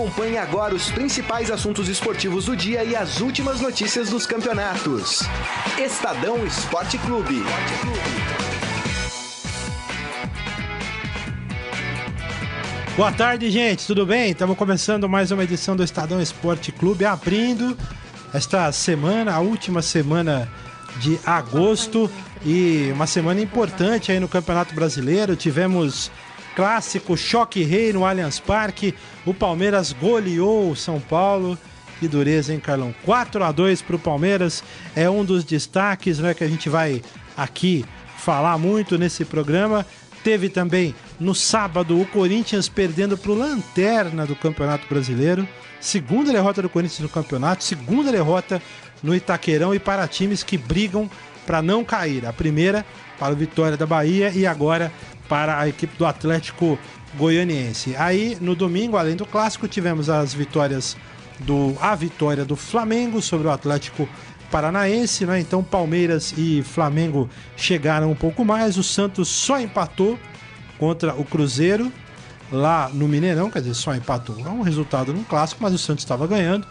Acompanhe 0.00 0.38
agora 0.38 0.74
os 0.74 0.90
principais 0.90 1.50
assuntos 1.50 1.86
esportivos 1.86 2.46
do 2.46 2.56
dia 2.56 2.82
e 2.82 2.96
as 2.96 3.20
últimas 3.20 3.60
notícias 3.60 4.08
dos 4.08 4.24
campeonatos. 4.24 5.20
Estadão 5.78 6.42
Esporte 6.46 6.96
Clube. 6.96 7.44
Boa 12.96 13.12
tarde, 13.12 13.50
gente. 13.50 13.86
Tudo 13.86 14.06
bem? 14.06 14.30
Estamos 14.30 14.56
começando 14.56 15.06
mais 15.06 15.32
uma 15.32 15.44
edição 15.44 15.76
do 15.76 15.84
Estadão 15.84 16.18
Esporte 16.18 16.72
Clube, 16.72 17.04
abrindo 17.04 17.76
esta 18.32 18.72
semana, 18.72 19.34
a 19.34 19.40
última 19.40 19.82
semana 19.82 20.50
de 20.96 21.20
agosto 21.26 22.10
e 22.42 22.90
uma 22.94 23.06
semana 23.06 23.42
importante 23.42 24.10
aí 24.10 24.18
no 24.18 24.28
Campeonato 24.28 24.74
Brasileiro. 24.74 25.36
Tivemos 25.36 26.10
clássico 26.54 27.16
Choque 27.16 27.62
Rei 27.62 27.92
no 27.92 28.04
Allianz 28.04 28.38
Parque. 28.38 28.94
O 29.24 29.32
Palmeiras 29.34 29.92
goleou 29.92 30.70
o 30.70 30.76
São 30.76 31.00
Paulo. 31.00 31.58
Que 31.98 32.08
dureza, 32.08 32.52
hein, 32.52 32.60
Carlão? 32.60 32.94
4 33.04 33.44
a 33.44 33.52
2 33.52 33.82
para 33.82 33.96
o 33.96 33.98
Palmeiras. 33.98 34.64
É 34.96 35.08
um 35.08 35.24
dos 35.24 35.44
destaques 35.44 36.18
né, 36.18 36.32
que 36.32 36.44
a 36.44 36.48
gente 36.48 36.68
vai 36.68 37.02
aqui 37.36 37.84
falar 38.16 38.56
muito 38.58 38.98
nesse 38.98 39.24
programa. 39.24 39.86
Teve 40.22 40.48
também 40.48 40.94
no 41.18 41.34
sábado 41.34 41.98
o 41.98 42.06
Corinthians 42.06 42.68
perdendo 42.68 43.16
para 43.16 43.30
o 43.30 43.34
Lanterna 43.34 44.26
do 44.26 44.36
Campeonato 44.36 44.86
Brasileiro. 44.88 45.48
Segunda 45.80 46.30
derrota 46.30 46.60
do 46.60 46.68
Corinthians 46.68 47.00
no 47.00 47.08
campeonato, 47.08 47.64
segunda 47.64 48.12
derrota 48.12 48.60
no 49.02 49.14
Itaquerão 49.14 49.74
e 49.74 49.78
para 49.78 50.06
times 50.06 50.42
que 50.42 50.58
brigam 50.58 51.10
para 51.46 51.62
não 51.62 51.82
cair. 51.82 52.26
A 52.26 52.32
primeira 52.32 52.84
para 53.18 53.32
o 53.32 53.36
Vitória 53.36 53.76
da 53.76 53.86
Bahia 53.86 54.30
e 54.34 54.46
agora 54.46 54.92
para 55.30 55.60
a 55.60 55.68
equipe 55.68 55.96
do 55.96 56.04
Atlético 56.04 56.76
Goianiense. 57.14 57.94
Aí 57.96 58.36
no 58.40 58.56
domingo, 58.56 58.96
além 58.96 59.14
do 59.14 59.24
clássico, 59.24 59.68
tivemos 59.68 60.10
as 60.10 60.34
vitórias 60.34 60.96
do 61.38 61.76
a 61.80 61.94
vitória 61.94 62.44
do 62.44 62.56
Flamengo 62.56 63.22
sobre 63.22 63.46
o 63.46 63.50
Atlético 63.50 64.08
Paranaense, 64.50 65.24
né? 65.24 65.38
Então 65.38 65.62
Palmeiras 65.62 66.34
e 66.36 66.62
Flamengo 66.64 67.30
chegaram 67.56 68.10
um 68.10 68.14
pouco 68.14 68.44
mais. 68.44 68.76
O 68.76 68.82
Santos 68.82 69.28
só 69.28 69.60
empatou 69.60 70.18
contra 70.78 71.14
o 71.14 71.24
Cruzeiro 71.24 71.92
lá 72.50 72.90
no 72.92 73.06
Mineirão, 73.06 73.48
quer 73.50 73.60
dizer, 73.60 73.74
só 73.74 73.94
empatou. 73.94 74.36
É 74.44 74.48
um 74.48 74.62
resultado 74.62 75.12
num 75.14 75.22
clássico, 75.22 75.62
mas 75.62 75.72
o 75.72 75.78
Santos 75.78 76.02
estava 76.02 76.26
ganhando 76.26 76.66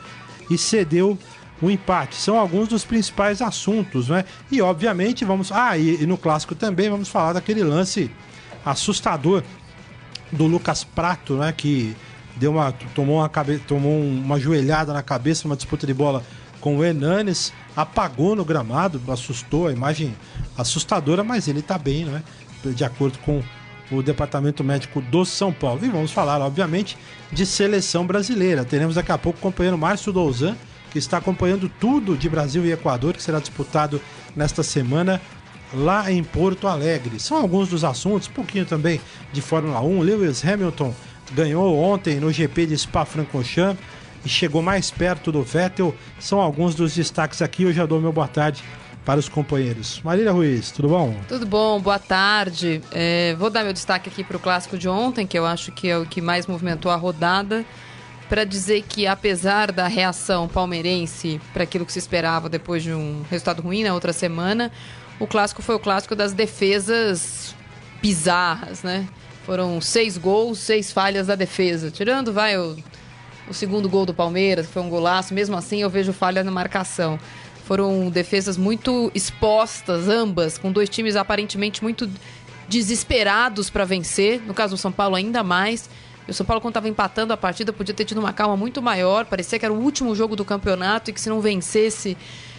e 0.52 0.58
cedeu 0.58 1.18
o 1.62 1.72
empate. 1.72 2.16
São 2.18 2.38
alguns 2.38 2.68
dos 2.68 2.84
principais 2.84 3.42
assuntos, 3.42 4.10
né? 4.10 4.26
E 4.52 4.62
obviamente 4.62 5.24
vamos. 5.24 5.50
Ah, 5.50 5.78
e, 5.78 6.04
e 6.04 6.06
no 6.06 6.18
clássico 6.18 6.54
também 6.54 6.90
vamos 6.90 7.08
falar 7.08 7.32
daquele 7.32 7.64
lance 7.64 8.12
assustador 8.66 9.44
do 10.32 10.46
Lucas 10.46 10.84
Prato, 10.84 11.36
né? 11.36 11.54
Que 11.56 11.96
deu 12.36 12.52
uma, 12.52 12.72
tomou, 12.94 13.18
uma 13.18 13.30
cabe, 13.30 13.60
tomou 13.60 14.00
uma 14.00 14.40
joelhada 14.40 14.94
na 14.94 15.04
cabeça, 15.04 15.48
uma 15.48 15.56
disputa 15.56 15.86
de 15.86 15.94
bola 15.94 16.24
com 16.60 16.78
o 16.78 16.84
Hernanes, 16.84 17.54
apagou 17.76 18.36
no 18.36 18.44
gramado, 18.44 19.02
assustou, 19.08 19.68
a 19.68 19.72
imagem 19.72 20.16
assustadora, 20.58 21.24
mas 21.24 21.48
ele 21.48 21.62
tá 21.62 21.78
bem, 21.78 22.06
né? 22.06 22.24
De 22.64 22.84
acordo 22.84 23.18
com 23.20 23.42
o 23.92 24.04
Departamento 24.04 24.64
Médico 24.64 25.02
do 25.02 25.26
São 25.26 25.52
Paulo. 25.52 25.84
E 25.84 25.90
vamos 25.90 26.12
falar, 26.12 26.42
obviamente, 26.42 26.98
de 27.32 27.46
seleção 27.46 28.06
brasileira. 28.06 28.66
Teremos 28.66 28.96
daqui 28.96 29.12
a 29.12 29.18
pouco 29.18 29.40
o 29.40 29.42
companheiro 29.42 29.78
Márcio 29.78 30.12
Douzan, 30.12 30.56
que 30.92 31.00
está 31.00 31.18
acompanhando 31.18 31.70
tudo 31.80 32.18
de 32.18 32.28
Brasil 32.28 32.66
e 32.66 32.72
Equador, 32.72 33.14
que 33.14 33.24
será 33.24 33.40
disputado 33.40 34.02
nesta 34.36 34.64
semana 34.64 35.22
lá 35.74 36.12
em 36.12 36.24
Porto 36.24 36.68
Alegre. 36.68 37.20
São 37.20 37.38
alguns 37.38 37.70
dos 37.70 37.84
assuntos, 37.84 38.28
um 38.28 38.32
pouquinho 38.32 38.66
também 38.66 39.00
de 39.32 39.42
Fórmula 39.42 39.82
1. 39.82 40.02
Lewis 40.02 40.44
Hamilton 40.46 40.94
ganhou 41.32 41.78
ontem 41.78 42.20
no 42.20 42.32
GP 42.32 42.68
de 42.68 42.78
Spa-Francorchamps 42.78 43.82
e 44.26 44.30
chegou 44.30 44.62
mais 44.62 44.92
perto 44.92 45.32
do 45.32 45.44
Vettel. 45.44 45.96
São 46.20 46.40
alguns 46.40 46.76
dos 46.76 46.96
destaques 46.96 47.42
aqui. 47.42 47.64
Eu 47.64 47.74
já 47.74 47.86
dou 47.86 48.02
meu 48.02 48.12
boa 48.12 48.28
tarde 48.28 48.64
para 49.06 49.20
os 49.20 49.30
companheiros. 49.30 50.02
Marília 50.04 50.32
Ruiz, 50.32 50.72
tudo 50.72 50.90
bom? 50.90 51.16
Tudo 51.28 51.46
bom, 51.46 51.80
boa 51.80 52.00
tarde. 52.00 52.82
É, 52.92 53.36
vou 53.40 53.50
dar 53.50 53.64
meu 53.64 53.74
destaque 53.74 54.10
aqui 54.10 54.24
para 54.24 54.38
o 54.38 54.40
clássico 54.40 54.78
de 54.78 54.88
ontem, 54.88 55.26
que 55.26 55.38
eu 55.38 55.46
acho 55.46 55.72
que 55.72 55.90
é 55.90 55.98
o 55.98 56.06
que 56.06 56.22
mais 56.22 56.46
movimentou 56.46 56.92
a 56.92 56.96
rodada, 56.96 57.66
para 58.28 58.44
dizer 58.44 58.84
que 58.88 59.08
apesar 59.08 59.72
da 59.72 59.88
reação 59.88 60.48
palmeirense 60.48 61.42
para 61.54 61.64
aquilo 61.64 61.86
que 61.86 61.94
se 61.94 61.98
esperava 61.98 62.48
depois 62.48 62.84
de 62.84 62.94
um 62.94 63.24
resultado 63.32 63.62
ruim 63.64 63.84
na 63.84 63.94
outra 63.94 64.14
semana, 64.14 64.72
o 65.20 65.28
clássico 65.28 65.62
foi 65.62 65.76
o 65.76 65.80
clássico 65.80 66.16
das 66.16 66.34
defesas 66.34 67.56
bizarras, 68.02 68.84
né? 68.84 69.08
Foram 69.46 69.82
seis 69.82 70.18
gols, 70.18 70.60
seis 70.60 70.92
falhas 70.92 71.28
da 71.28 71.36
defesa. 71.36 71.92
Tirando, 71.92 72.32
vai, 72.32 72.58
o, 72.58 72.78
o 73.50 73.54
segundo 73.54 73.90
gol 73.90 74.06
do 74.06 74.14
Palmeiras, 74.14 74.68
que 74.68 74.74
foi 74.74 74.82
um 74.82 74.90
golaço, 74.90 75.34
mesmo 75.34 75.58
assim 75.58 75.82
eu 75.82 75.90
vejo 75.90 76.14
falha 76.14 76.44
na 76.44 76.52
marcação. 76.52 77.20
Foram 77.66 78.10
defesas 78.10 78.58
muito 78.58 79.12
expostas, 79.14 80.08
ambas, 80.08 80.58
com 80.58 80.72
dois 80.72 80.90
times 80.90 81.16
aparentemente 81.16 81.84
muito 81.84 82.10
desesperados 82.68 83.70
para 83.70 83.86
vencer. 83.86 84.42
No 84.46 84.54
caso 84.54 84.76
do 84.76 84.78
São 84.78 84.92
Paulo, 84.92 85.16
ainda 85.16 85.44
mais. 85.44 85.90
o 86.28 86.34
São 86.34 86.46
Paulo, 86.46 86.62
quando 86.62 86.72
estava 86.72 86.88
empatando 86.88 87.34
a 87.34 87.38
partida, 87.38 87.74
podia 87.74 87.94
ter 87.94 88.06
tido 88.06 88.20
uma 88.20 88.32
calma 88.32 88.56
muito 88.56 88.82
maior. 88.82 89.26
Parecia 89.26 89.60
que 89.60 89.66
era 89.66 89.74
o 89.74 89.80
último 89.80 90.16
jogo 90.16 90.36
do 90.36 90.46
campeonato 90.46 91.10
e 91.10 91.14
que 91.14 91.20
se 91.20 91.30
não 91.30 91.42
vencesse 91.42 92.16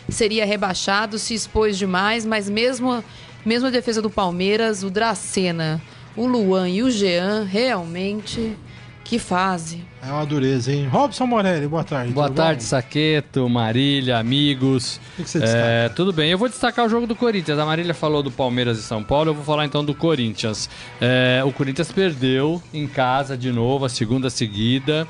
seria 0.08 0.44
rebaixado, 0.44 1.18
se 1.18 1.34
expôs 1.34 1.78
demais, 1.78 2.24
mas 2.24 2.48
mesmo, 2.48 3.02
mesmo 3.44 3.68
a 3.68 3.70
defesa 3.70 4.00
do 4.00 4.10
Palmeiras, 4.10 4.82
o 4.82 4.90
Dracena, 4.90 5.80
o 6.16 6.26
Luan 6.26 6.68
e 6.68 6.82
o 6.82 6.90
Jean, 6.90 7.44
realmente, 7.44 8.56
que 9.04 9.18
fase. 9.18 9.84
É 10.02 10.10
uma 10.10 10.24
dureza, 10.24 10.72
hein? 10.72 10.86
Robson 10.86 11.26
Morelli, 11.26 11.66
boa 11.66 11.84
tarde. 11.84 12.12
Boa 12.12 12.30
tarde, 12.30 12.62
bom? 12.62 12.68
Saqueto, 12.68 13.48
Marília, 13.48 14.18
amigos. 14.18 15.00
O 15.18 15.22
que 15.22 15.28
você 15.28 15.40
destaca? 15.40 15.62
É, 15.62 15.88
tudo 15.90 16.12
bem, 16.12 16.30
eu 16.30 16.38
vou 16.38 16.48
destacar 16.48 16.86
o 16.86 16.88
jogo 16.88 17.06
do 17.06 17.14
Corinthians. 17.14 17.58
A 17.58 17.66
Marília 17.66 17.92
falou 17.92 18.22
do 18.22 18.30
Palmeiras 18.30 18.78
e 18.78 18.82
São 18.82 19.02
Paulo, 19.02 19.30
eu 19.30 19.34
vou 19.34 19.44
falar 19.44 19.66
então 19.66 19.84
do 19.84 19.94
Corinthians. 19.94 20.70
É, 21.00 21.42
o 21.44 21.52
Corinthians 21.52 21.92
perdeu 21.92 22.62
em 22.72 22.86
casa 22.86 23.36
de 23.36 23.52
novo, 23.52 23.84
a 23.84 23.88
segunda 23.88 24.30
seguida 24.30 25.06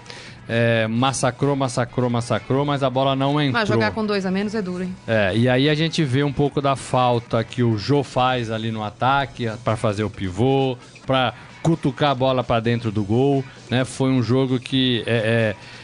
é, 0.49 0.87
massacrou, 0.87 1.55
massacrou, 1.55 2.11
massacrou, 2.11 2.65
mas 2.65 2.83
a 2.83 2.91
bola 2.91 3.15
não 3.15 3.41
entrou. 3.41 3.53
Mas 3.53 3.69
jogar 3.69 3.93
com 3.93 4.05
dois 4.05 4.27
a 4.27 4.31
menos 4.31 4.55
é 4.55 4.62
duro, 4.62 4.84
hein? 4.84 4.95
É, 5.06 5.37
e 5.37 5.49
aí 5.49 5.69
a 5.69 5.75
gente 5.75 6.03
vê 6.05 6.23
um 6.23 6.33
pouco 6.33 6.61
da 6.61 6.77
falta 6.77 7.43
que 7.45 7.62
o 7.62 7.78
Jô 7.78 8.03
faz 8.03 8.51
ali 8.51 8.71
no 8.71 8.83
ataque 8.83 9.51
para 9.65 9.77
fazer 9.77 10.05
o 10.05 10.11
pivô, 10.11 10.77
para 11.06 11.34
cutucar 11.62 12.11
a 12.11 12.15
bola 12.15 12.43
para 12.43 12.61
dentro 12.61 12.91
do 12.91 13.05
gol, 13.05 13.45
né? 13.69 13.84
Foi 13.84 14.11
um 14.11 14.23
jogo 14.23 14.59
que 14.59 15.03
é, 15.06 15.55
é 15.56 15.81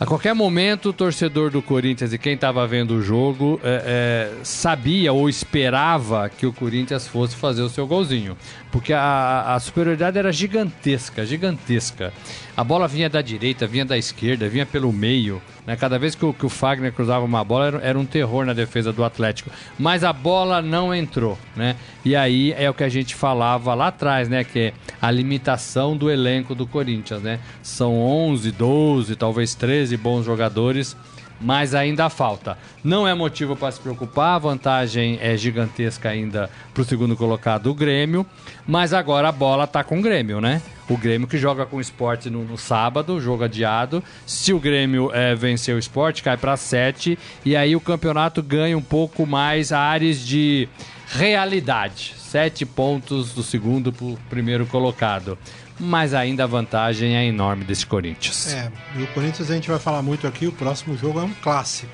a 0.00 0.06
qualquer 0.06 0.34
momento, 0.34 0.88
o 0.88 0.92
torcedor 0.94 1.50
do 1.50 1.60
Corinthians 1.60 2.14
e 2.14 2.16
quem 2.16 2.32
estava 2.32 2.66
vendo 2.66 2.92
o 2.92 3.02
jogo 3.02 3.60
é, 3.62 4.32
é, 4.32 4.42
sabia 4.42 5.12
ou 5.12 5.28
esperava 5.28 6.26
que 6.30 6.46
o 6.46 6.54
Corinthians 6.54 7.06
fosse 7.06 7.36
fazer 7.36 7.60
o 7.60 7.68
seu 7.68 7.86
golzinho. 7.86 8.34
Porque 8.70 8.92
a, 8.92 9.54
a 9.54 9.60
superioridade 9.60 10.18
era 10.18 10.32
gigantesca, 10.32 11.26
gigantesca. 11.26 12.12
A 12.56 12.62
bola 12.62 12.86
vinha 12.86 13.08
da 13.08 13.20
direita, 13.20 13.66
vinha 13.66 13.84
da 13.84 13.98
esquerda, 13.98 14.48
vinha 14.48 14.64
pelo 14.64 14.92
meio. 14.92 15.42
Né? 15.66 15.76
Cada 15.76 15.98
vez 15.98 16.14
que 16.14 16.24
o, 16.24 16.32
que 16.32 16.46
o 16.46 16.48
Fagner 16.48 16.92
cruzava 16.92 17.24
uma 17.24 17.42
bola 17.42 17.66
era, 17.66 17.78
era, 17.78 17.98
um 17.98 18.04
terror 18.04 18.44
na 18.44 18.52
defesa 18.52 18.92
do 18.92 19.02
Atlético. 19.02 19.50
Mas 19.78 20.04
a 20.04 20.12
bola 20.12 20.62
não 20.62 20.94
entrou. 20.94 21.38
Né? 21.56 21.74
E 22.04 22.14
aí 22.14 22.52
é 22.52 22.68
o 22.70 22.74
que 22.74 22.84
a 22.84 22.88
gente 22.88 23.14
falava 23.14 23.74
lá 23.74 23.88
atrás, 23.88 24.28
né? 24.28 24.44
que 24.44 24.58
é 24.58 24.72
a 25.00 25.10
limitação 25.10 25.96
do 25.96 26.10
elenco 26.10 26.54
do 26.54 26.66
Corinthians. 26.66 27.22
Né? 27.22 27.40
São 27.62 27.98
11, 27.98 28.52
12, 28.52 29.16
talvez 29.16 29.54
13 29.54 29.96
bons 29.96 30.24
jogadores 30.24 30.96
mas 31.40 31.74
ainda 31.74 32.10
falta. 32.10 32.58
Não 32.84 33.06
é 33.08 33.14
motivo 33.14 33.56
para 33.56 33.72
se 33.72 33.80
preocupar, 33.80 34.34
a 34.34 34.38
vantagem 34.38 35.18
é 35.20 35.36
gigantesca 35.36 36.08
ainda 36.08 36.50
para 36.74 36.82
o 36.82 36.84
segundo 36.84 37.16
colocado, 37.16 37.70
o 37.70 37.74
Grêmio, 37.74 38.26
mas 38.66 38.92
agora 38.92 39.28
a 39.28 39.32
bola 39.32 39.64
está 39.64 39.82
com 39.82 39.98
o 39.98 40.02
Grêmio, 40.02 40.40
né? 40.40 40.60
O 40.90 40.96
Grêmio 40.96 41.28
que 41.28 41.38
joga 41.38 41.64
com 41.64 41.76
o 41.76 41.80
esporte 41.80 42.28
no, 42.28 42.44
no 42.44 42.58
sábado, 42.58 43.20
jogo 43.20 43.44
adiado. 43.44 44.02
Se 44.26 44.52
o 44.52 44.58
Grêmio 44.58 45.10
é, 45.14 45.36
vencer 45.36 45.74
o 45.74 45.78
esporte, 45.78 46.22
cai 46.22 46.36
para 46.36 46.56
7 46.56 47.16
e 47.44 47.54
aí 47.54 47.76
o 47.76 47.80
campeonato 47.80 48.42
ganha 48.42 48.76
um 48.76 48.82
pouco 48.82 49.24
mais 49.24 49.70
áreas 49.70 50.18
de 50.18 50.68
realidade. 51.06 52.14
Sete 52.18 52.66
pontos 52.66 53.32
do 53.32 53.42
segundo 53.42 53.92
para 53.92 54.04
o 54.04 54.18
primeiro 54.28 54.66
colocado 54.66 55.38
mas 55.82 56.12
ainda 56.12 56.44
a 56.44 56.46
vantagem 56.46 57.16
é 57.16 57.24
enorme 57.24 57.64
desse 57.64 57.86
Corinthians. 57.86 58.52
É, 58.52 58.70
e 58.96 59.02
o 59.02 59.06
Corinthians 59.08 59.50
a 59.50 59.54
gente 59.54 59.70
vai 59.70 59.78
falar 59.78 60.02
muito 60.02 60.26
aqui, 60.26 60.46
o 60.46 60.52
próximo 60.52 60.94
jogo 60.94 61.18
é 61.18 61.22
um 61.22 61.32
clássico 61.32 61.90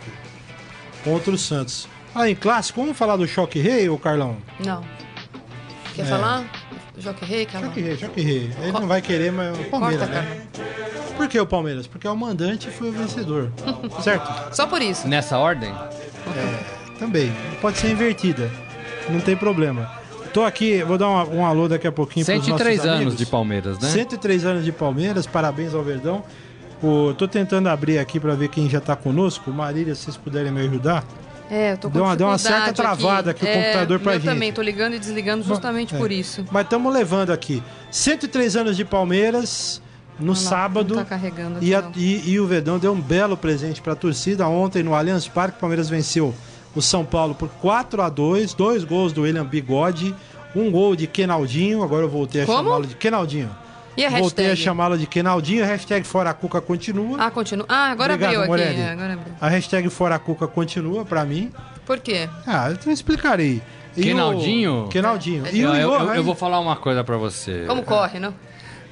contra 1.05 1.31
o 1.31 1.39
Santos. 1.39 1.89
Ah, 2.13 2.29
em 2.29 2.35
clássico, 2.35 2.81
vamos 2.81 2.99
falar 2.99 3.17
do 3.17 3.29
Choque 3.29 3.61
Rei, 3.61 3.89
ou 3.89 3.97
Carlão? 3.97 4.39
Não. 4.59 4.83
Quer 5.95 6.03
é. 6.03 6.05
falar? 6.07 6.66
Choque 7.01 7.25
Rei, 7.25 7.47
Carlão? 7.47 7.71
Choque 7.71 7.81
Rei, 7.81 7.97
Choque 7.97 8.21
Rei. 8.21 8.51
Ele 8.63 8.73
Co 8.73 8.81
não 8.81 8.89
vai 8.89 9.03
querer, 9.03 9.33
mas 9.33 9.59
o 9.59 9.65
Palmeiras, 9.65 10.09
Corta, 10.09 10.23
né? 10.23 10.43
Por 11.17 11.29
que 11.29 11.41
o 11.41 11.47
Palmeiras? 11.47 11.87
Porque 11.87 12.07
é 12.07 12.11
o 12.11 12.17
mandante 12.17 12.69
foi 12.71 12.91
o 12.91 12.93
vencedor. 12.93 13.51
certo? 14.03 14.55
Só 14.55 14.67
por 14.67 14.83
isso. 14.83 15.09
Nessa 15.09 15.39
ordem? 15.39 15.71
É, 15.71 16.99
também. 16.99 17.33
Pode 17.61 17.79
ser 17.79 17.91
invertida. 17.91 18.51
Não 19.09 19.21
tem 19.21 19.37
problema. 19.37 19.91
Tô 20.33 20.45
aqui, 20.45 20.83
vou 20.83 20.99
dar 20.99 21.09
um, 21.09 21.39
um 21.39 21.47
alô 21.47 21.67
daqui 21.67 21.87
a 21.87 21.93
pouquinho 21.93 22.27
103 22.27 22.85
anos 22.85 23.17
de 23.17 23.25
Palmeiras, 23.25 23.79
né? 23.79 23.89
103 23.89 24.45
anos 24.45 24.65
de 24.65 24.73
Palmeiras, 24.73 25.27
parabéns 25.27 25.75
ao 25.75 25.83
Verdão. 25.83 26.23
O, 26.83 27.15
tô 27.15 27.27
tentando 27.27 27.69
abrir 27.69 27.99
aqui 27.99 28.21
para 28.21 28.35
ver 28.35 28.49
quem 28.49 28.69
já 28.69 28.81
tá 28.81 28.95
conosco. 28.95 29.51
Marília, 29.51 29.95
se 29.95 30.03
vocês 30.03 30.17
puderem 30.17 30.53
me 30.53 30.61
ajudar. 30.61 31.05
É, 31.51 31.73
eu 31.73 31.79
tô 31.79 31.89
com 31.89 31.95
Deu 31.95 32.03
uma- 32.05 32.17
deu 32.17 32.27
uma 32.27 32.39
certa 32.39 32.73
travada 32.73 33.31
aqui 33.31 33.45
o 33.45 33.49
computador 33.49 34.01
pra 34.01 34.15
eu 34.15 34.21
gente. 34.21 34.29
também, 34.33 34.53
tô 34.53 34.63
ligando 34.63 34.95
e 34.95 34.99
desligando 34.99 35.45
justamente 35.45 35.95
É. 35.95 35.99
por 35.99 36.11
isso. 36.11 36.45
Mas 36.51 36.65
estamos 36.65 36.93
levando 36.93 37.31
aqui. 37.31 37.63
103 37.91 38.57
anos 38.57 38.77
de 38.77 38.85
Palmeiras 38.85 39.81
no 40.19 40.33
Olha 40.33 40.41
lá, 40.43 40.49
sábado. 40.49 40.95
Não 40.97 41.05
tá 41.05 41.09
carregando 41.11 41.59
aqui, 41.59 41.67
E, 41.67 41.75
a- 41.75 41.85
e- 41.95 42.31
e 42.31 42.41
o 42.41 42.47
Verdão 42.47 42.79
deu 42.79 42.93
um 42.93 43.01
belo 43.01 43.37
presente 43.37 43.81
para 43.81 43.93
a 43.93 43.97
torcida. 43.97 44.47
Ontem 44.49 44.83
no 44.83 44.95
Allianz 44.95 45.29
Parque, 45.29 45.57
o 45.59 45.61
Palmeiras 45.61 45.89
venceu 45.89 46.35
o 46.75 46.83
São 46.83 47.05
Paulo 47.05 47.35
por 47.35 47.49
4 47.61 48.03
a 48.03 48.09
2 48.09 48.53
Dois 48.53 48.83
gols 48.83 49.13
do 49.13 49.23
William 49.23 49.45
Bigode. 49.45 50.15
Um 50.55 50.71
gol 50.71 50.97
de 50.97 51.07
Kenaldinho. 51.07 51.83
Agora 51.83 52.05
eu 52.05 52.09
voltei 52.09 52.43
a 52.43 52.47
chamá-lo 52.47 52.87
de 52.87 52.97
Kenaldinho. 52.97 53.51
E 53.97 54.05
a 54.05 54.11
Voltei 54.11 54.47
a 54.47 54.49
hashtag? 54.51 54.57
chamá-lo 54.65 54.99
de 54.99 55.07
Kenaldinho. 55.07 55.65
A 55.65 55.67
hashtag 55.67 56.07
Fora 56.07 56.31
a 56.31 56.35
Cuca 56.35 56.61
continua. 56.61 57.17
Ah, 57.19 57.31
continua. 57.31 57.65
Ah, 57.69 57.91
agora 57.91 58.15
Obrigado, 58.15 58.31
abriu 58.37 58.41
aqui. 58.43 58.49
Morelli. 58.51 58.81
é, 58.81 58.91
agora 58.91 59.13
abriu. 59.15 59.35
A 59.41 59.49
hashtag 59.49 59.89
Fora 59.91 60.15
a 60.17 60.19
Cuca 60.19 60.47
continua 60.47 61.05
para 61.05 61.25
mim. 61.25 61.51
Por 61.87 61.99
quê? 62.01 62.29
Ah, 62.47 62.71
eu 62.71 62.77
te 62.77 62.91
explicarei. 62.91 63.63
E 63.97 64.01
o- 64.01 64.05
Kenaldinho? 64.05 64.89
Kenaldinho. 64.91 65.47
É, 65.47 65.53
E 65.55 65.61
Eu, 65.61 65.71
o 65.71 65.75
eu- 65.77 65.93
eu- 65.93 66.15
eu 66.17 66.25
vou 66.25 66.35
falar 66.35 66.61
uma 66.61 66.77
coisa 66.77 67.03
pra 67.03 67.17
você. 67.17 67.65
Como 67.67 67.83
corre, 67.83 68.19
não? 68.19 68.35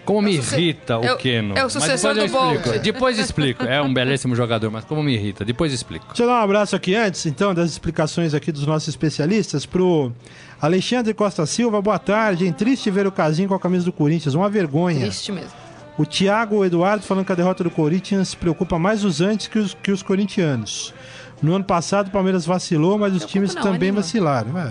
Como 0.05 0.21
me 0.23 0.37
É 0.37 0.43
suce- 0.43 0.55
irrita 0.57 0.99
o 0.99 1.05
é 1.05 1.13
o- 1.13 1.17
Keno. 1.17 1.55
é 1.57 1.61
o 1.61 1.65
Mas 1.65 1.73
sucessor 1.73 2.15
depois 2.15 2.17
eu 2.17 2.41
do 2.41 2.47
explico. 2.47 2.69
Bolt. 2.71 2.83
Depois 2.83 3.19
explico. 3.19 3.65
É 3.65 3.81
um 3.81 3.93
belíssimo 3.93 4.35
jogador, 4.37 4.71
mas 4.71 4.85
como 4.85 5.03
me 5.03 5.15
irrita. 5.15 5.45
Depois 5.45 5.73
explico. 5.73 6.07
Deixa 6.09 6.23
eu 6.25 6.27
dar 6.27 6.41
um 6.41 6.45
abraço 6.45 6.77
aqui 6.77 6.95
antes, 6.95 7.25
então, 7.27 7.55
das 7.55 7.71
explicações 7.71 8.35
aqui 8.35 8.53
dos 8.53 8.67
nossos 8.67 8.89
especialistas, 8.89 9.65
pro 9.65 10.13
Alexandre 10.61 11.13
Costa 11.15 11.45
Silva, 11.47 11.81
boa 11.81 11.99
tarde. 11.99 12.51
Triste 12.53 12.91
ver 12.91 13.07
o 13.07 13.13
Casim 13.13 13.47
com 13.49 13.55
a 13.55 13.59
camisa 13.61 13.85
do 13.85 13.93
Corinthians, 13.93 14.35
uma 14.35 14.49
vergonha. 14.51 15.01
Triste 15.01 15.33
mesmo. 15.33 15.53
O 15.97 16.05
Thiago 16.05 16.65
Eduardo 16.65 17.05
falando 17.05 17.25
que 17.25 17.33
a 17.33 17.37
derrota 17.37 17.63
do 17.65 17.71
Corinthians 17.71 18.35
preocupa 18.35 18.79
mais 18.79 19.05
os 19.05 19.21
antes 19.21 19.47
que 19.47 19.59
os, 19.59 19.75
que 19.75 19.93
os 19.93 20.03
corintianos. 20.03 20.93
No 21.41 21.55
ano 21.55 21.65
passado 21.65 22.09
o 22.09 22.11
Palmeiras 22.11 22.45
vacilou, 22.47 22.99
mas 22.99 23.13
os 23.13 23.19
Preocupa 23.19 23.33
times 23.33 23.55
não, 23.55 23.63
também 23.63 23.91
anima. 23.91 24.03
vacilaram. 24.03 24.59
É. 24.59 24.71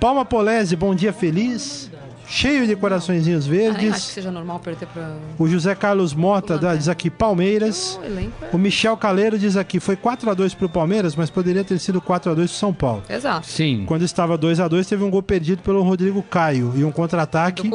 Palma 0.00 0.24
Polese, 0.24 0.76
bom 0.76 0.94
dia 0.94 1.12
feliz. 1.12 1.90
Cheio 2.28 2.66
de 2.66 2.76
coraçõezinhos 2.76 3.46
Ah, 3.46 3.50
nem 3.50 3.66
acho 3.68 3.74
que 3.78 3.84
verdes. 3.86 4.02
seja 4.02 4.30
normal 4.30 4.60
perder 4.60 4.86
pra. 4.86 5.16
O 5.38 5.48
José 5.48 5.74
Carlos 5.74 6.12
Mota 6.12 6.58
da- 6.58 6.74
diz 6.76 6.86
aqui 6.88 7.08
Palmeiras. 7.08 7.98
O 8.02 8.04
é. 8.04 8.48
O 8.52 8.58
Michel 8.58 8.96
Caleiro 8.96 9.38
diz 9.38 9.56
aqui, 9.56 9.80
foi 9.80 9.96
4x2 9.96 10.54
pro 10.54 10.68
Palmeiras, 10.68 11.16
mas 11.16 11.30
poderia 11.30 11.64
ter 11.64 11.78
sido 11.78 12.00
4x2 12.02 12.34
pro 12.34 12.48
São 12.48 12.74
Paulo. 12.74 13.02
Exato. 13.08 13.46
Sim. 13.46 13.84
Quando 13.86 14.02
estava 14.04 14.36
2x2, 14.36 14.86
teve 14.86 15.02
um 15.02 15.10
gol 15.10 15.22
perdido 15.22 15.62
pelo 15.62 15.82
Rodrigo 15.82 16.22
Caio 16.22 16.72
e 16.76 16.84
um 16.84 16.92
contra-ataque 16.92 17.70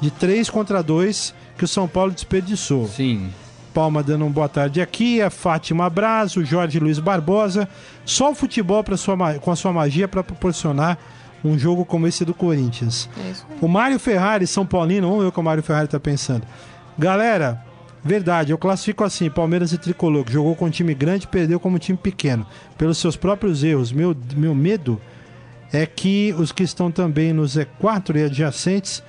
de 0.00 0.10
3 0.12 0.48
contra 0.48 0.82
2 0.82 1.34
que 1.56 1.64
o 1.64 1.68
São 1.68 1.88
Paulo 1.88 2.12
desperdiçou. 2.12 2.86
Sim. 2.86 3.30
Palma 3.74 4.02
dando 4.02 4.24
um 4.24 4.30
boa 4.30 4.48
tarde 4.48 4.80
aqui, 4.80 5.20
a 5.20 5.28
Fátima 5.28 5.90
Brazo, 5.90 6.44
Jorge 6.44 6.78
Luiz 6.78 6.98
Barbosa. 6.98 7.68
Só 8.04 8.30
o 8.30 8.34
futebol 8.34 8.82
pra 8.82 8.96
sua, 8.96 9.16
com 9.40 9.50
a 9.50 9.56
sua 9.56 9.72
magia 9.72 10.08
para 10.08 10.22
proporcionar 10.24 10.98
um 11.44 11.58
jogo 11.58 11.84
como 11.84 12.06
esse 12.06 12.24
do 12.24 12.34
Corinthians. 12.34 13.08
É 13.24 13.30
isso 13.30 13.46
aí. 13.50 13.58
O 13.60 13.68
Mário 13.68 13.98
Ferrari, 13.98 14.46
São 14.46 14.66
Paulino, 14.66 15.08
vamos 15.08 15.22
ver 15.22 15.28
o 15.28 15.32
que 15.32 15.40
o 15.40 15.42
Mário 15.42 15.62
Ferrari 15.62 15.88
tá 15.88 16.00
pensando. 16.00 16.46
Galera, 16.98 17.62
verdade, 18.02 18.52
eu 18.52 18.58
classifico 18.58 19.04
assim: 19.04 19.30
Palmeiras 19.30 19.72
e 19.72 19.78
Tricolor, 19.78 20.24
que 20.24 20.32
jogou 20.32 20.54
com 20.56 20.66
um 20.66 20.70
time 20.70 20.94
grande 20.94 21.24
e 21.24 21.28
perdeu 21.28 21.60
como 21.60 21.76
um 21.76 21.78
time 21.78 21.98
pequeno, 21.98 22.46
pelos 22.76 22.98
seus 22.98 23.16
próprios 23.16 23.62
erros. 23.62 23.92
Meu, 23.92 24.16
meu 24.36 24.54
medo 24.54 25.00
é 25.72 25.86
que 25.86 26.34
os 26.38 26.52
que 26.52 26.62
estão 26.62 26.90
também 26.90 27.32
no 27.32 27.42
Z4 27.42 28.16
e 28.16 28.24
adjacentes 28.24 29.02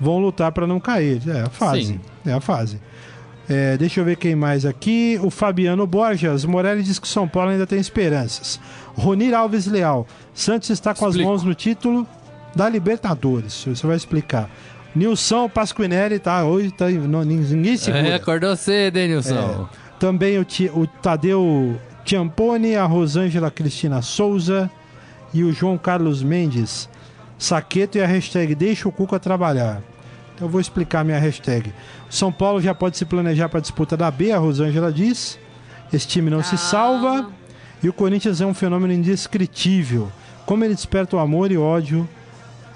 vão 0.00 0.18
lutar 0.18 0.52
para 0.52 0.66
não 0.66 0.80
cair. 0.80 1.20
É 1.28 1.42
a 1.42 1.50
fase. 1.50 1.86
Sim. 1.86 2.00
É 2.24 2.32
a 2.32 2.40
fase. 2.40 2.80
É, 3.48 3.76
deixa 3.76 4.00
eu 4.00 4.04
ver 4.04 4.16
quem 4.16 4.34
mais 4.34 4.64
aqui. 4.64 5.18
O 5.22 5.30
Fabiano 5.30 5.86
Borges. 5.86 6.44
Morelli 6.44 6.82
diz 6.82 6.98
que 6.98 7.06
o 7.06 7.10
São 7.10 7.28
Paulo 7.28 7.50
ainda 7.50 7.66
tem 7.66 7.78
esperanças. 7.78 8.58
Ronir 8.94 9.34
Alves 9.34 9.66
Leal. 9.66 10.06
Santos 10.32 10.70
está 10.70 10.94
com 10.94 11.06
Explico. 11.08 11.28
as 11.28 11.36
mãos 11.36 11.42
no 11.42 11.54
título 11.54 12.06
da 12.54 12.68
Libertadores. 12.68 13.64
Você 13.66 13.86
vai 13.86 13.96
explicar. 13.96 14.48
Nilson 14.94 15.48
Pasquinelli 15.48 16.18
tá 16.20 16.44
hoje, 16.44 16.70
tá, 16.70 16.88
não, 16.88 17.24
ninguém 17.24 17.76
segura. 17.76 18.06
É, 18.08 18.14
acordou 18.14 18.54
cedo, 18.56 18.96
hein, 18.96 19.08
Nilson? 19.08 19.68
Também 19.98 20.38
o, 20.38 20.46
o 20.74 20.86
Tadeu 20.86 21.76
Ciampone, 22.06 22.76
a 22.76 22.84
Rosângela 22.84 23.50
Cristina 23.50 24.02
Souza 24.02 24.70
e 25.32 25.42
o 25.42 25.52
João 25.52 25.76
Carlos 25.76 26.22
Mendes. 26.22 26.88
Saqueto 27.36 27.98
e 27.98 28.02
a 28.02 28.06
hashtag 28.06 28.54
Deixa 28.54 28.88
o 28.88 28.92
Cuca 28.92 29.18
trabalhar. 29.18 29.82
Então 30.34 30.46
eu 30.46 30.50
vou 30.50 30.60
explicar 30.60 31.04
minha 31.04 31.18
hashtag. 31.18 31.72
São 32.08 32.30
Paulo 32.30 32.60
já 32.60 32.74
pode 32.74 32.96
se 32.96 33.04
planejar 33.04 33.48
para 33.48 33.58
a 33.58 33.62
disputa 33.62 33.96
da 33.96 34.10
B, 34.10 34.30
a 34.30 34.38
Rosângela 34.38 34.92
diz. 34.92 35.38
Esse 35.92 36.06
time 36.06 36.30
não 36.30 36.42
se 36.42 36.54
Ah. 36.54 36.58
salva. 36.58 37.30
E 37.84 37.88
o 37.88 37.92
Corinthians 37.92 38.40
é 38.40 38.46
um 38.46 38.54
fenômeno 38.54 38.92
indescritível. 38.94 40.10
Como 40.46 40.64
ele 40.64 40.74
desperta 40.74 41.16
o 41.16 41.18
amor 41.18 41.52
e 41.52 41.56
ódio 41.58 42.08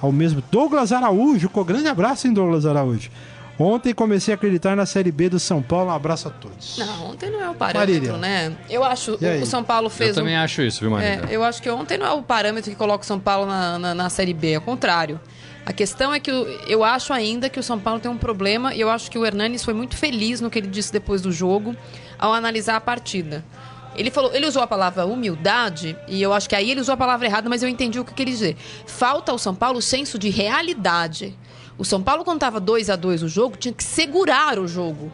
ao 0.00 0.12
mesmo. 0.12 0.42
Douglas 0.50 0.92
Araújo, 0.92 1.48
com 1.48 1.64
grande 1.64 1.88
abraço, 1.88 2.26
hein, 2.26 2.32
Douglas 2.32 2.64
Araújo. 2.66 3.10
Ontem 3.58 3.92
comecei 3.92 4.32
a 4.32 4.36
acreditar 4.36 4.76
na 4.76 4.86
Série 4.86 5.10
B 5.10 5.28
do 5.28 5.40
São 5.40 5.60
Paulo. 5.60 5.90
Um 5.90 5.94
abraço 5.94 6.28
a 6.28 6.30
todos. 6.30 6.78
Não, 6.78 7.06
ontem 7.10 7.28
não 7.30 7.42
é 7.42 7.50
o 7.50 7.54
parâmetro, 7.54 8.12
Marília. 8.12 8.16
né? 8.18 8.56
Eu 8.70 8.84
acho 8.84 9.18
o 9.42 9.46
São 9.46 9.64
Paulo 9.64 9.90
fez 9.90 10.10
Eu 10.10 10.16
também 10.22 10.36
um... 10.38 10.40
acho 10.42 10.62
isso, 10.62 10.78
viu, 10.80 10.90
Marília? 10.90 11.24
É, 11.28 11.34
eu 11.34 11.42
acho 11.42 11.60
que 11.60 11.68
ontem 11.68 11.98
não 11.98 12.06
é 12.06 12.12
o 12.12 12.22
parâmetro 12.22 12.70
que 12.70 12.76
coloca 12.76 13.02
o 13.02 13.06
São 13.06 13.18
Paulo 13.18 13.46
na, 13.46 13.76
na, 13.78 13.94
na 13.96 14.08
Série 14.10 14.32
B, 14.32 14.54
ao 14.54 14.60
contrário. 14.62 15.18
A 15.66 15.72
questão 15.72 16.14
é 16.14 16.20
que 16.20 16.30
o- 16.30 16.46
eu 16.68 16.84
acho 16.84 17.12
ainda 17.12 17.48
que 17.50 17.58
o 17.58 17.62
São 17.62 17.80
Paulo 17.80 17.98
tem 17.98 18.08
um 18.10 18.16
problema 18.16 18.72
e 18.74 18.80
eu 18.80 18.88
acho 18.88 19.10
que 19.10 19.18
o 19.18 19.26
Hernanes 19.26 19.64
foi 19.64 19.74
muito 19.74 19.96
feliz 19.96 20.40
no 20.40 20.48
que 20.48 20.58
ele 20.60 20.68
disse 20.68 20.92
depois 20.92 21.20
do 21.20 21.32
jogo 21.32 21.74
ao 22.16 22.32
analisar 22.32 22.76
a 22.76 22.80
partida. 22.80 23.44
Ele 23.98 24.10
falou, 24.10 24.32
ele 24.32 24.46
usou 24.46 24.62
a 24.62 24.66
palavra 24.66 25.04
humildade 25.04 25.96
e 26.06 26.22
eu 26.22 26.32
acho 26.32 26.48
que 26.48 26.54
aí 26.54 26.70
ele 26.70 26.80
usou 26.80 26.92
a 26.94 26.96
palavra 26.96 27.26
errada, 27.26 27.48
mas 27.48 27.62
eu 27.62 27.68
entendi 27.68 27.98
o 27.98 28.04
que 28.04 28.14
queria 28.14 28.32
dizer. 28.32 28.56
Falta 28.86 29.32
ao 29.32 29.38
São 29.38 29.54
Paulo 29.54 29.78
o 29.78 29.82
senso 29.82 30.18
de 30.18 30.28
realidade. 30.30 31.36
O 31.76 31.84
São 31.84 32.02
Paulo 32.02 32.24
quando 32.24 32.36
estava 32.36 32.60
2 32.60 32.90
a 32.90 32.96
2 32.96 33.22
o 33.24 33.28
jogo 33.28 33.56
tinha 33.56 33.74
que 33.74 33.82
segurar 33.84 34.58
o 34.58 34.68
jogo 34.68 35.12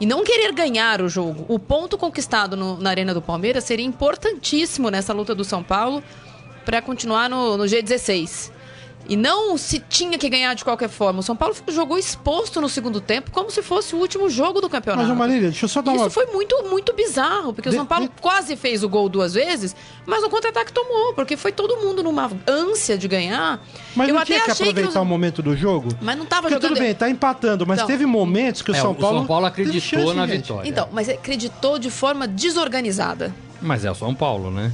e 0.00 0.06
não 0.06 0.24
querer 0.24 0.52
ganhar 0.52 1.00
o 1.00 1.08
jogo. 1.08 1.44
O 1.48 1.58
ponto 1.58 1.96
conquistado 1.96 2.56
no- 2.56 2.76
na 2.78 2.90
Arena 2.90 3.14
do 3.14 3.22
Palmeiras 3.22 3.62
seria 3.64 3.86
importantíssimo 3.86 4.90
nessa 4.90 5.12
luta 5.12 5.34
do 5.34 5.44
São 5.44 5.62
Paulo 5.62 6.02
para 6.64 6.82
continuar 6.82 7.30
no, 7.30 7.56
no 7.56 7.64
G16. 7.64 8.50
E 9.08 9.16
não 9.16 9.56
se 9.58 9.78
tinha 9.80 10.16
que 10.18 10.28
ganhar 10.28 10.54
de 10.54 10.64
qualquer 10.64 10.88
forma. 10.88 11.20
O 11.20 11.22
São 11.22 11.36
Paulo 11.36 11.54
jogou 11.68 11.98
exposto 11.98 12.60
no 12.60 12.68
segundo 12.68 13.00
tempo, 13.00 13.30
como 13.30 13.50
se 13.50 13.62
fosse 13.62 13.94
o 13.94 13.98
último 13.98 14.30
jogo 14.30 14.60
do 14.60 14.68
campeonato. 14.68 15.06
Mas, 15.08 15.16
Marília, 15.16 15.50
deixa 15.50 15.66
eu 15.66 15.68
só 15.68 15.82
dar 15.82 15.92
Isso 15.92 16.04
uma. 16.04 16.10
foi 16.10 16.26
muito, 16.26 16.56
muito 16.70 16.92
bizarro, 16.94 17.52
porque 17.52 17.68
De- 17.68 17.76
o 17.76 17.78
São 17.78 17.86
Paulo 17.86 18.06
de- 18.06 18.20
quase 18.20 18.56
fez 18.56 18.82
o 18.82 18.88
gol 18.88 19.08
duas 19.08 19.34
vezes, 19.34 19.76
mas 20.06 20.22
no 20.22 20.30
contra-ataque 20.30 20.72
tomou, 20.72 21.12
porque 21.14 21.36
foi 21.36 21.52
todo 21.52 21.76
mundo 21.76 22.02
numa 22.02 22.30
ânsia 22.48 22.96
de 22.96 23.06
ganhar. 23.06 23.60
Mas 23.94 24.08
Eu 24.08 24.14
não 24.14 24.22
até 24.22 24.32
tinha 24.34 24.44
que 24.44 24.50
achei 24.52 24.68
aproveitar 24.70 25.00
os- 25.00 25.06
o 25.06 25.08
momento 25.08 25.42
do 25.42 25.54
jogo? 25.56 25.88
Mas 26.00 26.16
não 26.16 26.24
tava 26.24 26.42
Porque 26.48 26.54
jogando. 26.54 26.70
tudo 26.70 26.80
bem, 26.80 26.94
tá 26.94 27.10
empatando, 27.10 27.66
mas 27.66 27.78
Então- 27.78 27.86
teve 27.86 28.06
momentos 28.06 28.62
que 28.62 28.70
o 28.70 28.74
É, 28.74 28.80
São 28.80 28.92
o 28.92 28.94
Paulo. 28.94 29.18
São 29.18 29.26
Paulo 29.26 29.46
acreditou 29.46 29.80
chance, 30.00 30.14
na 30.14 30.26
gente. 30.26 30.42
vitória. 30.42 30.68
Então, 30.68 30.88
mas 30.92 31.08
acreditou 31.08 31.78
de 31.78 31.90
forma 31.90 32.26
desorganizada. 32.26 33.34
Mas 33.60 33.84
é 33.84 33.90
o 33.90 33.94
São 33.94 34.14
Paulo, 34.14 34.50
né? 34.50 34.72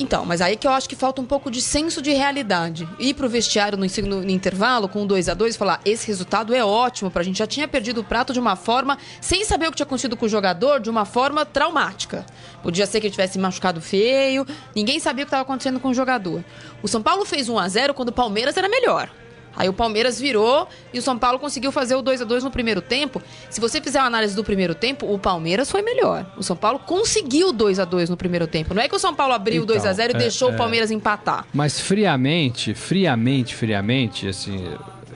Então, 0.00 0.24
mas 0.24 0.40
aí 0.40 0.56
que 0.56 0.66
eu 0.66 0.72
acho 0.72 0.88
que 0.88 0.96
falta 0.96 1.20
um 1.20 1.24
pouco 1.24 1.50
de 1.50 1.62
senso 1.62 2.02
de 2.02 2.10
realidade. 2.12 2.88
Ir 2.98 3.14
pro 3.14 3.28
vestiário 3.28 3.78
no, 3.78 3.84
ensino- 3.84 4.22
no 4.22 4.30
intervalo 4.30 4.88
com 4.88 5.06
2 5.06 5.28
a 5.28 5.34
2 5.34 5.54
e 5.54 5.58
falar: 5.58 5.80
esse 5.84 6.06
resultado 6.08 6.54
é 6.54 6.64
ótimo 6.64 7.10
pra 7.10 7.22
gente. 7.22 7.38
Já 7.38 7.46
tinha 7.46 7.68
perdido 7.68 8.00
o 8.00 8.04
prato 8.04 8.32
de 8.32 8.40
uma 8.40 8.56
forma, 8.56 8.98
sem 9.20 9.44
saber 9.44 9.68
o 9.68 9.70
que 9.70 9.76
tinha 9.76 9.86
acontecido 9.86 10.16
com 10.16 10.26
o 10.26 10.28
jogador, 10.28 10.80
de 10.80 10.90
uma 10.90 11.04
forma 11.04 11.44
traumática. 11.46 12.26
Podia 12.62 12.86
ser 12.86 13.00
que 13.00 13.06
ele 13.06 13.12
tivesse 13.12 13.38
machucado 13.38 13.80
feio, 13.80 14.46
ninguém 14.74 14.98
sabia 14.98 15.22
o 15.24 15.26
que 15.26 15.28
estava 15.28 15.42
acontecendo 15.42 15.78
com 15.78 15.88
o 15.88 15.94
jogador. 15.94 16.42
O 16.82 16.88
São 16.88 17.02
Paulo 17.02 17.24
fez 17.24 17.48
1 17.48 17.58
a 17.58 17.68
0 17.68 17.94
quando 17.94 18.08
o 18.08 18.12
Palmeiras 18.12 18.56
era 18.56 18.68
melhor. 18.68 19.08
Aí 19.56 19.68
o 19.68 19.72
Palmeiras 19.72 20.20
virou 20.20 20.68
e 20.92 20.98
o 20.98 21.02
São 21.02 21.18
Paulo 21.18 21.38
conseguiu 21.38 21.72
fazer 21.72 21.94
o 21.94 22.02
2 22.02 22.22
a 22.22 22.24
2 22.24 22.44
no 22.44 22.50
primeiro 22.50 22.80
tempo. 22.80 23.22
Se 23.48 23.60
você 23.60 23.80
fizer 23.80 23.98
uma 23.98 24.06
análise 24.06 24.34
do 24.34 24.44
primeiro 24.44 24.74
tempo, 24.74 25.12
o 25.12 25.18
Palmeiras 25.18 25.70
foi 25.70 25.82
melhor. 25.82 26.26
O 26.36 26.42
São 26.42 26.56
Paulo 26.56 26.78
conseguiu 26.78 27.48
o 27.48 27.52
2 27.52 27.78
a 27.78 27.84
2 27.84 28.10
no 28.10 28.16
primeiro 28.16 28.46
tempo. 28.46 28.74
Não 28.74 28.82
é 28.82 28.88
que 28.88 28.94
o 28.94 28.98
São 28.98 29.14
Paulo 29.14 29.34
abriu 29.34 29.62
o 29.62 29.64
Então, 29.64 29.76
2 29.76 29.86
a 29.86 29.92
0 29.92 30.12
e 30.12 30.16
é, 30.16 30.18
deixou 30.18 30.50
é. 30.50 30.54
o 30.54 30.56
Palmeiras 30.56 30.90
empatar. 30.90 31.46
Mas 31.52 31.80
friamente, 31.80 32.74
friamente, 32.74 33.54
friamente, 33.54 34.28
assim, 34.28 34.64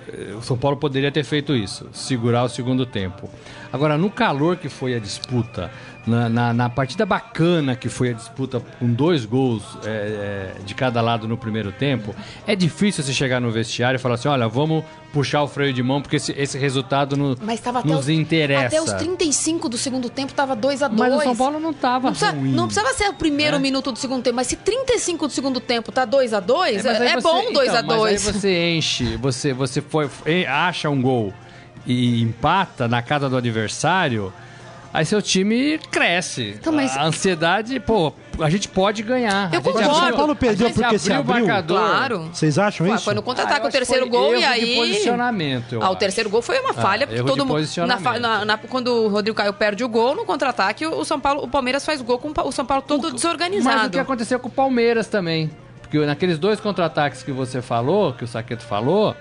eh, 0.09 0.35
o 0.35 0.43
São 0.43 0.57
Paulo 0.57 0.77
poderia 0.77 1.11
ter 1.11 1.25
feito 1.25 1.55
isso, 1.55 1.89
segurar 1.93 2.45
o 2.45 2.49
segundo 2.49 2.85
tempo. 2.85 3.31
Agora, 3.73 3.99
no 3.99 4.11
calor 4.11 4.57
que 4.57 4.69
foi 4.69 4.95
a 4.95 5.01
disputa, 5.01 5.71
na, 6.07 6.29
na, 6.29 6.53
na 6.53 6.69
partida 6.69 7.07
bacana 7.07 7.75
que 7.75 7.89
foi 7.89 8.11
a 8.11 8.13
disputa 8.13 8.61
com 8.79 8.93
dois 8.93 9.25
gols 9.25 9.63
eh, 9.85 10.53
eh, 10.57 10.61
de 10.65 10.75
cada 10.75 11.01
lado 11.01 11.27
no 11.27 11.37
primeiro 11.37 11.73
tempo, 11.73 12.15
é 12.47 12.55
difícil 12.55 13.03
você 13.03 13.13
chegar 13.13 13.41
no 13.41 13.51
vestiário 13.51 13.97
e 13.97 14.01
falar 14.01 14.17
assim, 14.17 14.29
olha, 14.29 14.47
vamos 14.47 14.85
puxar 15.15 15.43
o 15.43 15.49
freio 15.49 15.73
de 15.73 15.83
mão 15.83 16.03
porque 16.03 16.17
esse, 16.17 16.33
esse 16.33 16.59
resultado 16.59 17.17
no- 17.17 17.37
Mas 17.41 17.59
estava 17.61 17.79
até 17.79 17.89
nos 17.89 18.01
os, 18.01 18.09
interessa. 18.09 18.67
Até 18.67 18.83
os 18.83 18.93
35 18.93 19.69
do 19.69 19.79
segundo 19.79 20.11
tempo 20.11 20.35
tava 20.35 20.55
2 20.55 20.83
a 20.83 20.89
2 20.89 21.01
Mas 21.01 21.21
o 21.21 21.23
São 21.23 21.37
Paulo 21.37 21.59
não 21.61 21.71
estava 21.71 22.07
não, 22.07 22.13
precisa- 22.13 22.33
ruim. 22.33 22.53
não 22.53 22.67
precisava 22.67 22.93
ser 22.95 23.09
o 23.09 23.15
primeiro 23.15 23.57
né? 23.57 23.63
minuto 23.63 23.91
do 23.93 23.99
segundo 23.99 24.23
tempo, 24.23 24.37
mas 24.37 24.49
se 24.49 24.57
35 24.57 25.27
do 25.29 25.33
segundo 25.33 25.61
tempo 25.61 25.91
tá 25.91 26.05
2 26.05 26.35
a 26.35 26.41
2 26.41 26.85
é, 26.85 26.89
é 26.91 27.15
você- 27.15 27.21
bom 27.23 27.53
2 27.53 27.75
a 27.75 27.81
então, 27.81 27.97
2 27.97 28.25
Mas 28.25 28.27
aí 28.35 28.41
você 28.41 28.69
enche, 28.77 29.17
você, 29.17 29.53
você 29.53 29.81
foi, 29.81 30.11
acha 30.47 30.91
um 30.91 31.01
gol 31.01 31.33
e 31.87 32.21
empata 32.23 32.89
na 32.89 33.01
casa 33.03 33.29
do 33.31 33.37
adversário. 33.37 34.33
Aí 34.95 35.05
seu 35.05 35.21
time 35.21 35.77
cresce. 35.91 36.55
Então, 36.57 36.73
mas- 36.73 36.97
A 36.97 37.03
ansiedade, 37.03 37.81
pô, 37.81 38.13
a 38.39 38.49
gente 38.49 38.69
pode 38.69 39.03
ganhar. 39.03 39.53
Eu 39.53 39.61
concordo. 39.61 39.91
O 39.91 39.95
São 39.97 40.13
Paulo 40.13 40.37
perdeu 40.37 40.71
porque 40.71 40.99
se 41.01 41.13
abriu 41.13 41.33
o 41.33 41.35
abriu? 41.35 41.47
marcador. 41.49 41.79
Claro. 41.81 42.31
Vocês 42.33 42.57
acham 42.61 42.87
Ué, 42.87 42.95
isso? 42.95 43.05
foi 43.05 43.13
no 43.15 43.19
Ah, 43.21 43.25
contra-ataque 43.25 43.65
eu 43.67 43.69
o 43.69 43.73
terceiro 43.73 44.09
gol 44.09 44.27
erro 44.31 44.37
e 44.37 44.39
de 44.39 44.45
aí. 44.45 44.77
posicionamento, 44.77 45.79
Ah, 45.83 45.91
o 45.91 45.97
terceiro 45.97 46.31
gol 46.31 46.41
foi 46.41 46.61
uma 46.61 46.73
falha, 46.73 47.09
porque 47.09 47.19
erro 47.19 47.27
todo 47.29 47.45
mundo. 47.45 47.67
Na, 47.89 48.19
na- 48.21 48.45
na- 48.45 48.57
quando 48.59 48.87
o 48.87 49.09
Rodrigo 49.09 49.37
Caio 49.37 49.53
perde 49.53 49.83
o 49.83 49.89
gol, 49.89 50.15
no 50.15 50.25
contra-ataque, 50.25 50.87
o 50.87 51.05
São 51.05 51.19
Paulo, 51.19 51.43
o 51.43 51.49
Palmeiras 51.49 51.85
faz 51.85 52.01
gol 52.01 52.19
com 52.21 52.29
o 52.29 52.35
o 52.49 52.53
São 52.53 52.65
Paulo 52.65 52.85
todo 52.87 53.03
Mas 53.03 53.11
o 53.13 53.15
desorganizado. 53.17 53.91
que 53.91 53.99
aconteceu 53.99 54.39
com 54.39 54.47
o 54.47 54.51
Palmeiras 54.53 55.09
também? 55.09 55.51
Porque 55.83 55.99
naqueles 56.07 56.39
dois 56.39 56.61
contra-ataques 56.61 57.23
que 57.25 57.33
você 57.33 57.61
falou, 57.61 58.13
que 58.13 58.23
o 58.23 58.29
Saqueto 58.29 58.63
falou, 58.65 59.15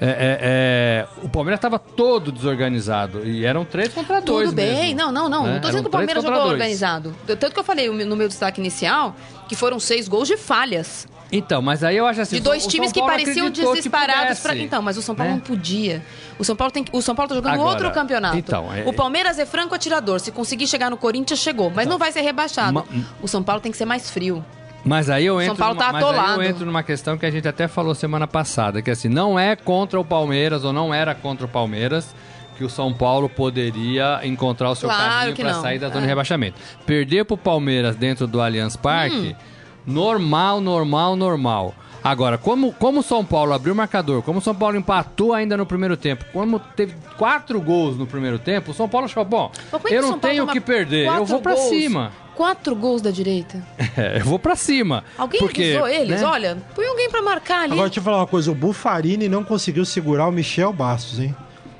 é, 0.00 0.06
é, 0.06 0.38
é, 0.42 1.06
o 1.22 1.28
Palmeiras 1.28 1.58
estava 1.58 1.78
todo 1.78 2.32
desorganizado. 2.32 3.24
E 3.26 3.44
eram 3.44 3.64
três 3.64 3.92
contra 3.92 4.20
dois. 4.20 4.48
Tudo 4.48 4.56
bem, 4.56 4.94
mesmo, 4.94 4.96
não, 4.98 5.12
não, 5.12 5.28
não. 5.28 5.42
né? 5.46 5.52
Não 5.54 5.60
tô 5.60 5.68
Eram 5.68 5.70
dizendo 5.70 5.82
que 5.82 5.88
o 5.88 5.90
Palmeiras 5.90 6.22
jogou 6.22 6.40
dois. 6.40 6.52
organizado. 6.52 7.14
Tanto 7.26 7.50
que 7.52 7.58
eu 7.60 7.64
falei 7.64 7.88
no 7.88 8.16
meu 8.16 8.28
destaque 8.28 8.60
inicial 8.60 9.14
que 9.48 9.54
foram 9.56 9.78
seis 9.78 10.08
gols 10.08 10.26
de 10.28 10.36
falhas. 10.36 11.06
Então, 11.32 11.60
mas 11.62 11.82
aí 11.82 11.96
eu 11.96 12.06
acho 12.06 12.20
assim. 12.20 12.36
De 12.36 12.42
dois 12.42 12.66
times 12.66 12.92
que 12.92 13.00
pareciam 13.00 13.50
disparados 13.50 14.40
para. 14.40 14.56
Então, 14.56 14.80
mas 14.82 14.96
o 14.96 15.02
São 15.02 15.14
Paulo 15.14 15.32
né? 15.32 15.38
não 15.38 15.44
podia. 15.44 16.02
O 16.38 16.44
São 16.44 16.54
Paulo 16.54 16.70
tem 16.72 16.84
o 16.92 17.02
São 17.02 17.14
Paulo 17.14 17.28
tá 17.28 17.34
jogando 17.34 17.54
Agora, 17.54 17.70
outro 17.70 17.90
campeonato. 17.92 18.36
então, 18.36 18.72
é- 18.72 18.84
o 18.86 18.92
Palmeiras 18.92 19.38
é 19.38 19.46
franco 19.46 19.74
atirador. 19.74 20.20
Se 20.20 20.30
conseguir 20.30 20.66
chegar 20.66 20.90
no 20.90 20.96
Corinthians, 20.96 21.40
chegou. 21.40 21.70
Mas 21.74 21.88
não 21.88 21.98
vai 21.98 22.12
ser 22.12 22.20
rebaixado. 22.20 22.72
Ma- 22.74 22.84
O 23.22 23.26
São 23.26 23.42
Paulo 23.42 23.60
tem 23.60 23.72
que 23.72 23.78
ser 23.78 23.84
mais 23.84 24.10
frio. 24.10 24.44
Mas 24.84 25.08
aí 25.08 25.24
eu 25.26 25.34
São 25.36 25.42
entro, 25.42 25.56
Paulo 25.56 25.74
numa, 25.74 25.86
tá 25.86 25.92
mas 25.92 26.04
aí 26.04 26.34
eu 26.36 26.42
entro 26.42 26.66
numa 26.66 26.82
questão 26.82 27.16
que 27.16 27.24
a 27.24 27.30
gente 27.30 27.48
até 27.48 27.66
falou 27.66 27.94
semana 27.94 28.26
passada, 28.26 28.82
que 28.82 28.90
assim, 28.90 29.08
não 29.08 29.38
é 29.38 29.56
contra 29.56 29.98
o 29.98 30.04
Palmeiras 30.04 30.62
ou 30.64 30.72
não 30.72 30.92
era 30.92 31.14
contra 31.14 31.46
o 31.46 31.48
Palmeiras 31.48 32.14
que 32.58 32.62
o 32.64 32.68
São 32.70 32.92
Paulo 32.92 33.28
poderia 33.28 34.20
encontrar 34.22 34.70
o 34.70 34.74
seu 34.76 34.88
Claro 34.88 35.34
caminho 35.34 35.36
para 35.36 35.54
sair 35.54 35.78
da 35.78 35.88
zona 35.88 36.00
É. 36.00 36.02
de 36.02 36.06
rebaixamento. 36.06 36.60
Perder 36.86 37.24
pro 37.24 37.36
Palmeiras 37.36 37.96
dentro 37.96 38.26
do 38.26 38.40
Allianz 38.40 38.76
Parque, 38.76 39.34
normal, 39.86 40.60
normal, 40.60 41.16
normal. 41.16 41.74
Agora, 42.02 42.36
como, 42.36 42.70
como 42.74 43.00
o 43.00 43.02
São 43.02 43.24
Paulo 43.24 43.54
abriu 43.54 43.72
o 43.72 43.76
marcador, 43.76 44.20
como 44.22 44.38
o 44.38 44.42
São 44.42 44.54
Paulo 44.54 44.76
empatou 44.76 45.32
ainda 45.32 45.56
no 45.56 45.64
primeiro 45.64 45.96
tempo, 45.96 46.22
como 46.34 46.58
teve 46.58 46.94
quatro 47.16 47.58
gols 47.60 47.96
no 47.96 48.06
primeiro 48.06 48.38
tempo, 48.38 48.72
o 48.72 48.74
São 48.74 48.86
Paulo 48.86 49.06
achou, 49.06 49.24
bom, 49.24 49.50
é 49.72 49.96
eu 49.96 50.02
não 50.02 50.10
São 50.10 50.18
tenho 50.18 50.44
o 50.44 50.46
que 50.48 50.60
perder, 50.60 51.06
eu 51.06 51.24
vou 51.24 51.40
gols? 51.40 51.58
cima. 51.70 52.12
Quatro 52.34 52.74
gols 52.74 53.00
da 53.02 53.10
direita. 53.10 53.62
É, 53.96 54.18
eu 54.18 54.24
vou 54.24 54.40
pra 54.40 54.56
cima. 54.56 55.04
Alguém 55.16 55.38
porque, 55.40 55.62
avisou 55.62 55.86
eles? 55.86 56.20
né? 56.20 56.26
Olha, 56.26 56.56
põe 56.74 56.84
alguém 56.86 57.08
pra 57.08 57.22
marcar 57.22 57.60
ali. 57.62 57.72
Agora, 57.74 57.88
deixa 57.88 58.00
eu 58.00 58.04
falar 58.04 58.16
uma 58.18 58.26
coisa. 58.26 58.50
O 58.50 58.54
Bufarini 58.54 59.28
não 59.28 59.44
conseguiu 59.44 59.84
segurar 59.84 60.26
o 60.26 60.32
Michel 60.32 60.72
Bastos, 60.72 61.20
hein? 61.20 61.34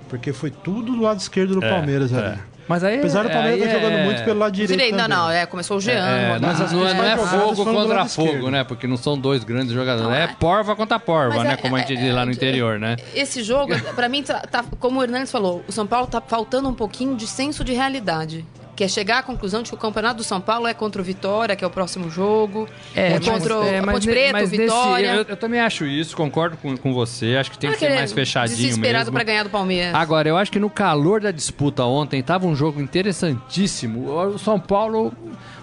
Porque 0.08 0.32
foi 0.32 0.50
tudo 0.50 0.92
do 0.94 1.02
lado 1.02 1.18
esquerdo 1.18 1.54
do 1.54 1.60
Palmeiras 1.60 2.12
é. 2.12 2.16
ali. 2.18 2.38
Mas 2.68 2.82
aí, 2.84 2.98
Apesar 2.98 3.24
do 3.24 3.30
Palmeiras 3.30 3.60
aí 3.60 3.66
estar 3.66 3.78
jogando 3.80 3.98
é- 3.98 4.04
muito 4.04 4.24
pelo 4.24 4.38
lado 4.38 4.52
direito 4.52 4.70
Direito, 4.70 4.96
não, 4.96 5.08
não, 5.08 5.30
é, 5.30 5.44
começou 5.44 5.76
o 5.76 5.80
Jean. 5.80 5.94
É, 5.94 6.26
Rodrigo. 6.32 6.46
mas 6.46 6.60
as 6.62 6.72
não, 6.72 6.86
é- 6.88 6.94
não 6.94 7.04
é 7.04 7.16
fogo 7.16 7.64
contra 7.64 8.04
fogo, 8.06 8.28
esquerdo. 8.28 8.50
né? 8.50 8.64
Porque 8.64 8.86
não 8.86 8.96
são 8.96 9.18
dois 9.18 9.42
grandes 9.44 9.72
jogadores. 9.72 10.08
Não, 10.08 10.14
é 10.16 10.24
é- 10.24 10.28
porva 10.28 10.74
contra 10.76 10.98
porva, 11.00 11.34
Mas 11.34 11.44
né? 11.44 11.52
é- 11.54 11.56
Como 11.56 11.74
a 11.76 11.80
gente 11.80 11.92
é- 11.94 11.96
diz 11.96 12.14
lá 12.14 12.24
no 12.24 12.30
é- 12.30 12.34
interior, 12.34 12.78
né? 12.78 12.96
Esse 13.14 13.42
jogo, 13.42 13.74
pra 13.94 14.08
mim, 14.08 14.22
tá, 14.22 14.38
tá- 14.40 14.64
como 14.80 15.00
o 15.00 15.02
Hernandes 15.02 15.30
falou, 15.32 15.62
o 15.68 15.72
São 15.72 15.86
Paulo 15.86 16.06
tá 16.06 16.22
faltando 16.26 16.68
um 16.68 16.74
pouquinho 16.74 17.16
de 17.16 17.26
senso 17.26 17.64
de 17.64 17.72
realidade. 17.74 18.46
Que 18.76 18.82
é 18.82 18.88
chegar 18.88 19.18
à 19.18 19.22
conclusão 19.22 19.62
de 19.62 19.68
que 19.70 19.74
o 19.76 19.78
campeonato 19.78 20.16
do 20.16 20.24
São 20.24 20.40
Paulo 20.40 20.66
é 20.66 20.74
contra 20.74 21.00
o 21.00 21.04
Vitória, 21.04 21.54
que 21.54 21.62
é 21.62 21.66
o 21.66 21.70
próximo 21.70 22.10
jogo. 22.10 22.68
É, 22.94 23.20
contra 23.20 23.60
o 23.60 23.62
é, 23.64 23.80
Ponte 23.80 24.06
Preta, 24.06 24.30
o 24.30 24.32
mas 24.32 24.50
nesse- 24.50 24.62
Vitória. 24.64 25.14
eu, 25.14 25.22
eu 25.28 25.36
também 25.36 25.60
acho 25.60 25.84
isso, 25.86 26.16
concordo 26.16 26.56
com, 26.56 26.76
com 26.76 26.92
você. 26.92 27.36
Acho 27.36 27.52
que 27.52 27.58
tem 27.58 27.70
é 27.70 27.72
que 27.74 27.78
ser 27.78 27.94
mais 27.94 28.12
fechadinho 28.12 28.56
Desesperado 28.56 29.12
pra 29.12 29.22
ganhar 29.22 29.44
do 29.44 29.50
Palmeiras. 29.50 29.94
Agora, 29.94 30.28
eu 30.28 30.36
acho 30.36 30.50
que 30.50 30.58
no 30.58 30.68
calor 30.68 31.20
da 31.20 31.30
disputa 31.30 31.84
ontem 31.84 32.20
tava 32.20 32.46
um 32.48 32.56
jogo 32.56 32.80
interessantíssimo. 32.80 34.10
O 34.10 34.38
São 34.38 34.58
Paulo. 34.58 35.12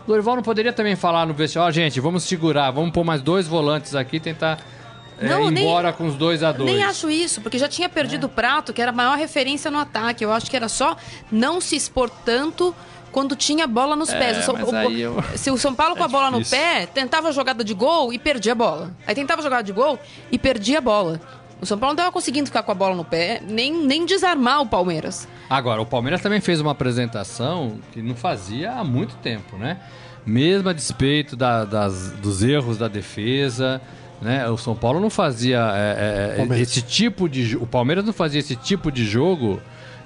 O 0.03 0.07
Dorival 0.07 0.35
não 0.35 0.43
poderia 0.43 0.73
também 0.73 0.95
falar 0.95 1.25
no 1.25 1.33
vestiário, 1.33 1.67
ó, 1.67 1.71
gente, 1.71 1.99
vamos 1.99 2.23
segurar, 2.23 2.71
vamos 2.71 2.91
pôr 2.91 3.03
mais 3.03 3.21
dois 3.21 3.47
volantes 3.47 3.93
aqui 3.93 4.17
e 4.17 4.19
tentar 4.19 4.57
é, 5.19 5.27
Não, 5.29 5.47
ir 5.47 5.51
nem- 5.51 5.63
embora 5.63 5.93
com 5.93 6.07
os 6.07 6.15
dois 6.15 6.41
a 6.41 6.51
dois. 6.51 6.69
Nem 6.71 6.83
acho 6.83 7.07
isso, 7.09 7.39
porque 7.39 7.59
já 7.59 7.67
tinha 7.67 7.87
perdido 7.87 8.25
o 8.25 8.29
prato, 8.29 8.73
que 8.73 8.81
era 8.81 8.89
a 8.89 8.93
maior 8.93 9.15
referência 9.15 9.69
no 9.69 9.77
ataque. 9.77 10.25
Eu 10.25 10.31
acho 10.33 10.49
que 10.49 10.55
era 10.55 10.67
só 10.67 10.97
não 11.31 11.61
se 11.61 11.75
expor 11.75 12.09
tanto 12.25 12.75
quando 13.11 13.35
tinha 13.35 13.67
bola 13.67 13.95
nos 13.95 14.09
É, 14.09 14.17
pés. 14.19 14.37
O 14.39 14.41
São- 14.43 14.53
mas 14.55 14.67
o- 14.69 14.75
aí 14.75 15.01
eu- 15.01 15.23
Se 15.35 15.51
o 15.51 15.57
São 15.57 15.73
Paulo 15.75 15.95
com 15.95 16.01
É 16.03 16.05
a 16.05 16.07
bola 16.07 16.31
difícil. 16.31 16.57
no 16.57 16.63
pé, 16.63 16.85
tentava 16.85 17.29
a 17.29 17.31
jogada 17.31 17.63
de 17.63 17.73
gol 17.73 18.11
e 18.13 18.17
perdia 18.19 18.51
a 18.53 18.55
bola. 18.55 18.91
Aí 19.05 19.13
tentava 19.15 19.41
jogada 19.41 19.63
de 19.63 19.71
gol 19.71 19.99
e 20.31 20.37
perdia 20.39 20.77
a 20.77 20.81
bola. 20.81 21.19
O 21.61 21.65
São 21.65 21.77
Paulo 21.77 21.91
não 21.91 21.97
estava 21.97 22.11
conseguindo 22.11 22.47
ficar 22.47 22.63
com 22.63 22.71
a 22.71 22.75
bola 22.75 22.95
no 22.95 23.05
pé, 23.05 23.39
nem, 23.47 23.71
nem 23.85 24.03
desarmar 24.05 24.61
o 24.61 24.65
Palmeiras. 24.65 25.27
Agora, 25.47 25.79
o 25.81 25.85
Palmeiras 25.85 26.19
também 26.21 26.41
fez 26.41 26.59
uma 26.59 26.71
apresentação 26.71 27.77
que 27.91 28.01
não 28.01 28.15
fazia 28.15 28.71
há 28.71 28.83
muito 28.83 29.15
tempo, 29.17 29.57
né? 29.57 29.77
Mesmo 30.25 30.69
a 30.69 30.73
despeito 30.73 31.35
da- 31.35 31.65
das- 31.65 32.11
dos 32.13 32.41
erros 32.41 32.77
da 32.77 32.87
defesa, 32.87 33.79
né? 34.21 34.49
O 34.49 34.57
São 34.57 34.75
Paulo 34.75 34.99
não 34.99 35.09
fazia 35.09 35.59
é, 35.75 36.31
é, 36.33 36.37
Palmeiras. 36.37 36.67
esse 36.69 36.81
tipo 36.81 37.27
de... 37.29 37.55
O 37.57 37.67
Palmeiras 37.67 38.05
não 38.05 38.13
fazia 38.13 38.39
esse 38.39 38.55
tipo 38.55 38.91
de 38.91 39.05
jogo 39.05 39.61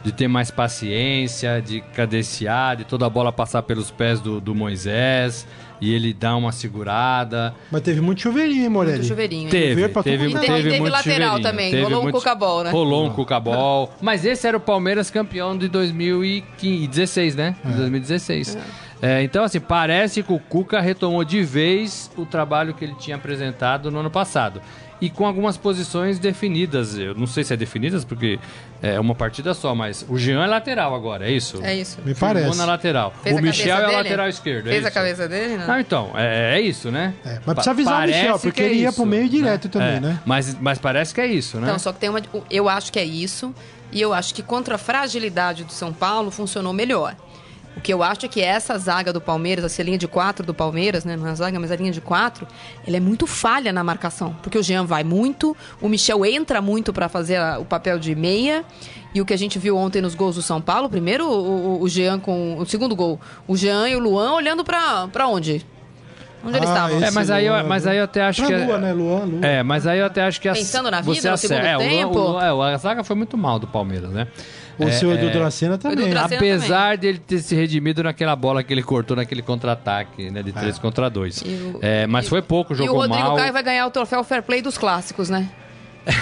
de 0.05 0.11
ter 0.11 0.27
mais 0.27 0.51
paciência, 0.51 1.59
de 1.61 1.81
cadenciar, 1.81 2.77
de 2.77 2.83
toda 2.85 3.07
a 3.07 3.09
bola 3.09 3.31
passar 3.33 3.63
pelos 3.63 3.89
pés 3.89 4.19
do, 4.19 4.39
do 4.39 4.53
Moisés 4.53 5.47
e 5.81 5.93
ele 5.93 6.13
dar 6.13 6.35
uma 6.35 6.51
segurada. 6.51 7.53
Mas 7.71 7.81
teve 7.81 7.99
muito 8.01 8.21
chuveirinho, 8.21 8.63
hein, 8.63 8.69
Morelli? 8.69 8.97
Muito 8.99 9.07
chuveirinho. 9.09 9.49
Teve, 9.49 9.87
teve, 9.89 10.03
teve. 10.03 10.27
E 10.29 10.39
teve 10.39 10.79
muito 10.79 10.91
lateral 10.91 11.01
chuveirinho. 11.01 11.41
também, 11.41 11.71
Teve 11.71 11.83
rolou 11.83 11.99
um 11.99 12.03
muito- 12.03 12.15
cucabol, 12.17 12.63
né? 12.63 12.69
Rolou 12.69 13.05
um 13.07 13.09
cucabol. 13.09 13.91
Mas 13.99 14.23
esse 14.25 14.47
era 14.47 14.55
o 14.55 14.59
Palmeiras 14.59 15.09
campeão 15.09 15.57
de 15.57 15.67
2016, 15.67 17.35
né? 17.35 17.55
De 17.65 17.73
2016. 17.73 18.55
É, 18.55 18.59
então, 19.23 19.43
assim, 19.43 19.59
parece 19.59 20.23
que 20.23 20.31
o 20.33 20.39
Cuca 20.39 20.79
retomou 20.79 21.23
de 21.23 21.43
vez 21.43 22.09
o 22.17 22.25
trabalho 22.25 22.73
que 22.73 22.83
ele 22.83 22.95
tinha 22.95 23.15
apresentado 23.15 23.91
no 23.91 23.99
ano 23.99 24.09
passado. 24.09 24.61
E 25.01 25.09
com 25.09 25.27
algumas 25.27 25.57
posições 25.57 26.17
definidas. 26.17 26.97
Eu 26.97 27.13
não 27.13 27.27
sei 27.27 27.43
se 27.43 27.53
é 27.53 27.57
definidas, 27.57 28.05
porque 28.05 28.39
é 28.81 28.97
uma 28.97 29.13
partida 29.13 29.53
só, 29.53 29.75
mas 29.75 30.05
o 30.07 30.17
Jean 30.17 30.41
é 30.41 30.47
lateral 30.47 30.95
agora, 30.95 31.27
é 31.27 31.31
isso? 31.33 31.61
É 31.61 31.75
isso. 31.75 31.97
Me 32.05 32.15
Firmou 32.15 32.33
parece. 32.33 32.57
na 32.57 32.65
lateral. 32.65 33.13
Fez 33.21 33.35
o 33.35 33.39
a 33.39 33.41
Michel 33.41 33.77
é 33.77 33.87
o 33.89 33.91
lateral 33.91 34.29
esquerdo. 34.29 34.67
é 34.67 34.71
Fez 34.71 34.85
a 34.85 34.87
isso? 34.87 34.93
cabeça 34.97 35.27
dele, 35.27 35.57
né? 35.57 35.67
Não, 35.67 35.79
então, 35.79 36.11
é, 36.15 36.55
é 36.57 36.61
isso, 36.61 36.89
né? 36.91 37.13
É, 37.25 37.39
mas 37.45 37.55
precisa 37.55 37.71
avisar 37.71 37.93
o 37.93 37.97
parece 37.97 38.19
Michel, 38.19 38.39
porque 38.39 38.51
que 38.51 38.61
é 38.61 38.65
ele 38.67 38.75
ia 38.75 38.87
isso, 38.87 38.95
pro 38.95 39.05
meio 39.05 39.27
direto 39.27 39.67
também, 39.67 39.97
É, 39.97 39.99
né? 39.99 40.19
Mas, 40.25 40.57
mas 40.61 40.79
parece 40.79 41.13
que 41.13 41.19
é 41.19 41.27
isso, 41.27 41.57
né? 41.59 41.67
Então, 41.67 41.77
só 41.77 41.91
que 41.91 41.99
tem 41.99 42.09
uma. 42.09 42.21
Eu 42.49 42.69
acho 42.69 42.91
que 42.91 42.97
é 42.97 43.05
isso. 43.05 43.53
E 43.91 44.01
eu 44.01 44.13
acho 44.13 44.33
que 44.33 44.41
contra 44.41 44.75
a 44.75 44.77
fragilidade 44.77 45.65
do 45.65 45.73
São 45.73 45.91
Paulo 45.91 46.31
funcionou 46.31 46.71
melhor. 46.71 47.15
O 47.77 47.81
que 47.81 47.93
eu 47.93 48.01
acho 48.01 48.25
é 48.25 48.29
que 48.29 48.41
essa 48.41 48.77
zaga 48.77 49.11
do 49.11 49.19
Palmeiras, 49.19 49.65
essa 49.65 49.83
linha 49.83 49.97
de 49.97 50.07
quatro 50.07 50.45
do 50.45 50.53
Palmeiras, 50.53 51.03
né? 51.03 51.17
Não 51.17 51.27
é 51.27 51.31
a 51.31 51.35
zaga, 51.35 51.59
mas 51.59 51.71
a 51.71 51.75
linha 51.75 51.91
de 51.91 51.99
quatro, 52.01 52.47
ela 52.87 52.95
é 52.97 52.99
muito 52.99 53.27
falha 53.27 53.73
na 53.73 53.83
marcação. 53.83 54.35
Porque 54.41 54.57
o 54.57 54.63
Jean 54.63 54.85
vai 54.85 55.03
muito, 55.03 55.55
o 55.81 55.89
Michel 55.89 56.25
entra 56.25 56.61
muito 56.61 56.93
para 56.93 57.09
fazer 57.09 57.35
a- 57.35 57.59
o 57.59 57.65
papel 57.65 57.99
de 57.99 58.15
meia. 58.15 58.63
E 59.13 59.21
o 59.21 59.25
que 59.25 59.33
a 59.33 59.37
gente 59.37 59.59
viu 59.59 59.77
ontem 59.77 60.01
nos 60.01 60.15
gols 60.15 60.35
do 60.35 60.41
São 60.41 60.59
Paulo, 60.61 60.89
primeiro 60.89 61.25
o, 61.29 61.81
o- 61.81 61.87
Jean 61.89 62.19
com. 62.19 62.57
O 62.57 62.65
segundo 62.65 62.95
gol, 62.95 63.19
o 63.47 63.55
Jean 63.55 63.87
e 63.89 63.95
o 63.95 63.99
Luan 63.99 64.33
olhando 64.33 64.63
para 64.63 65.07
pra 65.09 65.27
onde? 65.27 65.65
Onde 66.45 66.57
eles 66.57 66.69
Ah, 66.69 66.73
estavam? 66.73 66.97
esse 66.97 67.07
É, 67.07 67.11
mas 67.11 67.31
aí, 67.31 67.45
eu, 67.45 67.63
mas 67.65 67.87
aí 67.87 67.97
eu 67.97 68.03
até 68.03 68.21
acho 68.23 68.41
Pra 68.45 68.47
que. 68.47 68.61
é- 68.61 68.65
Lua, 68.67 68.77
né? 68.77 68.93
Luan, 68.93 69.23
Lua. 69.25 69.45
É, 69.45 69.63
mas 69.63 69.87
aí 69.87 69.99
eu 69.99 70.05
até 70.05 70.21
acho 70.23 70.39
que. 70.39 70.47
as- 70.47 70.57
Pensando 70.59 70.91
na 70.91 71.01
vida, 71.01 71.15
você 71.15 71.27
no 71.27 71.33
acerta- 71.33 71.55
segundo 71.55 71.67
é, 71.67 71.75
o 71.75 71.79
Luan- 71.79 71.89
tempo? 71.89 72.19
o 72.19 72.31
Luan- 72.33 72.69
é, 72.69 72.73
a 72.73 72.77
zaga 72.77 73.03
foi 73.03 73.15
muito 73.15 73.37
mal 73.37 73.57
do 73.57 73.67
Palmeiras, 73.67 74.11
né? 74.11 74.27
O 74.77 74.91
seu 74.91 75.11
Edu 75.13 75.29
Dracena 75.31 75.77
também. 75.77 76.09
Edu 76.09 76.19
Apesar 76.19 76.97
dele 76.97 77.17
ter 77.19 77.39
se 77.39 77.55
redimido 77.55 78.03
naquela 78.03 78.35
bola 78.35 78.63
que 78.63 78.73
ele 78.73 78.83
cortou 78.83 79.15
naquele 79.15 79.41
contra-ataque, 79.41 80.29
né? 80.29 80.41
De 80.43 80.51
3 80.51 80.77
contra 80.79 81.09
2. 81.09 81.41
E 81.45 81.47
o- 81.49 81.79
É, 81.81 82.05
mas 82.07 82.25
e- 82.25 82.29
foi 82.29 82.41
pouco, 82.41 82.73
E 82.73 82.75
o 82.75 82.77
jogou 82.77 83.01
Rodrigo 83.01 83.19
mal. 83.19 83.35
Caio 83.35 83.53
vai 83.53 83.63
ganhar 83.63 83.85
o 83.87 83.91
troféu 83.91 84.23
Fair 84.23 84.43
Play 84.43 84.61
dos 84.61 84.77
clássicos, 84.77 85.29
né? 85.29 85.49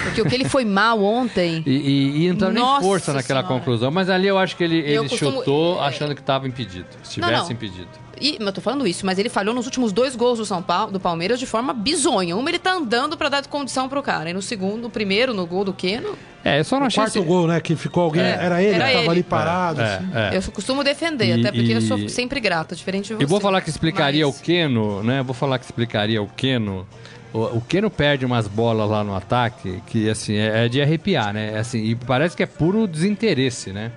Porque 0.04 0.22
o 0.22 0.24
que 0.26 0.34
ele 0.34 0.48
foi 0.48 0.64
mal 0.64 1.02
ontem. 1.04 1.62
E, 1.66 1.70
e, 1.70 2.24
e 2.24 2.28
não 2.30 2.36
tava 2.36 2.52
nem 2.52 2.64
força 2.80 3.12
naquela 3.12 3.40
Senhora. 3.42 3.58
conclusão, 3.58 3.90
mas 3.90 4.08
ali 4.08 4.26
eu 4.26 4.38
acho 4.38 4.56
que 4.56 4.64
ele, 4.64 4.78
ele 4.78 5.08
costumo- 5.08 5.38
chutou 5.40 5.80
achando 5.80 6.14
que 6.14 6.22
estava 6.22 6.48
impedido. 6.48 6.86
Se 7.02 7.20
Não, 7.20 7.28
tivesse 7.28 7.46
não. 7.48 7.52
impedido. 7.52 7.88
E, 8.20 8.36
mas 8.38 8.48
eu 8.48 8.52
tô 8.54 8.60
falando 8.60 8.86
isso, 8.86 9.04
mas 9.06 9.18
ele 9.18 9.28
falhou 9.28 9.54
nos 9.54 9.66
últimos 9.66 9.92
dois 9.92 10.14
gols 10.16 10.38
do 10.38 10.44
São 10.44 10.62
Paulo, 10.62 10.92
do 10.92 11.00
Palmeiras, 11.00 11.38
de 11.38 11.46
forma 11.46 11.72
bizonha. 11.72 12.36
Uma 12.36 12.48
ele 12.50 12.58
tá 12.58 12.72
andando 12.72 13.16
pra 13.16 13.28
dar 13.28 13.46
condição 13.46 13.88
pro 13.88 14.02
cara. 14.02 14.30
E 14.30 14.32
no 14.32 14.42
segundo, 14.42 14.82
no 14.82 14.90
primeiro, 14.90 15.32
no 15.34 15.46
gol 15.46 15.64
do 15.64 15.72
Keno, 15.72 16.16
É, 16.44 16.60
eu 16.60 16.64
só 16.64 16.76
não 16.76 16.84
O 16.84 16.86
achei. 16.88 17.02
quarto 17.02 17.16
esse- 17.18 17.26
gol, 17.26 17.46
né? 17.46 17.60
Que 17.60 17.74
ficou 17.74 18.02
alguém. 18.04 18.22
É, 18.22 18.36
era 18.38 18.62
ele 18.62 18.74
era 18.74 18.84
que 18.86 18.90
tava 18.92 19.04
ele. 19.04 19.10
ali 19.10 19.22
parado. 19.22 19.80
É, 19.80 19.94
assim. 19.94 20.10
é. 20.14 20.36
eu 20.36 20.52
costumo 20.52 20.84
defender, 20.84 21.26
E- 21.26 21.40
até 21.40 21.50
porque 21.52 21.72
eu 21.72 21.78
e- 21.78 21.82
sou 21.82 22.08
sempre 22.08 22.38
grata, 22.40 22.76
diferente 22.76 23.08
de 23.08 23.14
você. 23.14 23.22
E 23.22 23.26
vou 23.26 23.40
falar 23.40 23.60
que 23.62 23.70
explicaria 23.70 24.26
Mas- 24.26 24.38
o 24.38 24.42
Keno, 24.42 25.02
né? 25.02 25.22
Vou 25.22 25.34
falar 25.34 25.58
que 25.58 25.64
explicaria 25.64 26.22
o 26.22 26.28
Keno. 26.28 26.86
O, 27.32 27.56
o 27.56 27.60
Keno 27.62 27.90
perde 27.90 28.24
umas 28.26 28.46
bolas 28.46 28.88
lá 28.88 29.02
no 29.02 29.14
ataque 29.16 29.82
que, 29.86 30.08
assim, 30.08 30.34
é, 30.36 30.66
é 30.66 30.68
de 30.68 30.80
arrepiar, 30.80 31.32
né? 31.32 31.58
Assim, 31.58 31.78
e 31.82 31.94
parece 31.94 32.36
que 32.36 32.42
é 32.42 32.46
puro 32.46 32.86
desinteresse, 32.86 33.72
né? 33.72 33.90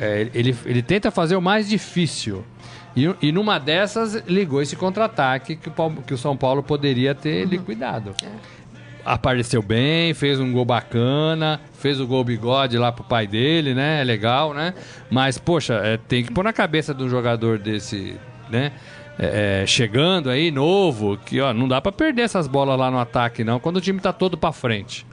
É, 0.00 0.28
ele, 0.34 0.56
ele 0.64 0.82
tenta 0.82 1.10
fazer 1.10 1.36
o 1.36 1.42
mais 1.42 1.68
difícil. 1.68 2.44
E, 2.94 3.14
e 3.22 3.32
numa 3.32 3.58
dessas 3.58 4.14
ligou 4.26 4.60
esse 4.60 4.76
contra-ataque 4.76 5.56
que, 5.56 5.70
que 6.06 6.14
o 6.14 6.18
São 6.18 6.36
Paulo 6.36 6.62
poderia 6.62 7.14
ter 7.14 7.46
liquidado. 7.46 8.14
apareceu 9.04 9.62
bem, 9.62 10.14
fez 10.14 10.38
um 10.38 10.52
gol 10.52 10.64
bacana, 10.64 11.60
fez 11.74 11.98
o 12.00 12.06
gol 12.06 12.22
bigode 12.22 12.76
lá 12.78 12.92
pro 12.92 13.02
pai 13.02 13.26
dele, 13.26 13.74
né? 13.74 14.00
É 14.00 14.04
legal, 14.04 14.52
né? 14.54 14.74
Mas, 15.10 15.38
poxa, 15.38 15.74
é, 15.82 15.96
tem 15.96 16.22
que 16.24 16.32
pôr 16.32 16.44
na 16.44 16.52
cabeça 16.52 16.94
de 16.94 17.02
um 17.02 17.08
jogador 17.08 17.58
desse, 17.58 18.16
né? 18.50 18.72
É, 19.18 19.62
é, 19.62 19.66
chegando 19.66 20.30
aí, 20.30 20.50
novo, 20.50 21.18
que 21.18 21.40
ó, 21.40 21.52
não 21.52 21.68
dá 21.68 21.80
para 21.80 21.92
perder 21.92 22.22
essas 22.22 22.46
bolas 22.46 22.78
lá 22.78 22.90
no 22.90 22.98
ataque, 22.98 23.42
não, 23.44 23.58
quando 23.60 23.76
o 23.76 23.80
time 23.80 24.00
tá 24.00 24.12
todo 24.12 24.36
para 24.38 24.52
frente. 24.52 25.06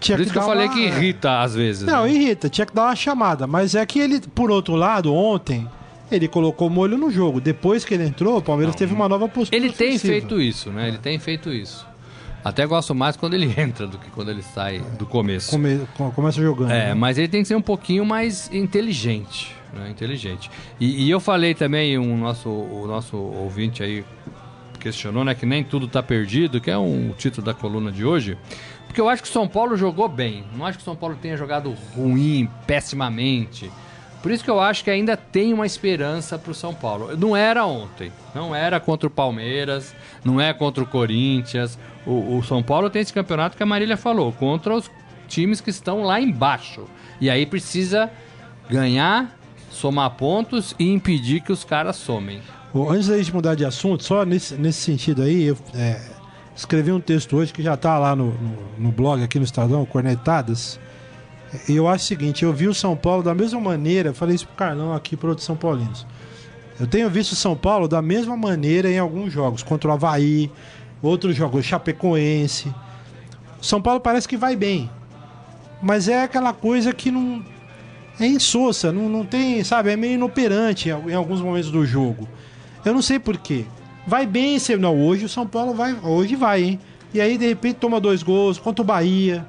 Tinha 0.00 0.16
Por 0.16 0.22
isso 0.24 0.32
que, 0.32 0.38
eu 0.38 0.42
falei 0.42 0.66
uma- 0.66 0.74
que 0.74 0.80
irrita 0.80 1.40
às 1.42 1.54
vezes. 1.54 1.84
Não, 1.84 2.04
né? 2.04 2.12
irrita, 2.12 2.48
tinha 2.48 2.66
que 2.66 2.74
dar 2.74 2.86
uma 2.86 2.96
chamada. 2.96 3.46
Mas 3.46 3.74
é 3.76 3.86
que 3.86 4.00
ele, 4.00 4.20
por 4.20 4.50
outro 4.50 4.74
lado, 4.74 5.14
ontem, 5.14 5.68
ele 6.16 6.28
colocou 6.28 6.68
molho 6.70 6.96
no 6.98 7.10
jogo. 7.10 7.40
Depois 7.40 7.84
que 7.84 7.94
ele 7.94 8.04
entrou, 8.04 8.38
o 8.38 8.42
Palmeiras 8.42 8.74
teve 8.74 8.92
uma 8.94 9.08
nova 9.08 9.28
postura. 9.28 9.56
Ele 9.56 9.72
tem 9.72 9.90
ofensiva. 9.90 10.12
feito 10.12 10.40
isso, 10.40 10.70
né? 10.70 10.88
Ele 10.88 10.98
tem 10.98 11.18
feito 11.18 11.52
isso. 11.52 11.86
Até 12.44 12.66
gosto 12.66 12.94
mais 12.94 13.16
quando 13.16 13.34
ele 13.34 13.52
entra 13.60 13.86
do 13.86 13.98
que 13.98 14.10
quando 14.10 14.30
ele 14.30 14.42
sai 14.42 14.80
do 14.98 15.06
começo. 15.06 15.50
Come- 15.50 15.80
co- 15.96 16.10
começa 16.10 16.40
jogando. 16.42 16.70
É, 16.72 16.88
né? 16.88 16.94
mas 16.94 17.18
ele 17.18 17.28
tem 17.28 17.42
que 17.42 17.48
ser 17.48 17.54
um 17.54 17.62
pouquinho 17.62 18.04
mais 18.04 18.52
inteligente, 18.52 19.54
né? 19.72 19.88
Inteligente. 19.90 20.50
E, 20.80 21.04
e 21.06 21.10
eu 21.10 21.20
falei 21.20 21.54
também, 21.54 21.96
um 21.98 22.16
nosso, 22.18 22.48
o 22.48 22.84
nosso 22.86 23.16
ouvinte 23.16 23.82
aí 23.82 24.04
questionou, 24.80 25.24
né, 25.24 25.32
que 25.32 25.46
nem 25.46 25.62
tudo 25.62 25.86
tá 25.86 26.02
perdido, 26.02 26.60
que 26.60 26.68
é 26.68 26.76
um 26.76 27.12
título 27.16 27.46
da 27.46 27.54
coluna 27.54 27.92
de 27.92 28.04
hoje. 28.04 28.36
Porque 28.88 29.00
eu 29.00 29.08
acho 29.08 29.22
que 29.22 29.28
o 29.28 29.32
São 29.32 29.46
Paulo 29.46 29.76
jogou 29.76 30.08
bem. 30.08 30.42
Não 30.56 30.66
acho 30.66 30.76
que 30.78 30.82
o 30.82 30.84
São 30.84 30.96
Paulo 30.96 31.16
tenha 31.22 31.36
jogado 31.36 31.72
ruim, 31.94 32.48
pessimamente. 32.66 33.70
Por 34.22 34.30
isso 34.30 34.44
que 34.44 34.50
eu 34.50 34.60
acho 34.60 34.84
que 34.84 34.90
ainda 34.90 35.16
tem 35.16 35.52
uma 35.52 35.66
esperança 35.66 36.38
pro 36.38 36.54
São 36.54 36.72
Paulo. 36.72 37.16
Não 37.16 37.36
era 37.36 37.66
ontem. 37.66 38.12
Não 38.32 38.54
era 38.54 38.78
contra 38.78 39.08
o 39.08 39.10
Palmeiras. 39.10 39.94
Não 40.24 40.40
é 40.40 40.54
contra 40.54 40.84
o 40.84 40.86
Corinthians. 40.86 41.76
O, 42.06 42.38
o 42.38 42.42
São 42.44 42.62
Paulo 42.62 42.88
tem 42.88 43.02
esse 43.02 43.12
campeonato 43.12 43.56
que 43.56 43.62
a 43.62 43.66
Marília 43.66 43.96
falou. 43.96 44.32
Contra 44.32 44.74
os 44.74 44.88
times 45.26 45.60
que 45.60 45.70
estão 45.70 46.02
lá 46.02 46.20
embaixo. 46.20 46.84
E 47.20 47.28
aí 47.28 47.44
precisa 47.44 48.10
ganhar, 48.70 49.36
somar 49.70 50.10
pontos 50.10 50.74
e 50.78 50.92
impedir 50.92 51.40
que 51.40 51.50
os 51.50 51.64
caras 51.64 51.96
somem. 51.96 52.40
Ô, 52.72 52.90
Antes 52.90 53.08
da 53.08 53.18
gente 53.18 53.34
mudar 53.34 53.54
de 53.54 53.64
assunto, 53.64 54.04
só 54.04 54.24
nesse, 54.24 54.54
nesse 54.54 54.80
sentido 54.80 55.22
aí, 55.22 55.44
eu 55.44 55.58
é, 55.74 56.00
escrevi 56.54 56.92
um 56.92 57.00
texto 57.00 57.36
hoje 57.36 57.52
que 57.52 57.62
já 57.62 57.76
tá 57.76 57.98
lá 57.98 58.14
no, 58.14 58.32
no, 58.32 58.58
no 58.78 58.92
blog 58.92 59.22
aqui 59.22 59.38
no 59.38 59.44
Estadão, 59.44 59.84
Cornetadas. 59.84 60.78
Eu 61.68 61.86
acho 61.86 62.04
o 62.04 62.08
seguinte, 62.08 62.44
eu 62.44 62.52
vi 62.52 62.66
o 62.66 62.74
São 62.74 62.96
Paulo 62.96 63.22
da 63.22 63.34
mesma 63.34 63.60
maneira, 63.60 64.14
falei 64.14 64.34
isso 64.34 64.46
pro 64.46 64.56
Carlão 64.56 64.94
aqui 64.94 65.16
para 65.16 65.28
outros 65.28 65.44
São 65.44 65.56
Paulinos. 65.56 66.06
Eu 66.80 66.86
tenho 66.86 67.08
visto 67.10 67.32
o 67.32 67.36
São 67.36 67.54
Paulo 67.54 67.86
da 67.86 68.00
mesma 68.00 68.36
maneira 68.36 68.90
em 68.90 68.98
alguns 68.98 69.32
jogos, 69.32 69.62
contra 69.62 69.90
o 69.90 69.92
Havaí, 69.92 70.50
outros 71.02 71.36
jogos, 71.36 71.64
Chapecoense. 71.64 72.68
O 73.60 73.64
São 73.64 73.82
Paulo 73.82 74.00
parece 74.00 74.26
que 74.26 74.36
vai 74.36 74.56
bem. 74.56 74.90
Mas 75.82 76.08
é 76.08 76.22
aquela 76.22 76.52
coisa 76.52 76.92
que 76.92 77.10
não. 77.10 77.44
É 78.18 78.26
insossa, 78.26 78.92
não, 78.92 79.08
não 79.08 79.24
tem, 79.24 79.64
sabe? 79.64 79.90
É 79.90 79.96
meio 79.96 80.14
inoperante 80.14 80.88
em, 80.88 81.14
alguns 81.14 81.40
momentos 81.40 81.70
do 81.70 81.84
jogo. 81.84 82.28
Eu 82.84 82.94
não 82.94 83.02
sei 83.02 83.18
porquê. 83.18 83.64
Vai 84.06 84.26
bem, 84.26 84.58
não, 84.78 85.00
hoje 85.00 85.24
o 85.24 85.28
São 85.28 85.46
Paulo 85.46 85.74
vai, 85.74 85.94
hoje 86.02 86.36
vai, 86.36 86.62
hein? 86.62 86.80
E 87.14 87.20
aí, 87.20 87.36
de 87.36 87.46
repente, 87.46 87.76
toma 87.76 88.00
dois 88.00 88.22
gols 88.22 88.58
contra 88.58 88.82
o 88.82 88.84
Bahia. 88.84 89.46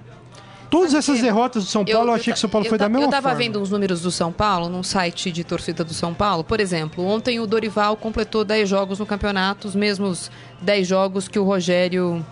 Todas 0.74 0.96
essas 0.96 1.22
derrotas 1.22 1.65
do 1.65 1.70
São 1.70 1.86
Paulo, 1.86 2.10
eu, 2.10 2.13
achei 2.13 2.34
que 2.34 2.38
o 2.38 2.42
São 2.42 2.50
Paulo 2.50 2.65
eu 2.65 2.70
foi 2.70 2.80
da 2.80 2.89
mesma 2.89 3.06
Eu 3.06 3.10
tava 3.12 3.30
forma. 3.30 3.38
vendo 3.38 3.62
uns 3.62 3.70
números 3.70 4.01
do 4.01 4.10
São 4.10 4.32
Paulo 4.32 4.70
num 4.70 4.82
site 4.82 5.32
de 5.32 5.44
torcida 5.44 5.84
do 5.84 5.94
São 5.94 6.15
Paulo. 6.15 6.44
Por 6.44 6.60
exemplo, 6.60 7.06
ontem 7.06 7.39
o 7.39 7.46
Dorival 7.46 7.96
completou 7.96 8.44
10 8.44 8.68
jogos 8.68 8.98
no 8.98 9.06
campeonato, 9.06 9.68
os 9.68 9.75
mesmos 9.75 10.32
10 10.62 10.88
jogos 10.88 11.27
que 11.27 11.38
o 11.38 11.44
Rogério 11.44 12.25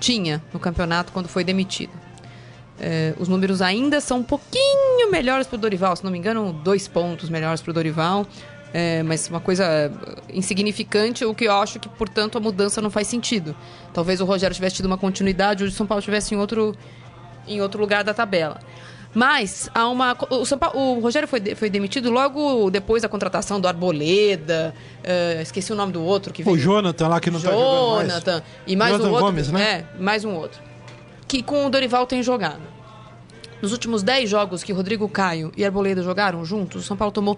tinha 0.00 0.42
no 0.52 0.58
campeonato 0.58 1.12
quando 1.12 1.28
foi 1.28 1.44
demitido. 1.44 1.92
É, 2.80 3.14
os 3.16 3.28
números 3.28 3.62
ainda 3.62 4.00
são 4.00 4.18
um 4.18 4.24
pouquinho 4.24 5.08
melhores 5.10 5.46
pro 5.46 5.56
Dorival, 5.56 5.94
se 5.94 6.02
não 6.02 6.10
me 6.10 6.18
engano, 6.18 6.52
dois 6.52 6.88
pontos 6.88 7.28
melhores 7.28 7.60
pro 7.60 7.72
Dorival. 7.72 8.26
É, 8.72 9.02
mas 9.02 9.28
uma 9.28 9.40
coisa 9.40 9.90
insignificante, 10.28 11.24
o 11.24 11.34
que 11.34 11.44
eu 11.44 11.52
acho 11.52 11.80
que, 11.80 11.88
portanto, 11.88 12.36
a 12.36 12.40
mudança 12.40 12.82
não 12.82 12.90
faz 12.90 13.06
sentido. 13.06 13.56
Talvez 13.94 14.20
o 14.20 14.24
Rogério 14.24 14.54
tivesse 14.54 14.76
tido 14.76 14.86
uma 14.86 14.98
continuidade, 14.98 15.64
hoje 15.64 15.72
o 15.72 15.76
São 15.76 15.86
Paulo 15.86 16.00
estivesse 16.00 16.34
em 16.34 16.38
outro, 16.38 16.76
em 17.48 17.60
outro 17.60 17.80
lugar 17.80 18.04
da 18.04 18.12
tabela. 18.14 18.58
Mas 19.14 19.70
há 19.74 19.88
uma. 19.88 20.12
O, 20.30 20.56
Paulo- 20.58 20.78
o 20.78 21.00
Rogério 21.00 21.26
foi, 21.26 21.40
foi 21.54 21.70
demitido 21.70 22.10
logo 22.10 22.70
depois 22.70 23.02
da 23.02 23.08
contratação 23.08 23.58
do 23.60 23.66
Arboleda. 23.66 24.74
eh, 25.02 25.38
esqueci 25.42 25.72
o 25.72 25.74
nome 25.76 25.92
do 25.92 26.02
outro 26.02 26.32
que 26.32 26.42
O 26.42 26.44
veio. 26.44 26.58
Jonathan 26.58 27.08
lá 27.08 27.18
que 27.18 27.30
não 27.30 27.40
tá 27.40 27.50
jogando 27.50 27.94
mais. 27.96 28.08
Jonathan. 28.08 28.42
E 28.66 28.76
mais 28.76 28.92
Jonathan 28.92 29.08
um 29.08 29.12
outro. 29.12 29.26
Gomes, 29.26 29.50
né? 29.50 29.62
É, 29.96 30.00
mais 30.02 30.24
um 30.24 30.34
outro. 30.34 30.60
Que 31.26 31.42
com 31.42 31.66
o 31.66 31.70
Dorival 31.70 32.06
tem 32.06 32.22
jogado. 32.22 32.60
Nos 33.62 33.72
últimos 33.72 34.02
10 34.02 34.28
jogos 34.30 34.62
que 34.62 34.72
Rodrigo 34.72 35.08
Caio 35.08 35.50
e 35.56 35.64
Arboleda 35.64 36.02
jogaram 36.02 36.44
juntos, 36.44 36.84
o 36.84 36.86
São 36.86 36.96
Paulo 36.96 37.10
tomou 37.10 37.36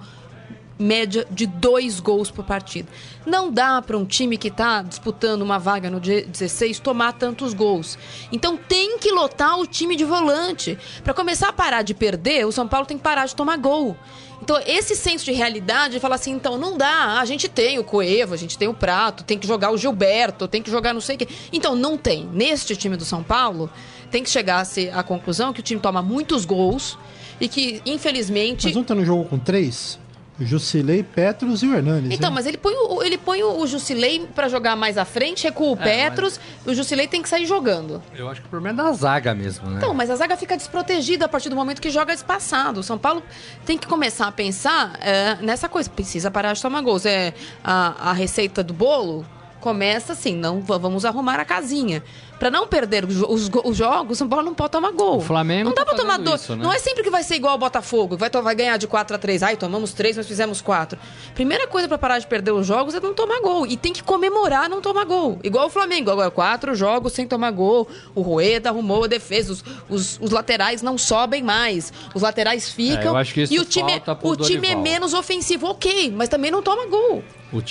média 0.80 1.26
de 1.30 1.46
dois 1.46 2.00
gols 2.00 2.30
por 2.30 2.44
partida. 2.44 2.88
Não 3.26 3.52
dá 3.52 3.82
para 3.82 3.96
um 3.96 4.04
time 4.04 4.36
que 4.36 4.48
está 4.48 4.82
disputando 4.82 5.42
uma 5.42 5.58
vaga 5.58 5.90
no 5.90 6.00
dia 6.00 6.24
16 6.24 6.80
tomar 6.80 7.12
tantos 7.12 7.52
gols. 7.52 7.98
Então 8.32 8.56
tem 8.56 8.98
que 8.98 9.12
lotar 9.12 9.58
o 9.58 9.66
time 9.66 9.94
de 9.94 10.04
volante. 10.04 10.78
Para 11.04 11.14
começar 11.14 11.48
a 11.48 11.52
parar 11.52 11.82
de 11.82 11.94
perder, 11.94 12.46
o 12.46 12.52
São 12.52 12.66
Paulo 12.66 12.86
tem 12.86 12.96
que 12.96 13.02
parar 13.02 13.26
de 13.26 13.36
tomar 13.36 13.58
gol. 13.58 13.96
Então, 14.42 14.58
esse 14.66 14.96
senso 14.96 15.26
de 15.26 15.32
realidade, 15.32 16.00
fala 16.00 16.14
assim, 16.14 16.32
então, 16.32 16.56
não 16.56 16.76
dá. 16.76 17.20
A 17.20 17.24
gente 17.26 17.46
tem 17.46 17.78
o 17.78 17.84
Coevo, 17.84 18.32
a 18.32 18.36
gente 18.38 18.56
tem 18.56 18.68
o 18.68 18.74
Prato, 18.74 19.22
tem 19.22 19.38
que 19.38 19.46
jogar 19.46 19.70
o 19.70 19.76
Gilberto, 19.76 20.48
tem 20.48 20.62
que 20.62 20.70
jogar 20.70 20.94
não 20.94 21.00
sei 21.00 21.16
o 21.16 21.18
quê. 21.18 21.28
Então, 21.52 21.76
não 21.76 21.98
tem. 21.98 22.26
Neste 22.32 22.74
time 22.74 22.96
do 22.96 23.04
São 23.04 23.22
Paulo, 23.22 23.70
tem 24.10 24.22
que 24.22 24.30
chegar-se 24.30 24.88
à 24.90 25.02
conclusão 25.02 25.52
que 25.52 25.60
o 25.60 25.62
time 25.62 25.80
toma 25.80 26.00
muitos 26.00 26.46
gols 26.46 26.98
e 27.38 27.48
que, 27.48 27.82
infelizmente... 27.84 28.66
Mas 28.66 28.76
ontem 28.76 28.94
não 28.94 29.04
jogou 29.04 29.26
com 29.26 29.38
três? 29.38 29.98
Jusilei, 30.40 31.02
Petros 31.02 31.62
e 31.62 31.66
o 31.66 31.74
Hernanes. 31.74 32.10
Então, 32.12 32.30
né? 32.30 32.34
mas 32.34 32.46
ele 32.46 32.56
põe 32.56 32.74
o, 32.74 33.02
ele 33.02 33.18
põe 33.18 33.42
o 33.42 33.66
Jusilei 33.66 34.26
pra 34.34 34.48
jogar 34.48 34.76
mais 34.76 34.96
à 34.96 35.04
frente, 35.04 35.44
recua 35.44 35.72
o 35.72 35.76
Petros, 35.76 36.40
o 36.66 36.74
Jusilei 36.74 37.06
tem 37.06 37.22
que 37.22 37.28
sair 37.28 37.46
jogando. 37.46 38.02
Eu 38.14 38.28
acho 38.28 38.40
que 38.40 38.46
o 38.46 38.50
problema 38.50 38.80
é 38.80 38.84
da 38.84 38.92
zaga 38.92 39.34
mesmo, 39.34 39.68
né? 39.68 39.76
Então, 39.76 39.92
mas 39.92 40.10
a 40.10 40.16
zaga 40.16 40.36
fica 40.36 40.56
desprotegida 40.56 41.26
a 41.26 41.28
partir 41.28 41.48
do 41.48 41.56
momento 41.56 41.80
que 41.80 41.90
joga 41.90 42.12
espaçado. 42.12 42.80
O 42.80 42.82
São 42.82 42.98
Paulo 42.98 43.22
tem 43.64 43.76
que 43.76 43.86
começar 43.86 44.26
a 44.26 44.32
pensar 44.32 44.98
é, 45.00 45.36
nessa 45.42 45.68
coisa. 45.68 45.90
Precisa 45.90 46.30
parar 46.30 46.52
de 46.52 46.62
tomar 46.62 46.80
gols. 46.80 47.04
É, 47.04 47.34
a, 47.62 48.10
a 48.10 48.12
receita 48.12 48.62
do 48.62 48.72
bolo 48.72 49.26
começa 49.60 50.14
assim, 50.14 50.34
não 50.34 50.60
vamos 50.60 51.04
arrumar 51.04 51.38
a 51.38 51.44
casinha. 51.44 52.02
Para 52.40 52.50
não 52.50 52.66
perder 52.66 53.04
os, 53.04 53.50
os 53.64 53.76
jogos, 53.76 54.16
São 54.16 54.26
Paulo 54.26 54.46
não 54.46 54.54
pode 54.54 54.70
tomar 54.70 54.92
gol. 54.92 55.18
O 55.18 55.20
Flamengo 55.20 55.68
não 55.68 55.74
dá 55.74 55.84
tá 55.84 55.90
para 55.90 56.02
tomar 56.02 56.18
dois. 56.18 56.48
Né? 56.48 56.56
Não 56.56 56.72
é 56.72 56.78
sempre 56.78 57.02
que 57.02 57.10
vai 57.10 57.22
ser 57.22 57.34
igual 57.34 57.52
ao 57.52 57.58
Botafogo, 57.58 58.16
que 58.16 58.20
vai, 58.20 58.30
vai 58.30 58.54
ganhar 58.54 58.78
de 58.78 58.86
4 58.86 59.14
a 59.14 59.18
3. 59.18 59.42
Ai, 59.42 59.56
tomamos 59.58 59.92
3, 59.92 60.16
mas 60.16 60.26
fizemos 60.26 60.62
4. 60.62 60.98
Primeira 61.34 61.66
coisa 61.66 61.86
para 61.86 61.98
parar 61.98 62.18
de 62.18 62.26
perder 62.26 62.52
os 62.52 62.66
jogos 62.66 62.94
é 62.94 63.00
não 63.00 63.12
tomar 63.12 63.42
gol 63.42 63.66
e 63.66 63.76
tem 63.76 63.92
que 63.92 64.02
comemorar 64.02 64.70
não 64.70 64.80
tomar 64.80 65.04
gol. 65.04 65.38
Igual 65.44 65.66
o 65.66 65.70
Flamengo, 65.70 66.10
agora 66.10 66.30
quatro 66.30 66.74
jogos 66.74 67.12
sem 67.12 67.26
tomar 67.26 67.50
gol. 67.50 67.86
O 68.14 68.22
Rueda 68.22 68.70
arrumou 68.70 69.04
a 69.04 69.06
defesa, 69.06 69.52
os, 69.52 69.64
os, 69.86 70.18
os 70.22 70.30
laterais 70.30 70.80
não 70.80 70.96
sobem 70.96 71.42
mais. 71.42 71.92
Os 72.14 72.22
laterais 72.22 72.70
ficam. 72.70 73.18
É, 73.18 73.22
e 73.50 73.60
o 73.60 73.66
time, 73.66 73.92
é, 73.92 74.02
o 74.22 74.36
time 74.36 74.66
é 74.66 74.74
menos 74.74 75.12
ofensivo, 75.12 75.66
OK, 75.66 76.10
mas 76.16 76.30
também 76.30 76.50
não 76.50 76.62
toma 76.62 76.86
gol. 76.86 77.22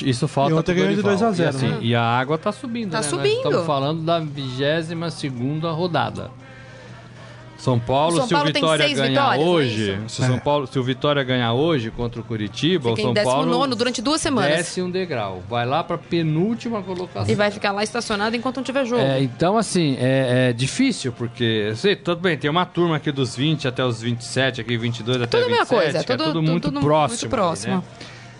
Isso 0.06 0.28
falta. 0.28 0.52
E 0.52 0.54
ontem 0.54 0.96
de 0.96 1.02
2 1.02 1.24
a 1.24 1.32
0 1.32 1.46
E, 1.46 1.50
assim, 1.50 1.68
né? 1.68 1.78
e 1.82 1.96
a 1.96 2.04
água 2.04 2.38
tá 2.38 2.52
subindo. 2.52 2.92
Tá 2.92 2.98
né? 2.98 3.04
subindo. 3.04 3.38
Estamos 3.38 3.66
falando 3.66 4.02
da 4.02 4.20
20 4.20 4.59
22ª 4.60 5.74
rodada. 5.74 6.32
São 7.60 7.78
Paulo, 7.78 8.16
São 8.16 8.28
Paulo 8.30 8.46
se 8.46 8.52
o 8.52 8.54
Vitória 8.54 8.94
ganhar 8.96 9.38
é 9.38 9.44
hoje, 9.44 9.92
é 9.92 10.08
se, 10.08 10.26
São 10.26 10.40
Paulo, 10.40 10.66
se 10.66 10.80
o 10.80 10.84
Vitória 10.84 11.22
ganhar 11.24 11.52
hoje 11.52 11.92
contra 11.92 12.22
o 12.22 12.24
Curitiba, 12.24 12.96
Fica 12.96 13.02
o 13.10 13.14
São 13.14 13.22
em 13.22 13.26
Paulo 13.26 13.52
nono 13.52 13.76
durante 13.76 14.02
duas 14.02 14.22
semanas. 14.22 14.56
Desce 14.56 14.82
um 14.82 14.90
degrau, 14.90 15.44
vai 15.50 15.66
lá 15.66 15.84
para 15.84 15.98
penúltima 15.98 16.82
colocação. 16.82 17.30
E 17.30 17.36
vai 17.36 17.52
ficar 17.52 17.74
lá 17.74 17.84
estacionado 17.84 18.34
enquanto 18.34 18.58
não 18.58 18.64
tiver 18.64 18.86
jogo. 18.86 19.02
É, 19.02 19.22
então 19.22 19.58
assim, 19.58 19.98
é, 20.00 20.50
é 20.50 20.54
difícil 20.54 21.12
porque, 21.12 21.74
sei, 21.76 21.98
tudo 21.98 22.22
bem, 22.22 22.38
tem 22.38 22.50
uma 22.50 22.66
turma 22.66 22.96
aqui 22.96 23.12
dos 23.12 23.36
20 23.36 23.68
até 23.68 23.84
os 23.84 24.02
27, 24.02 24.62
aqui 24.62 24.78
22 24.78 25.20
é 25.20 25.24
até 25.26 25.42
tudo 25.42 25.50
27, 25.50 25.68
coisa, 25.68 25.98
é 25.98 26.02
tudo, 26.02 26.14
é 26.14 26.18
tudo, 26.18 26.26
tudo 26.28 26.42
muito 26.42 26.72
tudo 26.72 26.80
próximo. 26.80 27.20
Muito 27.20 27.30
próximo. 27.30 27.76
Né? 27.76 27.84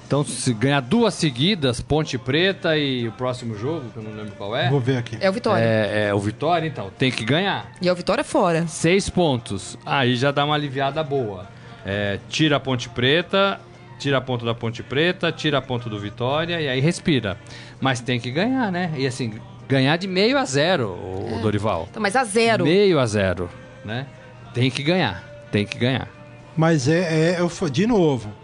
Então, 0.10 0.26
se 0.26 0.52
ganhar 0.56 0.80
duas 0.80 1.14
seguidas, 1.14 1.82
Ponte 1.82 2.18
Preta 2.18 2.76
e 2.76 3.08
o 3.08 3.12
próximo 3.12 3.56
jogo, 3.56 3.92
que 3.92 3.98
eu 3.98 4.02
não 4.02 4.12
lembro 4.12 4.32
qual 4.32 4.56
é, 4.56 4.68
Vou 4.68 4.80
ver 4.80 4.98
aqui. 4.98 5.16
É 5.22 5.30
o 5.30 5.34
Vitória. 5.34 5.64
é, 5.64 6.08
é 6.08 6.14
o 6.16 6.20
Vitória, 6.20 6.68
então, 6.68 6.90
tem 6.98 7.12
que 7.12 7.24
ganhar. 7.24 7.72
E 7.80 7.88
é 7.88 7.92
o 7.92 7.96
Vitória 7.96 8.24
fora. 8.24 8.66
Seis 8.66 9.08
pontos, 9.08 9.78
aí 9.86 10.16
já 10.16 10.32
dá 10.32 10.44
uma 10.44 10.56
aliviada 10.56 11.04
boa. 11.04 11.48
É, 11.86 12.18
tira 12.28 12.56
a 12.56 12.60
Ponte 12.60 12.90
Preta, 12.90 13.62
tira 14.00 14.18
a 14.18 14.22
ponto 14.22 14.44
da 14.44 14.56
Ponte 14.56 14.82
Preta, 14.82 15.32
tira 15.32 15.60
a 15.60 15.62
ponto 15.62 15.88
do 15.88 16.00
Vitória 16.00 16.60
e 16.60 16.68
aí 16.68 16.80
respira. 16.80 17.38
Mas 17.80 18.00
tem 18.00 18.20
que 18.20 18.32
ganhar, 18.32 18.72
né? 18.72 18.92
E 18.98 19.06
assim, 19.06 19.36
ganhar 19.68 19.96
de 19.98 20.08
meio 20.08 20.40
a 20.40 20.44
zero, 20.44 20.88
o, 20.88 21.38
o 21.38 21.40
Dorival. 21.44 21.88
Então, 21.88 22.02
mas 22.02 22.16
a 22.16 22.24
zero. 22.24 22.64
Meio 22.64 22.98
a 22.98 23.06
zero, 23.06 23.48
né? 23.86 24.08
Tem 24.56 24.72
que 24.72 24.82
ganhar, 24.82 25.24
tem 25.52 25.68
que 25.68 25.78
ganhar. 25.78 26.08
Mas 26.58 26.88
é, 26.88 27.36
é 27.36 27.40
eu 27.40 27.70
de 27.70 27.86
novo. 27.86 28.39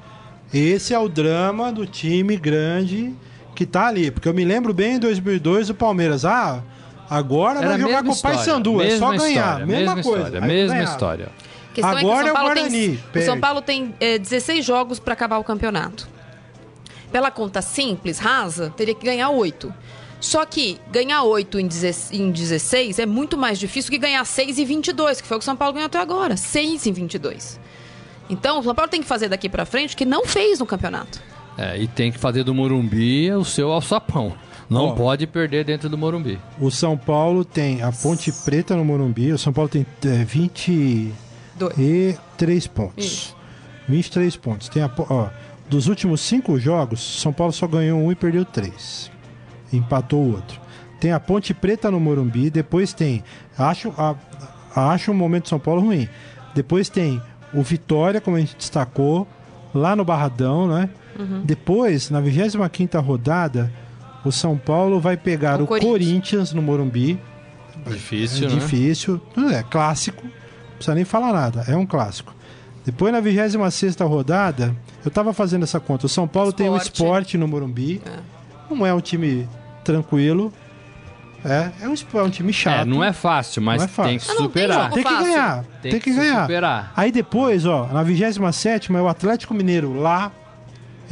Esse 0.57 0.93
é 0.93 0.99
o 0.99 1.09
drama 1.09 1.71
do 1.71 1.85
time 1.85 2.37
grande 2.37 3.13
que 3.53 3.65
tá 3.65 3.87
ali. 3.87 4.09
Porque 4.11 4.27
eu 4.27 4.33
me 4.33 4.45
lembro 4.45 4.73
bem 4.73 4.95
em 4.95 4.99
2002 4.99 5.69
o 5.69 5.73
Palmeiras. 5.73 6.23
Ah, 6.25 6.63
Agora 7.09 7.59
Era 7.59 7.69
vai 7.69 7.79
jogar 7.79 7.87
mesma 7.87 8.03
com 8.03 8.09
o 8.09 8.13
história, 8.13 8.37
Paysandu, 8.37 8.81
é 8.81 8.97
só 8.97 9.11
mesma 9.11 9.17
ganhar. 9.17 9.45
história, 9.45 9.65
mesma, 9.65 9.93
coisa. 10.03 10.23
História, 10.23 10.41
mesma 10.41 10.73
ganhava. 10.73 10.91
história. 10.91 11.25
A 11.25 11.73
questão 11.75 11.91
é 11.91 11.95
que 11.95 12.05
Agora 12.05 12.17
o 12.17 12.19
é 12.19 12.23
São 12.23 12.31
o 12.31 12.33
Paulo 12.33 12.53
Guarani, 12.55 12.99
tem, 13.13 13.21
o. 13.21 13.25
São 13.25 13.39
Paulo 13.39 13.61
tem 13.61 13.95
é, 13.99 14.17
16 14.17 14.65
jogos 14.65 14.99
para 14.99 15.13
acabar 15.13 15.37
o 15.37 15.43
campeonato. 15.43 16.07
Pela 17.11 17.29
conta 17.29 17.61
simples, 17.61 18.17
rasa, 18.17 18.73
teria 18.75 18.95
que 18.95 19.05
ganhar 19.05 19.29
8. 19.29 19.73
Só 20.19 20.43
que 20.45 20.79
ganhar 20.91 21.21
8 21.23 21.59
em 21.59 21.67
16 21.67 22.19
em 22.19 22.31
16 22.31 22.99
é 22.99 23.05
muito 23.05 23.37
mais 23.37 23.59
difícil 23.59 23.91
que 23.91 23.97
ganhar 23.97 24.25
6 24.25 24.57
em 24.57 24.65
22, 24.65 25.21
que 25.21 25.27
foi 25.27 25.37
o 25.37 25.39
que 25.39 25.43
o 25.43 25.45
São 25.45 25.55
Paulo 25.55 25.73
ganhou 25.73 25.85
até 25.85 25.99
agora. 25.99 26.35
6 26.35 26.87
em 26.87 26.91
22. 26.91 27.59
Então, 28.29 28.59
o 28.59 28.63
São 28.63 28.73
Paulo 28.73 28.89
tem 28.89 29.01
que 29.01 29.07
fazer 29.07 29.29
daqui 29.29 29.47
para 29.49 29.65
frente 29.65 29.93
o 29.93 29.97
que 29.97 30.05
não 30.05 30.25
fez 30.25 30.59
no 30.59 30.65
campeonato. 30.65 31.21
É, 31.57 31.77
e 31.79 31.87
tem 31.87 32.11
que 32.11 32.17
fazer 32.19 32.43
do 32.43 32.53
Morumbi 32.53 33.31
o 33.31 33.45
seu 33.45 33.71
alçapão. 33.71 34.33
Não 34.69 34.87
Ó. 34.87 34.93
pode 34.93 35.27
perder 35.27 35.63
dentro 35.63 35.87
do 35.87 35.97
Morumbi. 35.97 36.39
O 36.59 36.71
São 36.71 36.97
Paulo 36.97 37.45
tem 37.45 37.81
a 37.83 37.91
Ponte 37.91 38.31
Preta 38.31 38.75
no 38.75 38.83
Morumbi. 38.83 39.31
O 39.31 39.37
São 39.37 39.53
Paulo 39.53 39.69
tem 39.69 39.85
é, 40.03 40.23
23 40.25 41.13
Dois. 41.57 42.67
pontos. 42.67 43.05
Isso. 43.05 43.35
23 43.87 44.35
pontos. 44.37 44.69
Tem 44.69 44.81
a, 44.81 44.89
ó, 45.09 45.29
dos 45.69 45.87
últimos 45.87 46.21
cinco 46.21 46.59
jogos, 46.59 46.99
São 47.21 47.31
Paulo 47.31 47.53
só 47.53 47.67
ganhou 47.67 47.99
um 47.99 48.11
e 48.11 48.15
perdeu 48.15 48.43
três. 48.43 49.11
Empatou 49.71 50.23
o 50.23 50.31
outro. 50.33 50.59
Tem 50.99 51.11
a 51.11 51.19
Ponte 51.19 51.53
Preta 51.53 51.91
no 51.91 51.99
Morumbi. 51.99 52.49
Depois 52.49 52.91
tem. 52.91 53.23
Acho, 53.57 53.93
a, 53.97 54.15
acho 54.75 55.11
um 55.11 55.15
momento 55.15 55.43
de 55.43 55.49
São 55.49 55.59
Paulo 55.59 55.81
ruim. 55.81 56.09
Depois 56.55 56.89
tem 56.89 57.21
o 57.53 57.61
Vitória, 57.61 58.19
como 58.21 58.37
a 58.37 58.39
gente 58.39 58.55
destacou, 58.55 59.27
lá 59.73 59.95
no 59.95 60.03
Barradão, 60.05 60.67
né? 60.67 60.89
Uhum. 61.17 61.41
Depois, 61.45 62.09
na 62.09 62.19
25 62.19 62.99
rodada, 62.99 63.71
o 64.25 64.31
São 64.31 64.57
Paulo 64.57 64.99
vai 64.99 65.15
pegar 65.15 65.59
O 65.59 65.63
o, 65.63 65.67
Corinthians. 65.67 65.91
Corinthians 65.91 66.53
no 66.53 66.61
Morumbi. 66.61 67.19
Difícil, 67.87 68.47
É 68.47 68.51
né? 68.51 68.55
difícil. 68.59 69.21
É 69.53 69.63
clássico. 69.63 70.23
Não 70.23 70.31
precisa 70.75 70.95
nem 70.95 71.05
falar 71.05 71.31
nada. 71.31 71.63
É 71.67 71.75
um 71.75 71.85
clássico. 71.85 72.33
Depois, 72.85 73.11
na 73.13 73.19
26 73.19 73.95
rodada, 74.01 74.75
eu 75.03 75.09
tava 75.11 75.33
fazendo 75.33 75.63
essa 75.63 75.79
conta. 75.79 76.05
O 76.05 76.09
São 76.09 76.27
Paulo 76.27 76.51
tem 76.53 76.67
o 76.69 76.75
Esporte. 76.77 76.93
esporte 76.93 77.37
no 77.37 77.47
Morumbi. 77.47 78.01
Não 78.69 78.85
é 78.85 78.93
um 78.93 78.99
time 79.01 79.47
tranquilo. 79.83 80.51
É, 81.45 81.71
é 81.85 81.87
um, 81.87 81.93
é 81.93 82.23
um 82.23 82.29
time 82.29 82.51
chato. 82.51 82.81
É, 82.81 82.85
não 82.85 83.03
é 83.03 83.13
fácil, 83.13 83.61
mas 83.61 83.83
é 83.83 83.87
fácil. 83.87 84.09
tem 84.09 84.17
que 84.19 84.25
Ah, 84.25 84.27
tem 84.27 84.37
superar. 84.37 84.81
jogo. 84.83 84.93
Tem 84.95 85.03
que 85.03 85.23
ganhar. 85.23 85.63
Tem 85.81 85.91
Tem, 85.91 85.99
que 86.01 86.09
que, 86.11 86.15
ganhar. 86.17 86.41
superar. 86.41 86.93
Aí 86.95 87.11
depois, 87.11 87.65
ó, 87.65 87.87
na 87.87 88.01
27 88.03 88.91
é 88.95 89.01
o 89.01 89.07
Atlético 89.07 89.53
Mineiro 89.53 89.93
lá 89.99 90.31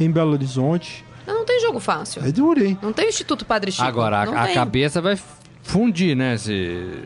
em 0.00 0.10
Belo 0.10 0.32
Horizonte. 0.32 1.04
Não, 1.26 1.34
não 1.38 1.44
tem 1.44 1.60
jogo 1.60 1.78
fácil. 1.80 2.22
É 2.24 2.32
duro, 2.32 2.62
hein? 2.64 2.76
Não 2.82 2.92
tem 2.92 3.06
o 3.06 3.08
Instituto 3.08 3.44
Padre 3.44 3.70
Chico. 3.72 3.84
Agora, 3.86 4.26
não 4.26 4.34
a, 4.36 4.42
a 4.42 4.46
tem. 4.46 4.54
cabeça 4.54 5.00
vai 5.00 5.16
fundir, 5.62 6.14
né? 6.16 6.36
Se, 6.36 7.02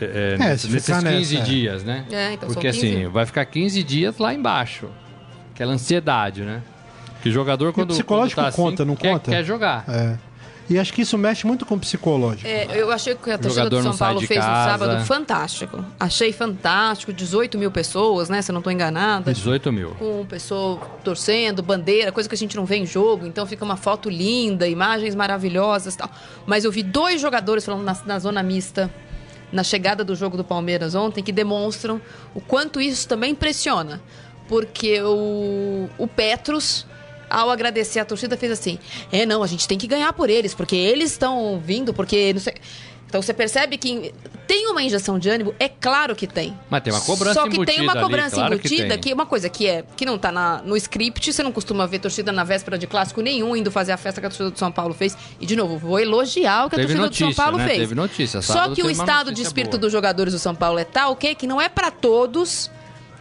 é, 0.00 0.34
É, 0.34 0.38
nesses 0.38 0.70
se 0.70 0.80
ficar 0.80 1.02
15 1.02 1.34
nessa, 1.34 1.36
é. 1.36 1.40
dias, 1.52 1.84
né? 1.84 2.04
É, 2.10 2.32
então 2.32 2.48
são 2.48 2.54
Porque 2.54 2.70
15. 2.70 2.86
assim, 2.86 3.08
vai 3.08 3.26
ficar 3.26 3.44
15 3.44 3.82
dias 3.82 4.18
lá 4.18 4.32
embaixo. 4.32 4.88
Aquela 5.52 5.72
ansiedade, 5.72 6.42
né? 6.42 6.62
Que 7.22 7.28
o 7.28 7.32
jogador, 7.32 7.72
quando. 7.72 7.88
psicológico 7.88 8.40
quando 8.40 8.50
tá 8.50 8.56
conta, 8.56 8.82
assim, 8.84 8.88
não 8.88 8.96
quer, 8.96 9.12
conta? 9.14 9.30
Quer 9.32 9.44
jogar. 9.44 9.84
É. 9.88 10.16
E 10.70 10.78
acho 10.78 10.92
que 10.92 11.00
isso 11.02 11.16
mexe 11.16 11.46
muito 11.46 11.64
com 11.64 11.76
o 11.76 11.78
psicológico. 11.78 12.46
É, 12.46 12.66
eu 12.74 12.90
achei 12.90 13.14
que 13.14 13.30
a 13.30 13.38
torcida 13.38 13.70
do 13.70 13.82
São 13.82 13.96
Paulo 13.96 14.20
fez 14.20 14.38
no 14.38 14.46
casa. 14.46 14.70
sábado 14.70 15.04
fantástico. 15.04 15.84
Achei 15.98 16.32
fantástico. 16.32 17.12
18 17.12 17.56
mil 17.56 17.70
pessoas, 17.70 18.28
né? 18.28 18.42
Se 18.42 18.50
eu 18.50 18.52
não 18.52 18.60
estou 18.60 18.72
enganada. 18.72 19.32
18 19.32 19.72
mil. 19.72 19.90
Com 19.92 20.20
o 20.20 20.26
pessoal 20.26 20.98
torcendo, 21.02 21.62
bandeira, 21.62 22.12
coisa 22.12 22.28
que 22.28 22.34
a 22.34 22.38
gente 22.38 22.54
não 22.54 22.66
vê 22.66 22.76
em 22.76 22.86
jogo. 22.86 23.26
Então 23.26 23.46
fica 23.46 23.64
uma 23.64 23.76
foto 23.76 24.10
linda, 24.10 24.68
imagens 24.68 25.14
maravilhosas 25.14 25.94
e 25.94 25.98
tal. 25.98 26.10
Mas 26.46 26.64
eu 26.64 26.70
vi 26.70 26.82
dois 26.82 27.18
jogadores 27.20 27.64
falando 27.64 27.84
na, 27.84 27.96
na 28.04 28.18
zona 28.18 28.42
mista, 28.42 28.90
na 29.50 29.64
chegada 29.64 30.04
do 30.04 30.14
jogo 30.14 30.36
do 30.36 30.44
Palmeiras 30.44 30.94
ontem, 30.94 31.22
que 31.22 31.32
demonstram 31.32 31.98
o 32.34 32.40
quanto 32.42 32.78
isso 32.78 33.08
também 33.08 33.32
impressiona. 33.32 34.02
Porque 34.46 35.00
o, 35.00 35.88
o 35.96 36.06
Petros, 36.06 36.86
ao 37.28 37.50
agradecer 37.50 38.00
a 38.00 38.04
torcida, 38.04 38.36
fez 38.36 38.52
assim: 38.52 38.78
é, 39.12 39.24
não, 39.26 39.42
a 39.42 39.46
gente 39.46 39.66
tem 39.66 39.78
que 39.78 39.86
ganhar 39.86 40.12
por 40.12 40.30
eles, 40.30 40.54
porque 40.54 40.76
eles 40.76 41.12
estão 41.12 41.60
vindo, 41.64 41.92
porque. 41.92 42.32
Não 42.32 42.40
sei. 42.40 42.54
Então 43.08 43.22
você 43.22 43.32
percebe 43.32 43.78
que 43.78 44.12
tem 44.46 44.66
uma 44.66 44.82
injeção 44.82 45.18
de 45.18 45.30
ânimo, 45.30 45.54
é 45.58 45.66
claro 45.66 46.14
que 46.14 46.26
tem. 46.26 46.58
Mas 46.68 46.82
tem 46.82 46.92
uma 46.92 47.00
cobrança 47.00 47.40
Só 47.40 47.44
que 47.44 47.52
tem 47.52 47.60
embutida 47.60 47.82
uma 47.82 47.92
ali, 47.92 48.02
cobrança 48.02 48.36
claro 48.36 48.58
que 48.58 48.66
embutida 48.68 48.88
tem. 48.90 48.98
que, 48.98 49.12
uma 49.14 49.24
coisa 49.24 49.48
que 49.48 49.66
é 49.66 49.82
que 49.96 50.04
não 50.04 50.18
tá 50.18 50.30
na, 50.30 50.60
no 50.62 50.76
script, 50.76 51.32
você 51.32 51.42
não 51.42 51.50
costuma 51.50 51.86
ver 51.86 52.00
torcida 52.00 52.30
na 52.32 52.44
véspera 52.44 52.76
de 52.76 52.86
clássico 52.86 53.22
nenhum 53.22 53.56
indo 53.56 53.70
fazer 53.70 53.92
a 53.92 53.96
festa 53.96 54.20
que 54.20 54.26
a 54.26 54.30
torcida 54.30 54.50
do 54.50 54.58
São 54.58 54.70
Paulo 54.70 54.92
fez. 54.92 55.16
E 55.40 55.46
de 55.46 55.56
novo, 55.56 55.78
vou 55.78 55.98
elogiar 55.98 56.66
o 56.66 56.68
que 56.68 56.76
a 56.76 56.78
Teve 56.78 56.94
torcida 56.94 57.08
do 57.08 57.14
São 57.14 57.26
notícia, 57.28 57.42
Paulo 57.42 57.58
né? 57.58 57.66
fez. 57.66 57.78
Teve 57.78 57.94
notícia. 57.94 58.42
Só 58.42 58.74
que 58.74 58.82
o 58.82 58.90
estado 58.90 59.26
de 59.26 59.30
notícia 59.30 59.48
espírito 59.48 59.72
boa. 59.72 59.80
dos 59.80 59.92
jogadores 59.92 60.34
do 60.34 60.38
São 60.38 60.54
Paulo 60.54 60.78
é 60.78 60.84
tal, 60.84 61.16
que 61.16 61.34
que 61.34 61.46
não 61.46 61.58
é 61.58 61.70
pra 61.70 61.90
todos 61.90 62.70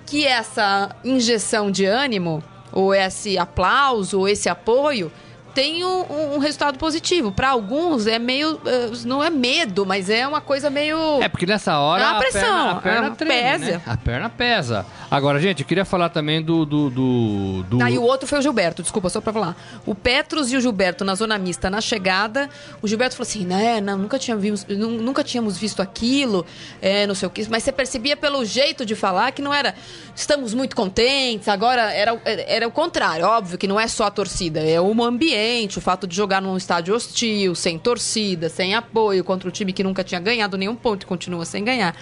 que 0.06 0.26
essa 0.26 0.94
injeção 1.04 1.72
de 1.72 1.86
ânimo 1.86 2.44
ou 2.72 2.94
esse 2.94 3.38
aplauso 3.38 4.20
ou 4.20 4.28
esse 4.28 4.50
apoio 4.50 5.12
tem 5.58 5.84
um, 5.84 6.02
um- 6.04 6.36
um 6.36 6.38
resultado 6.38 6.78
positivo. 6.78 7.32
Pra 7.32 7.50
alguns 7.50 8.06
é 8.06 8.20
meio 8.20 8.62
eh, 8.64 8.92
não 9.06 9.24
é 9.24 9.30
medo, 9.32 9.88
mas 9.88 10.08
é 10.08 10.28
uma 10.28 10.40
coisa 10.40 10.70
meio 10.70 11.20
É, 11.20 11.28
porque 11.28 11.48
nessa 11.48 11.80
hora 11.80 12.04
É 12.04 12.06
a 12.06 12.16
pressão, 12.16 12.42
perna, 12.42 12.72
a 12.72 12.76
perna 12.82 13.08
uma 13.08 13.16
treme, 13.16 13.42
pesa. 13.60 13.72
né? 13.72 13.82
A 13.88 13.98
perna 13.98 14.30
pesa. 14.30 14.86
Agora, 15.10 15.40
gente, 15.40 15.62
eu 15.64 15.68
queria 15.68 15.84
falar 15.86 16.10
também 16.10 16.44
do... 16.44 16.64
do, 16.64 16.90
do, 16.92 17.64
do- 17.64 17.82
Ah, 17.84 17.90
e 17.90 17.98
o 17.98 18.04
outro 18.04 18.28
foi 18.28 18.38
o 18.38 18.42
Gilberto, 18.42 18.84
desculpa, 18.84 19.10
só 19.10 19.20
pra 19.20 19.34
falar. 19.34 19.56
O 19.84 19.96
Petros 19.96 20.52
e 20.52 20.58
o 20.58 20.62
Gilberto 20.62 21.04
na 21.04 21.16
zona 21.16 21.40
mista, 21.40 21.70
na 21.72 21.82
chegada, 21.82 22.50
o 22.82 22.88
Gilberto 22.88 23.16
falou 23.16 23.28
assim, 23.28 23.44
né, 23.46 23.82
não, 23.82 23.98
nunca, 23.98 24.20
tínhamos, 24.20 24.64
nu- 24.68 24.92
nunca 25.02 25.24
tínhamos 25.24 25.58
visto 25.58 25.82
aquilo, 25.82 26.46
é, 26.82 27.08
não 27.08 27.16
sei 27.16 27.26
o 27.28 27.32
que, 27.32 27.48
mas 27.50 27.64
você 27.64 27.72
percebia 27.72 28.16
pelo 28.16 28.46
jeito 28.46 28.86
de 28.86 28.94
falar 28.96 29.32
que 29.32 29.42
não 29.42 29.52
era, 29.54 29.74
estamos 30.16 30.54
muito 30.54 30.76
contentes, 30.76 31.48
agora 31.48 31.92
era, 31.94 32.20
era 32.26 32.68
o 32.68 32.72
contrário, 32.72 33.26
óbvio 33.26 33.58
que 33.58 33.68
não 33.68 33.80
é 33.80 33.88
só 33.88 34.06
a 34.06 34.12
torcida, 34.12 34.60
é 34.60 34.80
o 34.80 35.04
ambiente, 35.04 35.47
o 35.78 35.82
fato 35.82 36.06
de 36.08 36.16
jogar 36.16 36.42
num 36.42 36.56
estádio 36.58 36.94
hostil, 36.96 37.56
sem 37.56 37.78
torcida, 37.80 38.50
sem 38.50 38.76
apoio, 38.76 39.24
contra 39.24 39.48
um 39.48 39.52
time 39.52 39.72
que 39.74 39.84
nunca 39.84 40.04
tinha 40.04 40.20
ganhado 40.20 40.58
nenhum 40.58 40.76
ponto 40.76 41.04
e 41.04 41.06
continua 41.06 41.46
sem 41.46 41.64
ganhar. 41.64 41.96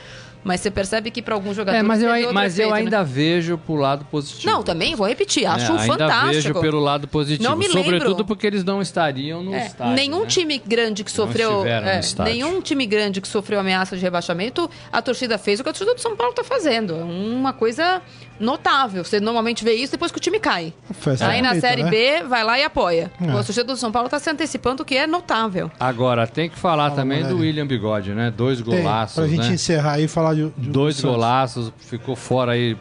Mas 0.44 0.62
você 0.62 0.70
percebe 0.70 1.10
que 1.10 1.24
pra 1.24 1.34
alguns 1.34 1.56
jogadores... 1.56 1.80
É, 1.84 1.88
mas 1.88 2.04
eu, 2.04 2.32
mas 2.32 2.60
eu 2.60 2.66
efeito, 2.68 2.74
né? 2.76 2.80
ainda 2.82 3.04
vejo 3.04 3.58
pro 3.58 3.74
lado 3.74 4.06
positivo. 4.06 4.54
Não, 4.54 4.62
também 4.62 4.94
vou 4.94 5.08
repetir, 5.08 5.44
acho 5.44 5.72
É, 5.74 5.80
ainda 5.82 5.86
fantástico. 5.88 6.34
vejo 6.34 6.62
pelo 6.62 6.80
lado 6.80 7.08
positivo. 7.08 7.50
Não 7.50 7.56
me 7.58 7.66
Sobretudo 7.68 8.10
lembro. 8.10 8.26
porque 8.26 8.46
eles 8.46 8.64
não 8.64 8.80
estariam 8.80 9.42
no 9.42 9.56
É, 9.56 9.66
estádio. 9.66 9.96
nenhum 9.96 10.20
né? 10.22 10.28
time 10.28 10.62
grande 10.64 11.04
que 11.04 11.10
sofreu. 11.10 11.66
é, 11.66 12.00
nenhum 12.26 12.62
time 12.62 12.86
grande 12.86 13.22
que 13.22 13.28
sofreu 13.28 13.60
ameaça 13.60 13.96
de 13.98 14.04
rebaixamento, 14.04 14.70
a 14.92 15.02
torcida 15.02 15.40
fez 15.40 15.60
o 15.60 15.64
que 15.64 15.70
a 15.70 15.74
torcida 15.74 15.96
do 15.96 16.00
São 16.02 16.16
Paulo 16.16 16.30
está 16.32 16.44
fazendo. 16.44 16.94
É 16.94 17.04
uma 17.04 17.52
coisa 17.52 18.00
notável. 18.40 19.04
Você 19.04 19.20
normalmente 19.20 19.64
vê 19.64 19.74
isso 19.74 19.92
depois 19.92 20.12
que 20.12 20.18
o 20.18 20.22
time 20.22 20.40
cai. 20.40 20.74
Festa 20.92 21.28
Aí 21.28 21.42
na 21.42 21.50
bonita, 21.50 21.68
Série 21.68 21.84
né? 21.84 21.90
B, 21.90 22.24
vai 22.24 22.44
lá 22.44 22.60
e 22.60 22.64
apoia. 22.64 23.12
É. 23.22 23.30
A 23.30 23.34
torcida 23.34 23.64
do 23.64 23.78
São 23.78 23.92
Paulo 23.92 24.08
está 24.08 24.20
se 24.20 24.30
antecipando, 24.30 24.84
o 24.84 24.86
que 24.86 24.96
é 24.96 25.08
notável. 25.08 25.72
Agagora, 25.80 26.28
tem 26.28 26.50
que 26.50 26.58
falar 26.58 26.90
Fala, 26.90 26.96
também 26.96 27.24
do. 27.24 27.38
William 27.38 27.68
Bigode, 27.68 28.14
né? 28.14 28.32
Dois 28.36 28.62
Tem, 28.62 28.76
golaços, 28.82 29.16
pra 29.16 29.28
gente 29.28 29.48
né? 29.48 29.54
encerrar 29.54 29.94
aí 29.94 30.06
e 30.06 30.08
falar 30.08 30.34
de, 30.34 30.50
de 30.58 30.70
Dois 30.70 31.00
golaços, 31.02 31.72
ficou 31.78 32.16
fora 32.16 32.54
aí 32.54 32.78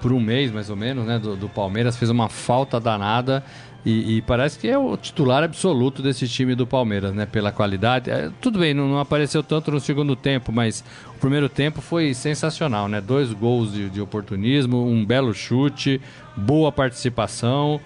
por 0.00 0.12
um 0.12 0.20
mês, 0.20 0.50
mais 0.50 0.70
ou 0.70 0.76
menos, 0.76 1.06
né? 1.06 1.18
Do, 1.18 1.36
do 1.36 1.48
Palmeiras, 1.48 1.96
fez 1.96 2.10
uma 2.10 2.28
falta 2.28 2.78
danada. 2.78 3.44
E, 3.84 4.16
e 4.16 4.22
parece 4.22 4.58
que 4.58 4.68
é 4.68 4.76
o 4.76 4.96
titular 4.96 5.44
absoluto 5.44 6.02
desse 6.02 6.26
time 6.26 6.54
do 6.54 6.66
Palmeiras, 6.66 7.14
né? 7.14 7.26
Pela 7.26 7.52
qualidade. 7.52 8.10
É, 8.10 8.30
tudo 8.40 8.58
bem, 8.58 8.74
não, 8.74 8.88
não 8.88 8.98
apareceu 8.98 9.42
tanto 9.42 9.70
no 9.70 9.80
segundo 9.80 10.16
tempo, 10.16 10.52
mas 10.52 10.84
o 11.14 11.18
primeiro 11.18 11.48
tempo 11.48 11.80
foi 11.80 12.12
sensacional, 12.12 12.88
né? 12.88 13.00
Dois 13.00 13.32
gols 13.32 13.72
de, 13.72 13.88
de 13.88 14.00
oportunismo, 14.00 14.84
um 14.84 15.04
belo 15.04 15.32
chute, 15.32 16.00
boa 16.36 16.72
participação. 16.72 17.80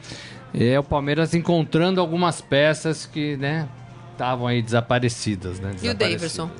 É 0.55 0.79
o 0.79 0.83
Palmeiras 0.83 1.35
encontrando 1.35 2.01
algumas 2.01 2.41
peças 2.41 3.07
que, 3.07 3.37
né? 3.37 3.69
Estavam 4.13 4.47
aí 4.47 4.63
desaparecidas, 4.63 5.61
né? 5.61 5.71
E 5.71 5.89
o 5.89 5.95
Desaparecidas. 5.95 6.37
Daverson? 6.37 6.51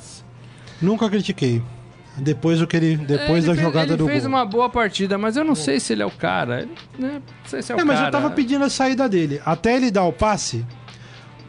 Nunca 0.81 1.09
critiquei. 1.09 1.63
Depois 2.19 2.61
o 2.61 2.67
que 2.67 2.77
ele 2.77 2.97
depois 2.97 3.45
da 3.47 3.53
ele 3.53 3.61
fez- 3.61 3.67
jogada 3.69 3.89
ele 3.93 3.97
do 3.97 4.07
fez 4.07 4.23
gol. 4.25 4.29
uma 4.29 4.45
boa 4.45 4.69
partida, 4.69 5.17
mas 5.17 5.37
eu 5.37 5.45
não 5.45 5.55
sei 5.55 5.81
se 5.81 5.93
ele 5.95 6.03
é 6.03 6.07
o 6.07 6.11
cara. 6.11 6.69
Né, 6.99 7.13
Não 7.15 7.23
sei 7.47 7.63
se 7.63 7.73
é 7.73 7.75
o 7.77 7.81
É, 7.81 7.85
mas 7.85 7.97
cara. 7.97 8.09
eu 8.09 8.13
tava 8.13 8.31
pedindo 8.31 8.65
a 8.65 8.69
saída 8.71 9.09
dele. 9.09 9.41
Até 9.47 9.77
ele 9.77 9.91
dar 9.91 10.05
o 10.05 10.13
passe. 10.13 10.65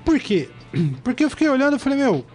Por 0.06 0.18
quê? 0.20 0.50
Porque 1.04 1.24
eu 1.26 1.30
fiquei 1.30 1.50
olhando 1.50 1.76
e 1.76 1.80
falei, 1.80 2.00
meu. 2.00 2.26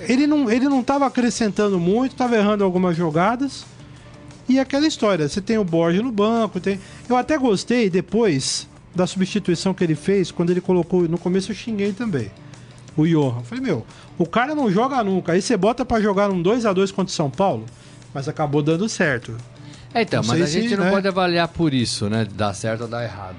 Ele 0.00 0.26
não, 0.26 0.50
ele 0.50 0.68
não 0.68 0.82
tava 0.82 1.06
acrescentando 1.06 1.78
muito, 1.78 2.16
tava 2.16 2.36
errando 2.36 2.64
algumas 2.64 2.96
jogadas. 2.96 3.64
E 4.48 4.58
aquela 4.58 4.86
história, 4.86 5.28
você 5.28 5.40
tem 5.40 5.56
o 5.56 5.64
Borja 5.64 6.02
no 6.02 6.10
banco, 6.12 6.60
tem. 6.60 6.78
Eu 7.08 7.16
até 7.16 7.38
gostei 7.38 7.88
depois 7.88 8.68
da 8.94 9.06
substituição 9.06 9.72
que 9.72 9.82
ele 9.84 9.94
fez, 9.94 10.30
quando 10.30 10.50
ele 10.50 10.60
colocou. 10.60 11.02
No 11.08 11.16
começo 11.18 11.50
eu 11.52 11.56
xinguei 11.56 11.92
também. 11.92 12.30
O 12.96 13.06
Johan. 13.06 13.38
Eu 13.38 13.44
falei, 13.44 13.64
meu, 13.64 13.86
o 14.18 14.26
cara 14.26 14.54
não 14.54 14.70
joga 14.70 15.02
nunca. 15.02 15.32
Aí 15.32 15.42
você 15.42 15.56
bota 15.56 15.84
pra 15.84 16.00
jogar 16.00 16.30
um 16.30 16.40
2 16.40 16.66
a 16.66 16.72
2 16.72 16.90
contra 16.90 17.10
o 17.10 17.14
São 17.14 17.30
Paulo, 17.30 17.66
mas 18.12 18.28
acabou 18.28 18.62
dando 18.62 18.88
certo. 18.88 19.36
É, 19.92 20.02
então, 20.02 20.22
Não 20.22 20.28
mas 20.28 20.42
a 20.42 20.46
gente 20.46 20.70
se, 20.70 20.76
não 20.76 20.84
né? 20.84 20.90
pode 20.90 21.06
avaliar 21.06 21.46
por 21.46 21.72
isso, 21.72 22.08
né? 22.10 22.26
Dar 22.34 22.52
certo 22.52 22.82
ou 22.82 22.88
dar 22.88 23.04
errado. 23.04 23.38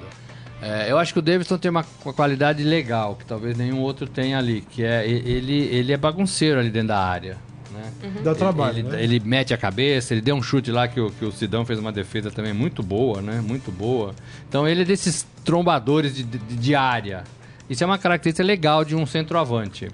É, 0.61 0.89
eu 0.89 0.97
acho 0.97 1.11
que 1.11 1.19
o 1.19 1.21
Davidson 1.21 1.57
tem 1.57 1.69
uma 1.69 1.83
qualidade 1.83 2.63
legal, 2.63 3.15
que 3.15 3.25
talvez 3.25 3.57
nenhum 3.57 3.81
outro 3.81 4.07
tenha 4.07 4.37
ali, 4.37 4.61
que 4.61 4.83
é 4.83 5.07
ele, 5.07 5.53
ele 5.53 5.91
é 5.91 5.97
bagunceiro 5.97 6.59
ali 6.59 6.69
dentro 6.69 6.89
da 6.89 6.99
área. 6.99 7.37
Né? 7.71 7.91
Uhum. 8.03 8.23
Dá 8.23 8.33
trabalho, 8.33 8.79
ele, 8.79 8.87
né? 8.87 9.03
ele, 9.03 9.19
mete 9.19 9.53
a 9.53 9.57
cabeça, 9.57 10.13
ele 10.13 10.21
deu 10.21 10.33
um 10.33 10.41
chute 10.41 10.71
lá 10.71 10.87
que 10.87 10.99
o, 10.99 11.11
que 11.11 11.25
o 11.25 11.31
Sidão 11.31 11.65
fez 11.65 11.77
uma 11.77 11.91
defesa 11.91 12.31
também 12.31 12.53
muito 12.53 12.81
boa, 12.81 13.21
né? 13.21 13.41
Muito 13.45 13.69
boa. 13.69 14.15
Então 14.47 14.65
ele 14.65 14.83
é 14.83 14.85
desses 14.85 15.27
trombadores 15.43 16.15
de, 16.15 16.23
de, 16.23 16.37
de 16.37 16.73
área. 16.73 17.25
Isso 17.69 17.83
é 17.83 17.87
uma 17.87 17.97
característica 17.97 18.45
legal 18.45 18.85
de 18.85 18.95
um 18.95 19.05
centroavante. 19.05 19.89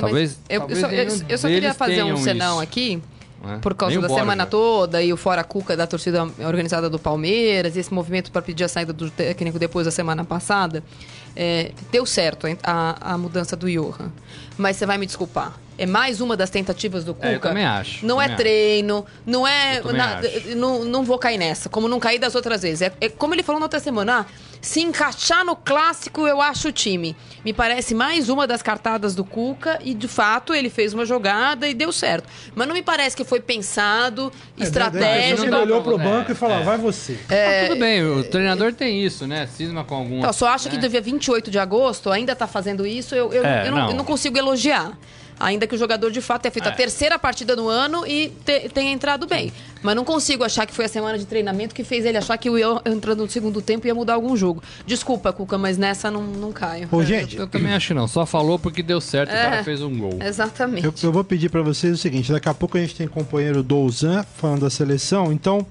Talvez, 0.00 0.38
eu, 0.48 0.60
talvez 0.60 0.82
eu 0.82 1.10
só, 1.10 1.24
eu, 1.28 1.38
só 1.38 1.48
queria 1.48 1.74
fazer 1.74 2.02
um 2.02 2.16
senão 2.16 2.54
isso, 2.54 2.62
aqui. 2.62 3.02
né? 3.42 3.58
Por 3.62 3.74
causa 3.74 3.94
Nem 3.98 4.06
da 4.06 4.14
semana 4.14 4.46
toda 4.46 5.02
e 5.02 5.12
o 5.12 5.16
fora 5.16 5.42
Cuca 5.44 5.76
da 5.76 5.86
torcida 5.86 6.28
organizada 6.40 6.90
do 6.90 6.98
Palmeiras, 6.98 7.76
e 7.76 7.80
esse 7.80 7.92
movimento 7.92 8.30
para 8.30 8.42
pedir 8.42 8.64
a 8.64 8.68
saída 8.68 8.92
do 8.92 9.10
técnico 9.10 9.58
depois 9.58 9.86
da 9.86 9.90
semana 9.90 10.24
passada, 10.24 10.82
é, 11.36 11.70
deu 11.92 12.04
certo 12.04 12.46
a, 12.62 13.12
a 13.14 13.18
mudança 13.18 13.54
do 13.56 13.70
Johan. 13.70 14.10
Mas 14.56 14.76
você 14.76 14.84
vai 14.86 14.98
me 14.98 15.06
desculpar. 15.06 15.56
É 15.78 15.86
mais 15.86 16.20
uma 16.20 16.36
das 16.36 16.50
tentativas 16.50 17.04
do 17.04 17.14
Cuca. 17.14 17.28
É, 17.28 17.34
eu 17.36 17.40
também 17.40 17.64
acho, 17.64 18.04
Não 18.04 18.20
é 18.20 18.24
também 18.24 18.36
treino, 18.38 19.06
não 19.24 19.46
é. 19.46 19.80
Na- 19.92 20.18
acho. 20.18 20.56
não, 20.56 20.84
não 20.84 21.04
vou 21.04 21.16
cair 21.18 21.38
nessa, 21.38 21.68
como 21.68 21.86
não 21.86 22.00
caí 22.00 22.18
das 22.18 22.34
outras 22.34 22.62
vezes. 22.62 22.82
É, 22.82 22.92
é 23.00 23.08
como 23.08 23.32
ele 23.32 23.44
falou 23.44 23.60
na 23.60 23.66
outra 23.66 23.78
semana, 23.78 24.26
ah, 24.28 24.47
se 24.60 24.80
encaixar 24.80 25.44
no 25.44 25.54
clássico, 25.54 26.26
eu 26.26 26.40
acho 26.40 26.68
o 26.68 26.72
time. 26.72 27.16
Me 27.44 27.52
parece 27.52 27.94
mais 27.94 28.28
uma 28.28 28.46
das 28.46 28.62
cartadas 28.62 29.14
do 29.14 29.24
Cuca 29.24 29.78
e, 29.82 29.94
de 29.94 30.08
fato, 30.08 30.52
ele 30.54 30.68
fez 30.68 30.92
uma 30.92 31.04
jogada 31.04 31.68
e 31.68 31.74
deu 31.74 31.92
certo. 31.92 32.28
Mas 32.54 32.66
não 32.66 32.74
me 32.74 32.82
parece 32.82 33.16
que 33.16 33.24
foi 33.24 33.40
pensado, 33.40 34.32
É, 34.58 34.64
estratégico. 34.64 35.44
ele 35.44 35.54
olhou 35.54 35.82
pro 35.82 35.96
banco 35.98 36.30
é, 36.30 36.32
e 36.32 36.34
falou: 36.34 36.58
é. 36.58 36.62
vai 36.62 36.76
você. 36.78 37.18
Ah, 37.28 37.68
tudo 37.68 37.78
bem, 37.78 38.04
o 38.04 38.24
treinador 38.24 38.72
tem 38.72 39.02
isso, 39.04 39.26
né? 39.26 39.46
Cisma 39.46 39.84
com 39.84 39.94
algum. 39.94 40.18
Então, 40.18 40.32
só 40.32 40.48
acho 40.48 40.66
né? 40.68 40.74
que 40.74 40.80
do 40.80 40.88
dia 40.88 41.00
28 41.00 41.50
de 41.50 41.58
agosto 41.58 42.10
ainda 42.10 42.34
tá 42.34 42.46
fazendo 42.46 42.86
isso, 42.86 43.14
eu, 43.14 43.32
eu, 43.32 43.44
É, 43.44 43.66
eu, 43.66 43.70
não, 43.70 43.78
não. 43.78 43.90
eu 43.90 43.96
não 43.96 44.04
consigo 44.04 44.36
elogiar. 44.36 44.98
Ainda 45.40 45.66
que 45.66 45.74
o 45.74 45.78
jogador 45.78 46.10
de 46.10 46.20
fato 46.20 46.42
tenha 46.42 46.52
feito 46.52 46.66
a 46.68 46.72
É. 46.72 46.74
terceira 46.74 47.18
partida 47.18 47.54
no 47.54 47.68
ano 47.68 48.04
e 48.06 48.28
te- 48.44 48.68
tenha 48.70 48.90
entrado 48.90 49.26
bem. 49.26 49.52
Mas 49.82 49.94
não 49.94 50.04
consigo 50.04 50.42
achar 50.42 50.66
que 50.66 50.74
foi 50.74 50.86
a 50.86 50.88
semana 50.88 51.16
de 51.16 51.24
treinamento 51.24 51.72
que 51.74 51.84
fez 51.84 52.04
ele 52.04 52.18
achar 52.18 52.36
que 52.36 52.50
o 52.50 52.58
Ian 52.58 52.80
entrando 52.84 53.22
no 53.22 53.30
segundo 53.30 53.62
tempo 53.62 53.86
ia 53.86 53.94
mudar 53.94 54.14
algum 54.14 54.36
jogo. 54.36 54.60
Desculpa, 54.84 55.32
Cuca, 55.32 55.56
mas 55.56 55.78
nessa 55.78 56.10
não, 56.10 56.22
não 56.24 56.50
caio. 56.52 56.88
Ô, 56.90 57.04
gente, 57.04 57.36
Eu 57.36 57.46
também 57.46 57.72
acho 57.72 57.94
não. 57.94 58.08
Só 58.08 58.26
falou 58.26 58.58
porque 58.58 58.82
deu 58.82 59.00
certo 59.00 59.30
e 59.30 59.34
o 59.34 59.36
É. 59.36 59.42
cara 59.44 59.64
fez 59.64 59.80
um 59.80 59.96
gol. 59.96 60.18
Exatamente. 60.20 60.84
Eu, 60.84 60.92
eu 61.02 61.12
vou 61.12 61.22
pedir 61.22 61.48
pra 61.48 61.62
vocês 61.62 61.92
o 61.94 61.96
seguinte: 61.96 62.32
daqui 62.32 62.48
a 62.48 62.54
pouco 62.54 62.76
a 62.76 62.80
gente 62.80 62.96
tem 62.96 63.06
companheiro 63.06 63.62
Douzan 63.62 64.24
falando 64.36 64.62
da 64.62 64.70
seleção, 64.70 65.32
então 65.32 65.64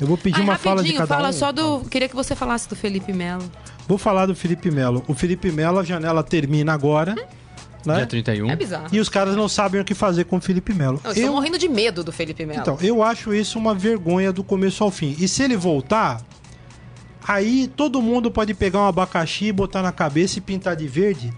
eu 0.00 0.06
vou 0.06 0.16
pedir 0.16 0.38
Ai, 0.38 0.42
uma 0.44 0.56
fala 0.56 0.82
de 0.82 0.94
cada 0.94 1.06
fala 1.06 1.28
um. 1.28 1.32
só 1.32 1.52
do. 1.52 1.80
Queria 1.90 2.08
que 2.08 2.16
você 2.16 2.34
falasse 2.34 2.66
do 2.68 2.74
Felipe 2.76 3.12
Melo. 3.12 3.44
Vou 3.86 3.98
falar 3.98 4.24
do 4.24 4.34
Felipe 4.34 4.70
Melo. 4.70 5.04
O 5.06 5.12
Felipe 5.14 5.52
Melo, 5.52 5.78
a 5.78 5.84
janela 5.84 6.22
termina 6.24 6.72
agora, 6.72 7.14
né? 7.86 7.96
Dia 7.96 8.06
31. 8.06 8.50
É 8.50 8.56
bizarro. 8.56 8.88
E 8.92 9.00
os 9.00 9.08
caras 9.08 9.36
não 9.36 9.48
sabem 9.48 9.80
o 9.80 9.84
que 9.84 9.94
fazer 9.94 10.24
com 10.24 10.36
o 10.36 10.40
Felipe 10.40 10.74
Melo. 10.74 11.00
Eu 11.04 11.12
estou 11.12 11.32
morrendo 11.32 11.58
de 11.58 11.68
medo 11.68 12.02
do 12.02 12.12
Felipe 12.12 12.44
Melo. 12.44 12.60
Então, 12.60 12.78
eu 12.80 13.02
acho 13.02 13.32
isso 13.32 13.58
uma 13.58 13.74
vergonha 13.74 14.32
do 14.32 14.42
começo 14.42 14.82
ao 14.82 14.90
fim. 14.90 15.14
E 15.18 15.28
se 15.28 15.42
ele 15.42 15.56
voltar, 15.56 16.20
aí 17.26 17.68
todo 17.76 18.02
mundo 18.02 18.30
pode 18.30 18.54
pegar 18.54 18.80
um 18.80 18.86
abacaxi, 18.86 19.52
botar 19.52 19.82
na 19.82 19.92
cabeça 19.92 20.38
e 20.38 20.40
pintar 20.42 20.76
de 20.76 20.86
verde 20.86 21.32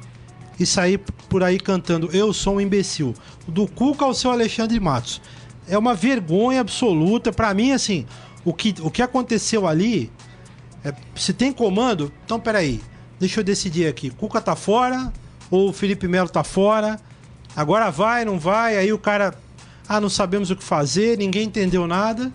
e 0.58 0.66
sair 0.66 0.98
por 1.28 1.42
aí 1.42 1.58
cantando 1.58 2.10
Eu 2.12 2.32
sou 2.32 2.56
um 2.56 2.60
imbecil. 2.60 3.14
Do 3.46 3.66
Cuca 3.66 4.04
ao 4.04 4.14
seu 4.14 4.30
Alexandre 4.30 4.78
Matos. 4.80 5.20
É 5.68 5.76
uma 5.76 5.94
vergonha 5.94 6.60
absoluta. 6.60 7.30
Pra 7.32 7.52
mim, 7.54 7.72
assim, 7.72 8.06
o 8.44 8.52
que, 8.52 8.74
o 8.80 8.90
que 8.90 9.02
aconteceu 9.02 9.66
ali. 9.66 10.10
é, 10.84 10.92
se 11.14 11.32
tem 11.32 11.52
comando, 11.52 12.12
então 12.24 12.40
peraí. 12.40 12.80
Deixa 13.20 13.40
eu 13.40 13.44
decidir 13.44 13.86
aqui. 13.86 14.10
Cuca 14.10 14.40
tá 14.40 14.54
fora 14.54 15.12
ou 15.50 15.68
o 15.70 15.72
Felipe 15.72 16.06
Melo 16.08 16.28
tá 16.28 16.44
fora? 16.44 16.98
Agora 17.56 17.90
vai, 17.90 18.24
não 18.24 18.38
vai? 18.38 18.76
Aí 18.76 18.92
o 18.92 18.98
cara. 18.98 19.34
Ah, 19.88 20.00
não 20.00 20.10
sabemos 20.10 20.50
o 20.50 20.56
que 20.56 20.62
fazer, 20.62 21.16
ninguém 21.16 21.44
entendeu 21.44 21.86
nada. 21.86 22.30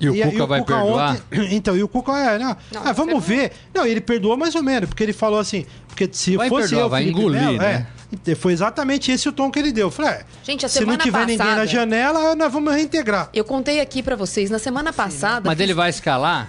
E 0.00 0.08
o 0.08 0.30
Cuca 0.30 0.46
vai 0.46 0.62
perdoar? 0.64 1.12
ontem- 1.16 1.48
então, 1.54 1.76
e 1.76 1.82
o 1.82 1.88
Cuca 1.88 2.12
é, 2.16 2.38
não, 2.38 2.56
Não, 2.72 2.82
ah, 2.86 2.92
vamos 2.92 3.22
ver. 3.22 3.52
Não, 3.74 3.84
ele 3.84 4.00
perdoou 4.00 4.34
mais 4.34 4.54
ou 4.54 4.62
menos, 4.62 4.88
porque 4.88 5.02
ele 5.02 5.12
falou 5.12 5.38
assim, 5.38 5.66
porque 5.86 6.08
se 6.10 6.38
Vai 6.38 6.48
fosse 6.48 6.68
perdoar, 6.70 6.84
eu, 6.84 6.88
vai 6.88 7.02
Felipe 7.02 7.20
engolir, 7.20 7.40
Melo, 7.42 7.58
né? 7.58 7.86
é, 8.26 8.34
foi 8.34 8.54
exatamente 8.54 9.12
esse 9.12 9.28
o 9.28 9.32
tom 9.32 9.50
que 9.50 9.58
ele 9.58 9.72
deu. 9.72 9.88
Eu 9.88 9.90
Falei, 9.90 10.12
é, 10.12 10.24
Gente, 10.42 10.64
a 10.64 10.70
se 10.70 10.76
não 10.80 10.86
semana 10.86 11.02
tiver 11.02 11.18
ninguém 11.26 11.36
na 11.38 11.44
passada- 11.44 11.66
janela, 11.66 12.34
nós 12.34 12.50
vamos 12.50 12.72
reintegrar. 12.74 13.28
Eu 13.34 13.44
contei 13.44 13.78
aqui 13.78 14.02
pra 14.02 14.16
vocês, 14.16 14.48
na 14.48 14.58
semana 14.58 14.90
passada. 14.90 15.50
Mas 15.50 15.60
ele 15.60 15.74
vai 15.74 15.90
escalar? 15.90 16.48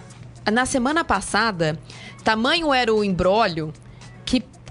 Na 0.49 0.65
semana 0.65 1.03
passada, 1.03 1.77
tamanho 2.23 2.73
era 2.73 2.93
o 2.93 3.03
embrólio 3.03 3.73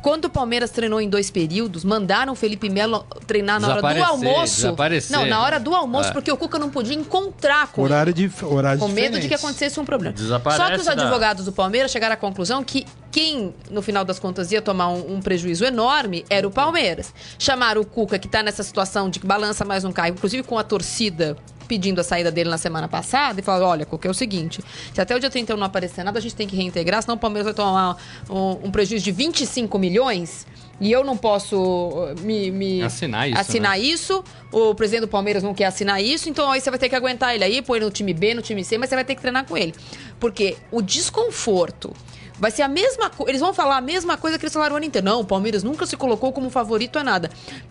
quando 0.03 0.27
o 0.27 0.31
Palmeiras 0.31 0.71
treinou 0.71 1.01
em 1.01 1.09
dois 1.09 1.31
períodos, 1.31 1.85
mandaram 1.85 2.33
o 2.33 2.37
Felipe 2.37 2.69
Melo 2.69 3.05
treinar 3.27 3.61
na 3.61 3.69
hora 3.69 3.81
do 3.95 4.03
almoço. 4.05 4.75
Não, 5.11 5.27
na 5.27 5.43
hora 5.43 5.61
do 5.61 5.75
almoço, 5.75 6.11
É. 6.11 6.13
porque 6.13 6.31
o 6.33 6.37
Cuca 6.37 6.59
não 6.59 6.71
podia 6.71 6.95
encontrar 6.95 7.69
com. 7.69 7.83
Horário 7.83 8.13
de 8.13 8.31
horário 8.43 8.79
Com 8.81 8.89
medo 8.89 9.19
de 9.21 9.29
que 9.29 9.35
acontecesse 9.35 9.79
um 9.79 9.85
problema. 9.85 10.15
Desaparece 10.15 10.63
Só 10.63 10.71
que 10.71 10.79
os 10.81 10.87
da- 10.87 10.93
advogados 10.93 11.45
do 11.45 11.53
Palmeiras 11.53 11.91
chegaram 11.91 12.15
à 12.15 12.17
conclusão 12.17 12.63
que 12.65 12.87
quem, 13.11 13.55
no 13.71 13.83
final 13.83 14.05
das 14.05 14.19
contas, 14.19 14.51
ia 14.53 14.63
tomar 14.63 14.89
um, 14.89 15.15
um 15.17 15.21
prejuízo 15.21 15.65
enorme 15.65 16.25
era 16.31 16.47
o 16.47 16.51
Palmeiras. 16.51 17.13
Chamaram 17.39 17.81
o 17.81 17.85
Cuca, 17.85 18.19
que 18.19 18.29
tá 18.29 18.43
nessa 18.43 18.63
situação 18.63 19.11
de 19.11 19.19
que 19.21 19.27
balança 19.27 19.65
mais 19.65 19.85
um 19.85 19.93
carro, 19.93 20.11
inclusive 20.11 20.43
com 20.43 20.59
a 20.59 20.63
torcida 20.65 21.37
pedindo 21.71 22.01
a 22.01 22.05
saída 22.05 22.33
dele 22.33 22.51
na 22.51 22.59
semana 22.59 22.89
passada, 22.89 23.39
e 23.39 23.45
falaram, 23.45 23.67
olha, 23.69 23.87
Cuca, 23.87 24.09
é 24.09 24.11
o 24.11 24.15
seguinte, 24.15 24.61
se 24.93 25.01
até 25.01 25.15
o 25.15 25.21
dia 25.21 25.31
31 25.31 25.57
não 25.57 25.67
aparecer 25.69 26.03
nada, 26.03 26.19
a 26.19 26.21
gente 26.21 26.35
tem 26.35 26.49
que 26.49 26.57
reintegrar, 26.57 27.01
senão 27.01 27.15
o 27.15 27.19
Palmeiras 27.19 27.45
vai 27.45 27.55
tomar 27.55 27.97
um, 28.29 28.67
um 28.67 28.71
prejuízo 28.73 29.05
de 29.05 29.13
25 29.13 29.79
milhões 29.79 30.49
e 30.81 30.91
eu 30.91 31.05
não 31.05 31.17
posso 31.17 31.57
uh, 31.57 32.21
me, 32.23 32.51
me- 32.51 32.83
Assinar 32.83 33.29
isso, 33.31 33.39
assinar 33.39 33.79
né? 33.79 33.85
isso, 33.85 34.25
o 34.51 34.75
presidente 34.75 35.03
do 35.03 35.09
Palmeiras 35.09 35.45
não 35.45 35.55
quer 35.55 35.67
assinar 35.67 36.03
isso, 36.03 36.29
então 36.29 36.51
aí 36.51 36.61
você 36.61 36.71
vai 36.71 36.79
ter 36.79 36.89
que 36.89 36.97
aguentar 36.97 37.37
ele 37.37 37.45
aí, 37.45 37.63
pôr 37.63 37.77
ele 37.77 37.85
no 37.85 37.91
time 37.93 38.13
B, 38.13 38.35
no 38.35 38.43
time 38.43 38.65
C, 38.65 38.77
mas 38.77 38.89
você 38.89 38.97
vai 38.97 39.05
ter 39.05 39.15
que 39.15 39.21
treinar 39.21 39.45
com 39.47 39.57
ele. 39.57 39.73
Porque 40.19 40.57
o 40.73 40.83
desconforto 40.83 41.95
vai 42.41 42.51
ser 42.51 42.63
a 42.63 42.69
mesma 42.69 43.11
coisa. 43.11 43.31
Eles 43.31 43.41
vão 43.41 43.55
falar 43.55 43.77
a 43.77 43.81
mesma 43.81 44.17
coisa 44.17 44.39
que 44.39 44.45
eles 44.45 44.53
falaram 44.53 44.75
o 44.75 44.77
ano 44.79 44.87
inteiro. 44.87 45.05
Não, 45.05 45.21
o 45.21 45.25
Palmeiras 45.25 45.63
nunca 45.63 45.87
se 45.87 45.97
colocou 45.97 46.33
como 46.33 46.51
favorito 46.51 46.99
a 46.99 47.05
nada. 47.05 47.31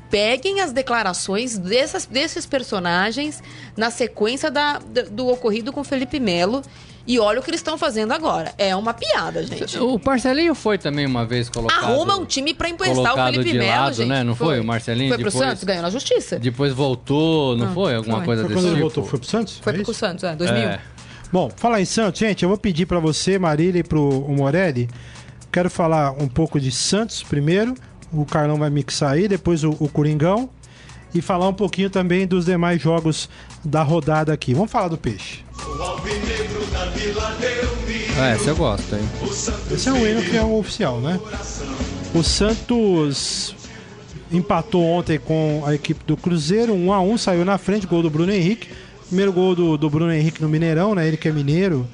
Peguem 0.10 0.62
as 0.62 0.71
declarações 0.71 1.58
dessas, 1.58 2.05
desses 2.05 2.45
personagens 2.45 3.43
na 3.75 3.89
sequência 3.91 4.49
da, 4.49 4.79
do 5.12 5.27
ocorrido 5.27 5.73
com 5.73 5.82
o 5.82 5.84
Felipe 5.84 6.19
Melo. 6.19 6.62
E 7.08 7.17
olha 7.17 7.39
o 7.39 7.43
que 7.43 7.49
eles 7.49 7.60
estão 7.60 7.75
fazendo 7.75 8.12
agora. 8.12 8.53
É 8.55 8.75
uma 8.75 8.93
piada, 8.93 9.43
gente. 9.43 9.79
O 9.79 9.99
Marcelinho 10.05 10.53
foi 10.53 10.77
também 10.77 11.08
uma 11.08 11.25
vez 11.25 11.49
colocado. 11.49 11.84
Arruma 11.86 12.15
um 12.17 12.23
time 12.25 12.53
pra 12.53 12.69
emprestar 12.69 13.13
o 13.13 13.34
Felipe 13.34 13.58
Melo, 13.58 13.82
lado, 13.82 13.95
gente. 13.95 14.08
né? 14.10 14.23
Não 14.23 14.36
foi? 14.36 14.60
O 14.60 14.63
Marcelinho 14.63 15.10
Foi 15.10 15.17
pro 15.17 15.32
depois- 15.32 15.49
Santos, 15.49 15.63
ganhou 15.63 15.82
na 15.82 15.89
justiça. 15.89 16.38
Depois 16.38 16.71
voltou, 16.71 17.58
não 17.58 17.67
Ah, 17.69 17.71
foi? 17.71 17.95
Alguma 17.95 18.17
foi. 18.17 18.25
coisa 18.25 18.41
Foi 18.43 18.49
desse 18.49 18.60
quando 18.62 18.65
ele 18.67 18.75
tipo? 18.75 18.82
voltou, 18.93 19.05
foi 19.10 19.17
pro 19.19 19.27
Santos? 19.27 19.58
Foi 19.60 19.73
É 19.73 19.82
pro? 19.84 19.93
Santos, 19.93 20.23
é, 20.23 20.36
2000. 20.36 20.62
É. 20.69 20.79
Bom, 21.32 21.52
falar 21.56 21.80
em 21.80 21.86
Santos, 21.86 22.20
gente, 22.20 22.42
eu 22.42 22.50
vou 22.50 22.58
pedir 22.58 22.88
pra 22.88 23.00
você, 23.00 23.38
Marília, 23.38 23.82
e 23.82 23.84
pro 23.84 24.02
o 24.02 24.36
Morelli. 24.36 24.89
Quero 25.52 25.70
falar 25.70 26.12
um 26.12 26.28
pouco 26.28 26.60
de 26.60 26.72
Santos 26.72 27.22
primeiro. 27.22 27.76
O 28.12 28.26
Carlão 28.26 28.58
vai 28.58 28.70
mixar 28.72 29.12
aí, 29.12 29.28
depois 29.28 29.63
o, 29.63 29.70
o 29.80 29.88
Coringão. 29.88 30.50
E 31.13 31.22
falar 31.22 31.48
um 31.48 31.54
pouquinho 31.54 31.89
também 31.89 32.26
dos 32.26 32.46
demais 32.46 32.82
jogos 32.82 33.30
da 33.63 33.84
rodada 33.84 34.34
aqui. 34.34 34.54
Vamos 34.54 34.72
falar 34.72 34.88
do 34.88 34.98
Peixe. 34.98 35.44
É, 38.20 38.36
esse 38.36 38.48
eu 38.48 38.56
gosto, 38.56 38.96
hein? 38.96 39.10
Esse 39.72 39.89
é 39.89 39.92
o 39.92 40.08
hino 40.08 40.22
que 40.24 40.36
é 40.36 40.42
o 40.42 40.58
oficial, 40.58 41.00
né? 41.00 41.20
O 42.13 42.24
Santos 42.24 43.56
empatou 44.32 44.84
ontem 44.84 45.20
com 45.20 45.63
a 45.65 45.74
equipe 45.74 46.04
do 46.06 46.18
Cruzeiro, 46.18 46.74
1 46.74 46.94
a 46.94 47.02
1 47.02 47.18
saiu 47.18 47.46
na 47.46 47.58
frente, 47.58 47.88
gol 47.88 48.02
do 48.02 48.10
Bruno 48.10 48.32
Henrique. 48.32 48.68
Primeiro 49.10 49.34
gol 49.34 49.56
do, 49.56 49.76
do 49.76 49.89
Bruno 49.89 50.12
Henrique 50.12 50.39
no 50.39 50.48
Mineirão, 50.48 50.93
né? 50.93 51.08
Ele 51.08 51.17
que 51.17 51.28
é 51.28 51.32
mineiro, 51.32 51.88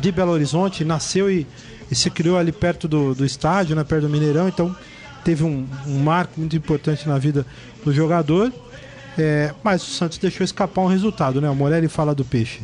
de 0.00 0.10
Belo 0.10 0.32
Horizonte, 0.32 0.82
nasceu 0.82 1.30
e, 1.30 1.46
e 1.90 1.94
se 1.94 2.08
criou 2.08 2.38
ali 2.38 2.52
perto 2.52 2.88
do, 2.88 3.14
do 3.14 3.22
estádio, 3.22 3.76
né? 3.76 3.84
Perto 3.84 4.04
do 4.04 4.08
Mineirão, 4.08 4.48
então 4.48 4.74
teve 5.22 5.44
um, 5.44 5.66
um 5.86 5.98
marco 5.98 6.40
muito 6.40 6.56
importante 6.56 7.06
na 7.06 7.18
vida 7.18 7.44
do 7.84 7.92
jogador. 7.92 8.50
É, 9.18 9.52
mas 9.62 9.82
o 9.82 9.90
Santos 9.90 10.16
deixou 10.16 10.42
escapar 10.42 10.80
um 10.80 10.86
resultado, 10.86 11.38
né? 11.38 11.50
O 11.50 11.54
Morelli 11.54 11.86
fala 11.86 12.14
do 12.14 12.24
peixe. 12.24 12.60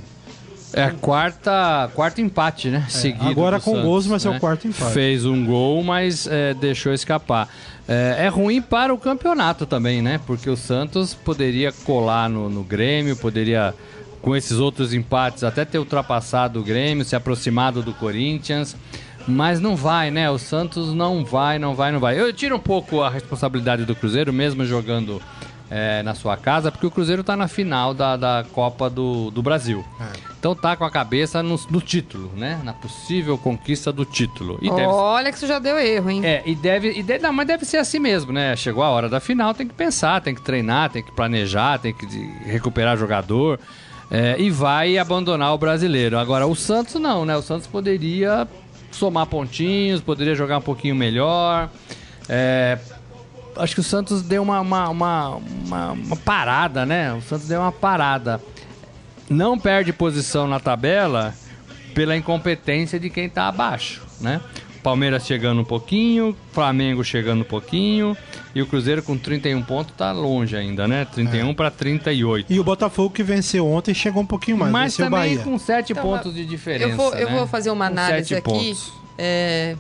É 0.73 0.85
a 0.85 0.91
quarta, 0.93 1.91
quarto 1.95 2.21
empate, 2.21 2.69
né? 2.69 2.87
Seguido 2.89 3.29
É, 3.29 3.31
agora 3.31 3.59
do 3.59 3.65
com 3.65 3.73
Santos, 3.73 3.85
gols, 3.87 4.07
mas 4.07 4.25
é 4.25 4.31
né? 4.31 4.37
o 4.37 4.41
quarto 4.41 4.69
empate. 4.69 4.93
Fez 4.93 5.25
um 5.27 5.45
gol, 5.45 5.83
mas 5.83 6.27
é, 6.27 6.55
deixou 6.55 6.93
escapar. 6.93 7.49
É, 7.89 8.27
é 8.27 8.29
ruim 8.29 8.63
para 8.63 8.95
o 8.95 8.99
campeonato 8.99 9.67
também, 9.67 10.01
né? 10.01 10.21
Porque 10.27 10.49
o 10.49 10.57
Santos 10.57 11.13
poderia 11.13 11.73
colar 11.73 12.29
no, 12.29 12.49
no 12.49 12.63
Grêmio, 12.63 13.17
poderia, 13.17 13.75
com 14.23 14.37
esses 14.37 14.59
outros 14.59 14.95
empates, 14.95 15.43
até 15.43 15.65
ter 15.65 15.79
ultrapassado 15.79 16.61
o 16.61 16.63
Grêmio, 16.63 17.05
se 17.05 17.17
aproximado 17.17 17.83
do 17.83 17.93
Corinthians. 17.93 18.77
Mas 19.27 19.61
não 19.61 19.77
vai, 19.77 20.11
né? 20.11 20.31
O 20.31 20.39
Santos 20.39 20.95
não 20.95 21.25
vai, 21.25 21.59
não 21.59 21.75
vai, 21.75 21.93
não 21.93 22.01
vai. 22.01 22.19
Eu 22.19 22.33
tiro 22.33 22.57
um 22.57 22.61
pouco 22.61 23.03
a 23.03 23.11
responsabilidade 23.11 23.85
do 23.85 23.95
Cruzeiro, 23.95 24.33
mesmo 24.33 24.65
jogando 24.65 25.21
é, 25.71 26.03
na 26.03 26.15
sua 26.15 26.37
casa, 26.37 26.73
porque 26.73 26.87
o 26.87 26.91
Cruzeiro 26.91 27.21
está 27.21 27.37
na 27.37 27.47
final 27.47 27.95
da, 27.95 28.17
da 28.17 28.45
Copa 28.53 28.91
do, 28.91 29.31
do 29.31 29.41
Brasil. 29.41 29.85
É. 30.01 30.31
Então 30.39 30.55
tá 30.55 30.75
com 30.75 30.85
a 30.85 30.91
cabeça 30.91 31.43
no, 31.43 31.59
no 31.71 31.81
título, 31.81 32.31
né? 32.35 32.61
Na 32.65 32.73
possível 32.73 33.39
conquista 33.39 33.93
do 33.93 34.05
título. 34.05 34.59
E 34.61 34.69
deve 34.69 34.87
Olha 34.87 35.31
que 35.31 35.37
isso 35.37 35.47
já 35.47 35.59
deu 35.59 35.79
erro, 35.79 36.11
hein? 36.11 36.25
é, 36.25 36.43
e 36.45 36.55
deve, 36.55 36.93
e 36.93 37.03
deve, 37.03 37.23
não, 37.23 37.33
mas 37.33 37.47
deve 37.47 37.65
ser 37.65 37.77
assim 37.77 37.99
mesmo, 37.99 38.33
né? 38.33 38.57
Chegou 38.57 38.83
a 38.83 38.91
hora 38.91 39.09
da 39.09 39.21
final, 39.21 39.55
tem 39.55 39.69
que 39.69 39.75
pensar, 39.75 40.21
tem 40.21 40.35
que 40.35 40.43
treinar, 40.43 40.91
tem 40.91 41.03
que 41.03 41.13
planejar, 41.13 41.79
tem 41.79 41.95
que 41.95 42.07
recuperar 42.45 42.97
jogador 42.97 43.61
é, 44.11 44.35
e 44.39 44.51
vai 44.51 44.99
abandonar 44.99 45.55
o 45.55 45.59
brasileiro. 45.59 46.19
Agora, 46.19 46.47
o 46.47 46.57
Santos 46.57 46.97
não, 46.97 47.25
né? 47.25 47.37
O 47.37 47.43
Santos 47.43 47.69
poderia 47.69 48.49
somar 48.91 49.27
pontinhos, 49.27 50.01
poderia 50.01 50.35
jogar 50.35 50.59
um 50.59 50.63
pouquinho 50.63 50.97
melhor. 50.97 51.71
É, 52.29 52.79
acho 53.61 53.75
que 53.75 53.81
o 53.81 53.85
Santos 53.85 54.23
deu 54.23 54.43
uma, 54.43 54.61
uma, 54.61 54.89
uma, 54.89 55.29
uma- 55.37 55.93
uma 55.93 56.17
parada, 56.17 56.85
né? 56.87 57.13
O 57.13 57.21
Santos 57.23 57.47
deu 57.49 57.61
uma 57.61 57.73
parada. 57.73 58.41
Não 59.29 59.59
perde 59.59 59.93
posição 59.93 60.49
na 60.49 60.59
tabela 60.59 61.35
pela 61.95 62.17
incompetência 62.17 62.99
de 62.99 63.09
quem 63.11 63.29
tá 63.29 63.47
abaixo, 63.49 64.03
né? 64.21 64.41
Palmeiras 64.83 65.27
chegando 65.27 65.61
um 65.61 65.65
pouquinho, 65.65 66.35
Flamengo 66.53 67.05
chegando 67.05 67.43
um 67.43 67.45
pouquinho 67.45 68.17
e 68.55 68.63
o 68.63 68.67
Cruzeiro 68.67 69.03
com 69.03 69.17
31 69.19 69.63
pontos 69.63 69.95
tá 69.95 70.11
longe 70.11 70.57
ainda, 70.57 70.89
né? 70.89 71.05
31 71.05 71.53
para 71.53 71.71
38. 71.71 72.51
E 72.51 72.59
o 72.59 72.65
Botafogo 72.65 73.11
que 73.11 73.23
venceu 73.23 73.67
ontem 73.71 73.93
chegou 73.93 74.23
um 74.23 74.27
pouquinho 74.27 74.57
mais. 74.57 74.73
Mas 74.73 74.97
também 74.97 75.11
Bahia. 75.37 75.39
com 75.41 75.59
7 75.59 75.93
Então, 75.93 76.03
pontos 76.03 76.35
de 76.35 76.47
diferença. 76.47 76.89
eu 76.91 76.97
vou, 76.97 77.13
eu 77.15 77.29
né? 77.29 77.37
vou 77.37 77.47
fazer 77.47 77.71
uma 77.71 77.87
Com 77.89 77.93
análise 77.93 78.35
aqui. 78.35 78.75
é, 79.19 79.77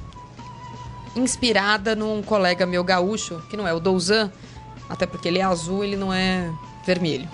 inspirada 1.17 1.95
num 1.95 2.23
colega 2.23 2.67
meu 2.67 2.85
gaúcho, 2.85 3.43
que 3.49 3.57
não 3.57 3.67
é 3.67 3.73
o 3.73 3.81
Douzan, 3.81 4.31
até 4.89 5.07
porque 5.07 5.29
ele 5.29 5.39
é 5.39 5.43
azul, 5.43 5.85
ele 5.85 5.97
não 5.97 6.13
é 6.13 6.51
vermelho. 6.85 7.29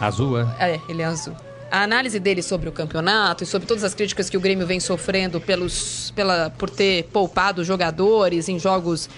Azul, 0.00 0.38
é? 0.38 0.46
É, 0.58 0.80
ele 0.88 1.02
é 1.02 1.04
azul. 1.04 1.34
A 1.70 1.82
análise 1.82 2.18
dele 2.18 2.42
sobre 2.42 2.68
o 2.68 2.72
campeonato 2.72 3.44
e 3.44 3.46
sobre 3.46 3.68
todas 3.68 3.84
as 3.84 3.94
críticas 3.94 4.30
que 4.30 4.36
o 4.36 4.40
Grêmio 4.40 4.66
vem 4.66 4.80
sofrendo 4.80 5.40
pelos, 5.40 6.12
pela, 6.16 6.50
por 6.50 6.70
ter 6.70 7.04
poupado 7.12 7.62
jogadores 7.62 8.48
em 8.48 8.58
jogos. 8.58 9.10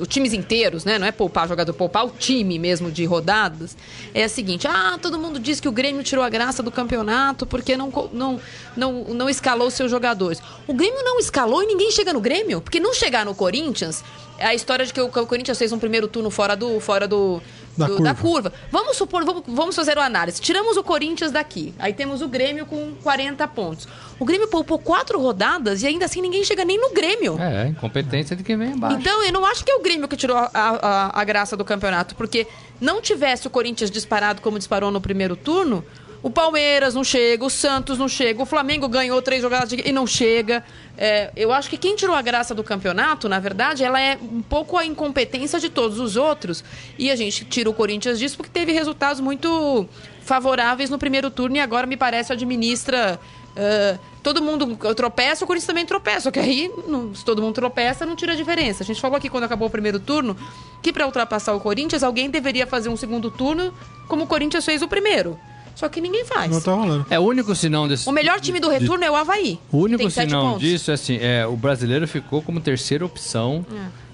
Os 0.00 0.08
times 0.08 0.32
inteiros, 0.32 0.84
né? 0.84 0.98
Não 0.98 1.06
é 1.06 1.12
poupar 1.12 1.48
jogador, 1.48 1.72
poupar 1.72 2.06
o 2.06 2.10
time 2.10 2.58
mesmo 2.58 2.90
de 2.90 3.04
rodadas. 3.04 3.76
É 4.14 4.24
a 4.24 4.28
seguinte: 4.28 4.66
ah, 4.68 4.98
todo 5.00 5.18
mundo 5.18 5.38
diz 5.40 5.60
que 5.60 5.68
o 5.68 5.72
Grêmio 5.72 6.02
tirou 6.02 6.24
a 6.24 6.28
graça 6.28 6.62
do 6.62 6.70
campeonato 6.70 7.44
porque 7.46 7.76
não, 7.76 7.90
não, 8.12 8.40
não, 8.76 9.04
não 9.04 9.28
escalou 9.28 9.70
seus 9.70 9.90
jogadores. 9.90 10.40
O 10.66 10.74
Grêmio 10.74 11.02
não 11.04 11.18
escalou 11.18 11.62
e 11.62 11.66
ninguém 11.66 11.90
chega 11.90 12.12
no 12.12 12.20
Grêmio, 12.20 12.60
porque 12.60 12.78
não 12.80 12.94
chegar 12.94 13.24
no 13.24 13.34
Corinthians 13.34 14.04
é 14.38 14.46
a 14.46 14.54
história 14.54 14.84
de 14.86 14.92
que 14.92 15.00
o 15.00 15.06
o 15.06 15.26
Corinthians 15.26 15.58
fez 15.58 15.72
um 15.72 15.78
primeiro 15.78 16.06
turno 16.08 16.30
fora 16.30 16.56
do. 16.56 16.80
Fora 16.80 17.06
do 17.06 17.40
Da 17.76 17.86
do- 17.86 17.92
curva. 17.96 18.04
da 18.04 18.14
curva. 18.14 18.52
Vamos 18.70 18.96
supor, 18.96 19.24
vamos, 19.24 19.42
vamos 19.46 19.74
fazer 19.76 19.96
uma 19.96 20.04
análise. 20.06 20.40
Tiramos 20.40 20.76
o 20.76 20.82
Corinthians 20.82 21.30
daqui. 21.32 21.72
Aí 21.78 21.92
temos 21.92 22.20
o 22.22 22.28
Grêmio 22.28 22.66
com 22.66 22.92
40 23.02 23.46
pontos. 23.48 23.86
O 24.18 24.24
Grêmio 24.24 24.46
poupou 24.48 24.78
quatro 24.78 25.18
rodadas 25.20 25.82
e 25.82 25.86
ainda 25.86 26.04
assim 26.06 26.20
ninguém 26.20 26.44
chega 26.44 26.64
nem 26.64 26.78
no 26.80 26.90
Grêmio. 26.90 27.38
É, 27.40 27.68
incompetência 27.68 28.34
de 28.36 28.42
quem 28.42 28.56
vem 28.56 28.72
embaixo. 28.72 28.98
Então, 29.00 29.22
eu 29.32 29.40
não 29.40 29.46
acho 29.46 29.64
que 29.64 29.70
é 29.70 29.74
o 29.74 29.80
Grêmio 29.82 30.06
que 30.06 30.16
tirou 30.16 30.36
a, 30.36 30.50
a- 30.54 31.20
a 31.20 31.24
graça 31.24 31.56
do 31.56 31.64
campeonato, 31.64 32.14
porque 32.14 32.46
não 32.80 33.00
tivesse 33.00 33.46
o 33.46 33.50
Corinthians 33.50 33.90
disparado 33.90 34.42
como 34.42 34.58
disparou 34.58 34.90
no 34.90 35.00
primeiro 35.00 35.34
turno, 35.36 35.84
o 36.22 36.30
Palmeiras 36.30 36.94
não 36.94 37.02
chega, 37.02 37.44
o 37.44 37.50
Santos 37.50 37.98
não 37.98 38.08
chega, 38.08 38.40
o 38.40 38.46
Flamengo 38.46 38.86
ganhou 38.88 39.20
três 39.20 39.42
jogadas 39.42 39.68
de- 39.70 39.82
e 39.88 39.90
não 39.90 40.06
chega. 40.06 40.62
É, 40.96 41.32
eu 41.34 41.50
acho 41.52 41.68
que 41.68 41.76
quem 41.76 41.96
tirou 41.96 42.14
a 42.14 42.22
graça 42.22 42.54
do 42.54 42.62
campeonato, 42.62 43.28
na 43.28 43.40
verdade, 43.40 43.82
ela 43.82 44.00
é 44.00 44.16
um 44.22 44.40
pouco 44.40 44.76
a 44.78 44.86
incompetência 44.86 45.58
de 45.58 45.68
todos 45.68 45.98
os 45.98 46.16
outros. 46.16 46.62
E 46.96 47.10
a 47.10 47.16
gente 47.16 47.44
tira 47.46 47.68
o 47.68 47.74
Corinthians 47.74 48.20
disso 48.20 48.36
porque 48.36 48.52
teve 48.52 48.70
resultados 48.70 49.20
muito 49.20 49.88
favoráveis 50.20 50.90
no 50.90 50.98
primeiro 50.98 51.28
turno 51.28 51.56
e 51.56 51.60
agora, 51.60 51.88
me 51.88 51.96
parece, 51.96 52.32
administra. 52.32 53.18
Ah, 53.56 53.98
todo 54.22 54.40
mundo 54.42 54.76
tropeça, 54.94 55.44
o 55.44 55.46
Corinthians 55.46 55.66
também 55.66 55.84
tropeça. 55.86 56.20
Só 56.22 56.30
que 56.30 56.38
aí, 56.38 56.70
não- 56.86 57.14
se 57.14 57.24
todo 57.24 57.42
mundo 57.42 57.54
tropeça, 57.54 58.06
não 58.06 58.16
tira 58.16 58.32
a 58.32 58.36
diferença. 58.36 58.82
A 58.82 58.86
gente 58.86 59.00
falou 59.00 59.16
aqui 59.16 59.28
quando 59.28 59.44
acabou 59.44 59.68
o 59.68 59.70
primeiro 59.70 59.98
turno 60.00 60.36
que 60.80 60.92
para 60.92 61.06
ultrapassar 61.06 61.52
o 61.54 61.60
Corinthians, 61.60 62.02
alguém 62.02 62.30
deveria 62.30 62.66
fazer 62.66 62.88
um 62.88 62.96
segundo 62.96 63.30
turno 63.30 63.72
como 64.08 64.24
o 64.24 64.26
Corinthians 64.26 64.64
fez 64.64 64.82
o 64.82 64.88
primeiro. 64.88 65.38
Só 65.74 65.88
que 65.88 66.00
ninguém 66.02 66.24
faz. 66.24 66.50
Não 66.50 66.60
tá 66.60 66.72
rolando. 66.72 67.06
É 67.08 67.18
o 67.18 67.22
único 67.22 67.54
sinal 67.54 67.88
desse. 67.88 68.06
O 68.08 68.12
melhor 68.12 68.38
time 68.40 68.60
do 68.60 68.68
retorno 68.68 69.04
é 69.04 69.10
o 69.10 69.16
Havaí. 69.16 69.58
O 69.70 69.78
único 69.78 70.10
sinal 70.10 70.58
disso 70.58 70.90
é 70.90 70.94
assim, 70.94 71.18
é, 71.18 71.46
o 71.46 71.56
brasileiro 71.56 72.06
ficou 72.06 72.42
como 72.42 72.60
terceira 72.60 73.06
opção 73.06 73.64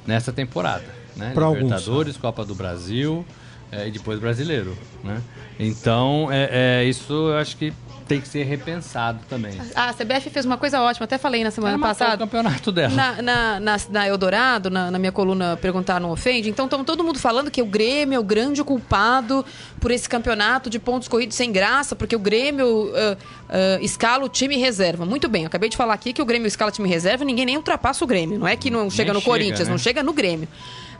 nessa 0.07 0.33
temporada. 0.33 0.85
Né? 1.17 1.33
Pra 1.35 1.47
alguns, 1.47 1.63
Libertadores, 1.65 2.17
Copa 2.17 2.45
do 2.45 2.55
Brasil 2.55 3.27
é, 3.73 3.89
e 3.89 3.91
depois 3.91 4.21
brasileiro. 4.21 4.79
Né? 5.03 5.21
Então, 5.59 6.29
é, 6.31 6.83
é, 6.83 6.85
isso 6.85 7.13
eu 7.13 7.37
acho 7.37 7.57
que 7.57 7.73
tem 8.09 8.21
que 8.21 8.27
ser 8.27 8.43
repensado 8.45 9.21
também. 9.29 9.53
A 9.75 9.93
CBF 9.93 10.31
fez 10.31 10.47
uma 10.47 10.57
coisa 10.57 10.81
ótima, 10.81 11.05
até 11.05 11.19
falei 11.19 11.45
na 11.45 11.51
semana 11.51 11.79
passada. 11.79 12.15
o 12.17 12.19
campeonato 12.19 12.73
dela. 12.73 12.95
Na, 12.95 13.23
na, 13.23 13.61
na, 13.61 13.77
na 13.91 14.09
Eldorado, 14.09 14.71
na, 14.71 14.91
na 14.91 14.99
minha 14.99 15.13
coluna 15.13 15.59
Perguntar 15.59 16.01
Não 16.01 16.11
Ofende, 16.11 16.49
então 16.49 16.65
estamos 16.65 16.87
todo 16.87 17.05
mundo 17.05 17.19
falando 17.19 17.51
que 17.51 17.61
o 17.61 17.67
Grêmio 17.67 18.17
é 18.17 18.19
o 18.19 18.25
grande 18.25 18.65
culpado 18.65 19.45
por 19.79 19.91
esse 19.91 20.09
campeonato 20.09 20.71
de 20.71 20.79
pontos 20.79 21.07
corridos 21.07 21.37
sem 21.37 21.53
graça, 21.53 21.95
porque 21.95 22.17
o 22.17 22.19
Grêmio 22.19 22.91
ah, 22.95 23.17
ah, 23.49 23.79
escala 23.83 24.25
o 24.25 24.29
time 24.29 24.57
reserva. 24.57 25.05
Muito 25.05 25.29
bem, 25.29 25.43
eu 25.43 25.49
acabei 25.49 25.69
de 25.69 25.77
falar 25.77 25.95
aqui 25.95 26.13
que 26.13 26.23
o 26.23 26.25
Grêmio 26.25 26.49
escala 26.49 26.73
time 26.73 26.89
reserva 26.89 27.25
e 27.25 27.27
ninguém 27.27 27.45
nem 27.45 27.57
ultrapassa 27.57 28.03
o 28.03 28.07
Grêmio. 28.07 28.39
Não 28.39 28.49
é 28.49 28.57
que 28.57 28.71
não 28.71 28.91
chega 28.91 29.13
no 29.13 29.21
chega, 29.21 29.31
Corinthians, 29.31 29.69
né? 29.69 29.71
não 29.71 29.79
chega 29.79 30.03
no 30.03 30.15
Grêmio. 30.15 30.49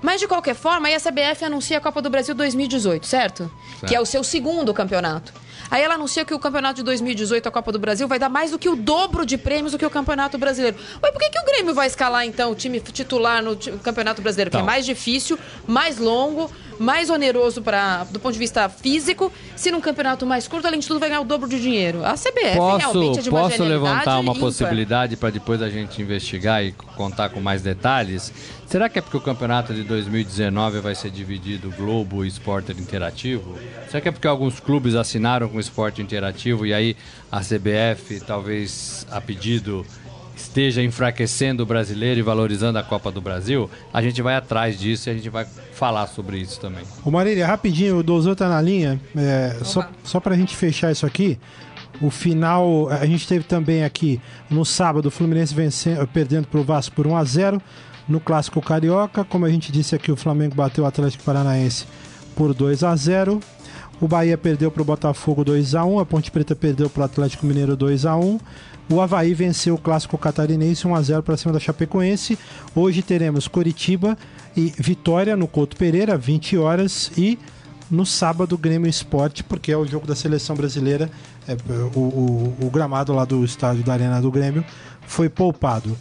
Mas, 0.01 0.21
de 0.21 0.29
qualquer 0.29 0.55
forma, 0.55 0.89
aí 0.89 0.95
a 0.95 1.01
CBF 1.01 1.45
anuncia 1.45 1.79
a 1.79 1.81
Copa 1.81 2.01
do 2.01 2.09
Brasil 2.09 2.35
2018, 2.35 3.07
certo? 3.07 3.51
Que 3.87 3.95
é 3.95 4.01
o 4.01 4.07
seu 4.07 4.23
segundo 4.23 4.73
campeonato. 4.73 5.33
Aí 5.71 5.83
ela 5.83 5.95
anuncia 5.95 6.25
que 6.25 6.33
o 6.35 6.39
campeonato 6.39 6.77
de 6.77 6.83
2018, 6.83 7.47
a 7.49 7.51
Copa 7.51 7.71
do 7.73 7.79
Brasil, 7.79 8.09
vai 8.09 8.19
dar 8.19 8.29
mais 8.29 8.51
do 8.51 8.59
que 8.59 8.69
o 8.69 8.77
dobro 8.77 9.27
de 9.27 9.37
prêmios 9.37 9.73
do 9.73 9.79
que 9.79 9.85
o 9.87 9.91
Campeonato 9.91 10.39
Brasileiro. 10.39 10.77
Mas 11.03 11.11
por 11.13 11.21
que, 11.21 11.31
que 11.31 11.39
o 11.39 11.45
Grêmio 11.45 11.75
vai 11.75 11.87
escalar, 11.87 12.25
então, 12.25 12.51
o 12.53 12.55
time 12.55 12.81
titular 12.81 13.43
no 13.43 13.57
Campeonato 13.57 14.23
Brasileiro? 14.23 14.51
Que 14.51 14.57
é 14.57 14.61
Então. 14.61 14.67
mais 14.67 14.87
difícil, 14.87 15.39
mais 15.67 15.99
longo, 15.99 16.51
mais 16.79 17.11
oneroso 17.11 17.61
pra, 17.61 18.05
do 18.05 18.19
ponto 18.19 18.33
de 18.33 18.39
vista 18.39 18.69
físico. 18.69 19.33
Se 19.57 19.71
num 19.71 19.81
campeonato 19.81 20.25
mais 20.25 20.47
curto, 20.49 20.67
além 20.67 20.81
de 20.81 20.87
tudo, 20.87 21.01
vai 21.01 21.09
ganhar 21.09 21.21
o 21.21 21.25
dobro 21.25 21.49
de 21.49 21.61
dinheiro. 21.61 22.05
A 22.05 22.15
CBF 22.15 22.57
Posso, 22.57 22.77
realmente 22.79 23.19
é 23.19 23.23
de 23.23 23.31
uma 23.31 23.41
posso 23.41 23.63
levantar 23.65 24.19
uma 24.21 24.33
ímpar. 24.33 24.41
possibilidade 24.41 25.17
para 25.17 25.31
depois 25.31 25.61
a 25.61 25.69
gente 25.69 26.01
investigar 26.01 26.65
e 26.65 26.73
contar 26.73 27.29
com 27.31 27.41
mais 27.41 27.63
detalhes? 27.63 28.33
Será 28.69 28.87
que 28.87 28.99
é 28.99 29.03
porque 29.03 29.17
o 29.17 29.21
campeonato 29.21 29.73
de 29.73 29.83
2019 29.83 30.81
vai 30.81 30.95
ser 30.95 31.11
dividido 31.11 31.73
Globo 31.75 32.23
e 32.23 32.29
Esporte 32.29 32.71
Interativo? 32.73 33.59
Será 33.89 33.99
que 33.99 34.11
é 34.11 34.13
porque 34.13 34.29
alguns 34.29 34.61
clubes 34.61 34.95
assinaram 34.95 35.49
com 35.49 35.57
o 35.57 35.61
Esporte 35.61 36.03
Interativo 36.03 36.67
e 36.67 36.75
aí 36.75 36.95
a 37.33 37.41
CBF, 37.41 38.21
talvez 38.27 39.07
a 39.11 39.23
pedido, 39.23 39.87
esteja 40.37 40.83
enfraquecendo 40.83 41.63
o 41.63 41.67
brasileiro 41.67 42.21
e 42.21 42.23
valorizando 42.23 42.79
a 42.79 42.83
Copa 42.83 43.11
do 43.11 43.23
Brasil? 43.23 43.71
A 43.91 44.03
gente 44.03 44.21
vai 44.21 44.37
atrás 44.37 44.79
disso 44.79 45.09
e 45.09 45.13
a 45.13 45.15
gente 45.15 45.31
vai 45.31 45.47
falar 45.73 46.07
sobre 46.07 46.37
isso 46.37 46.61
também. 46.61 46.85
Ô 47.03 47.11
Marília, 47.11 47.47
rapidinho, 47.47 47.97
o 47.97 48.03
Dozão 48.03 48.35
tá 48.35 48.51
na 48.51 48.61
linha. 48.61 49.01
É, 49.17 49.57
só, 49.65 49.89
só 50.05 50.21
pra 50.21 50.37
gente 50.37 50.55
fechar 50.55 50.93
isso 50.93 51.07
aqui. 51.07 51.39
O 52.03 52.11
final, 52.11 52.91
a 52.91 53.07
gente 53.07 53.27
teve 53.27 53.45
também 53.45 53.83
aqui 53.83 54.21
no 54.51 54.63
sábado 54.63 55.07
o 55.07 55.11
Fluminense 55.11 55.55
vencendo, 55.55 56.07
perdendo 56.09 56.47
pro 56.47 56.63
Vasco 56.63 56.95
por 56.95 57.07
1 57.07 57.17
a 57.17 57.25
0 57.25 57.63
no 58.09 58.21
clássico 58.21 58.61
carioca. 58.63 59.25
Como 59.25 59.45
a 59.45 59.51
gente 59.51 59.71
disse 59.71 59.95
aqui, 59.95 60.11
o 60.11 60.17
Flamengo 60.17 60.55
bateu 60.55 60.85
o 60.85 60.87
Atlético 60.87 61.25
Paranaense 61.25 61.87
por 62.35 62.55
2 62.55 62.83
a 62.85 62.95
0. 62.97 63.41
O 64.01 64.07
Bahia 64.07 64.39
perdeu 64.39 64.71
pro 64.71 64.85
Botafogo 64.85 65.45
2 65.45 65.75
a 65.75 65.85
1, 65.85 65.99
a 65.99 66.07
Ponte 66.07 66.31
Preta 66.31 66.55
perdeu 66.55 66.89
pro 66.89 67.03
Atlético 67.03 67.45
Mineiro 67.45 67.77
2 67.77 68.07
a 68.07 68.17
1. 68.17 68.39
O 68.91 69.01
Havaí 69.01 69.35
venceu 69.35 69.75
o 69.75 69.79
clássico 69.79 70.17
catarinense 70.17 70.87
1 70.87 70.95
a 70.95 71.03
0 71.03 71.23
para 71.23 71.37
cima 71.37 71.53
da 71.53 71.61
Chapecoense. 71.61 72.39
Hoje 72.75 73.03
teremos 73.03 73.47
Coritiba 73.49 74.17
e 74.57 74.73
Vitória 74.79 75.37
no 75.37 75.47
Couto 75.47 75.77
Pereira, 75.77 76.17
20 76.17 76.57
horas 76.57 77.11
e 77.19 77.39
no 77.91 78.07
sábado 78.07 78.57
Grêmio 78.57 78.89
Esporte, 78.89 79.43
porque 79.43 79.73
é 79.73 79.77
o 79.77 79.85
jogo 79.87 80.07
da 80.07 80.15
seleção 80.15 80.55
brasileira. 80.57 81.11
É, 81.47 81.55
o, 81.95 81.99
o- 81.99 82.57
o 82.67 82.71
gramado 82.71 83.13
lá 83.13 83.25
do 83.25 83.45
estádio 83.45 83.83
da 83.83 83.93
Arena 83.95 84.21
do 84.23 84.31
Grêmio 84.31 84.65
foi 85.07 85.29
poupado. 85.29 85.97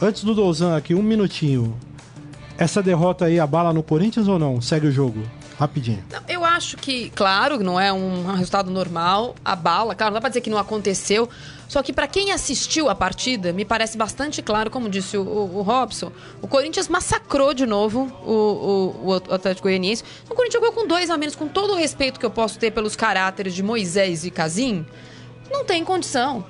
Antes 0.00 0.22
do 0.24 0.34
Dozan 0.34 0.76
aqui, 0.76 0.94
um 0.94 1.02
minutinho. 1.02 1.76
Essa 2.56 2.82
derrota 2.82 3.24
aí 3.26 3.38
abala 3.38 3.72
no 3.72 3.82
Corinthians 3.82 4.28
ou 4.28 4.38
não? 4.38 4.60
Segue 4.60 4.86
o 4.86 4.92
jogo. 4.92 5.22
Rapidinho. 5.58 6.04
Eu 6.28 6.44
acho 6.44 6.76
que, 6.76 7.10
claro, 7.10 7.58
não 7.64 7.80
é 7.80 7.92
um 7.92 8.26
resultado 8.36 8.70
normal, 8.70 9.34
a 9.44 9.56
bala, 9.56 9.92
claro, 9.92 10.12
não 10.12 10.14
dá 10.18 10.20
pra 10.20 10.28
dizer 10.30 10.40
que 10.40 10.50
não 10.50 10.56
aconteceu. 10.58 11.28
Só 11.68 11.82
que 11.82 11.92
pra 11.92 12.06
quem 12.06 12.30
assistiu 12.30 12.88
a 12.88 12.94
partida, 12.94 13.52
me 13.52 13.64
parece 13.64 13.98
bastante 13.98 14.40
claro, 14.40 14.70
como 14.70 14.88
disse 14.88 15.16
o, 15.18 15.22
o- 15.22 15.58
o 15.58 15.62
Robson, 15.62 16.12
o 16.40 16.46
Corinthians 16.46 16.86
massacrou 16.88 17.52
de 17.52 17.66
novo 17.66 18.02
o, 18.24 18.32
o- 19.04 19.08
o 19.08 19.12
Atlético 19.34 19.66
Goianiense. 19.66 20.04
O 20.30 20.34
Corinthians 20.34 20.62
jogou 20.62 20.72
com 20.80 20.86
dois 20.86 21.10
a 21.10 21.16
menos, 21.16 21.34
com 21.34 21.48
todo 21.48 21.72
o 21.72 21.76
respeito 21.76 22.20
que 22.20 22.24
eu 22.26 22.30
posso 22.30 22.56
ter 22.56 22.70
pelos 22.70 22.94
caráteres 22.94 23.52
de 23.52 23.62
Moisés 23.62 24.24
e 24.24 24.30
Casim, 24.30 24.86
não 25.50 25.64
tem 25.64 25.84
condição. 25.84 26.44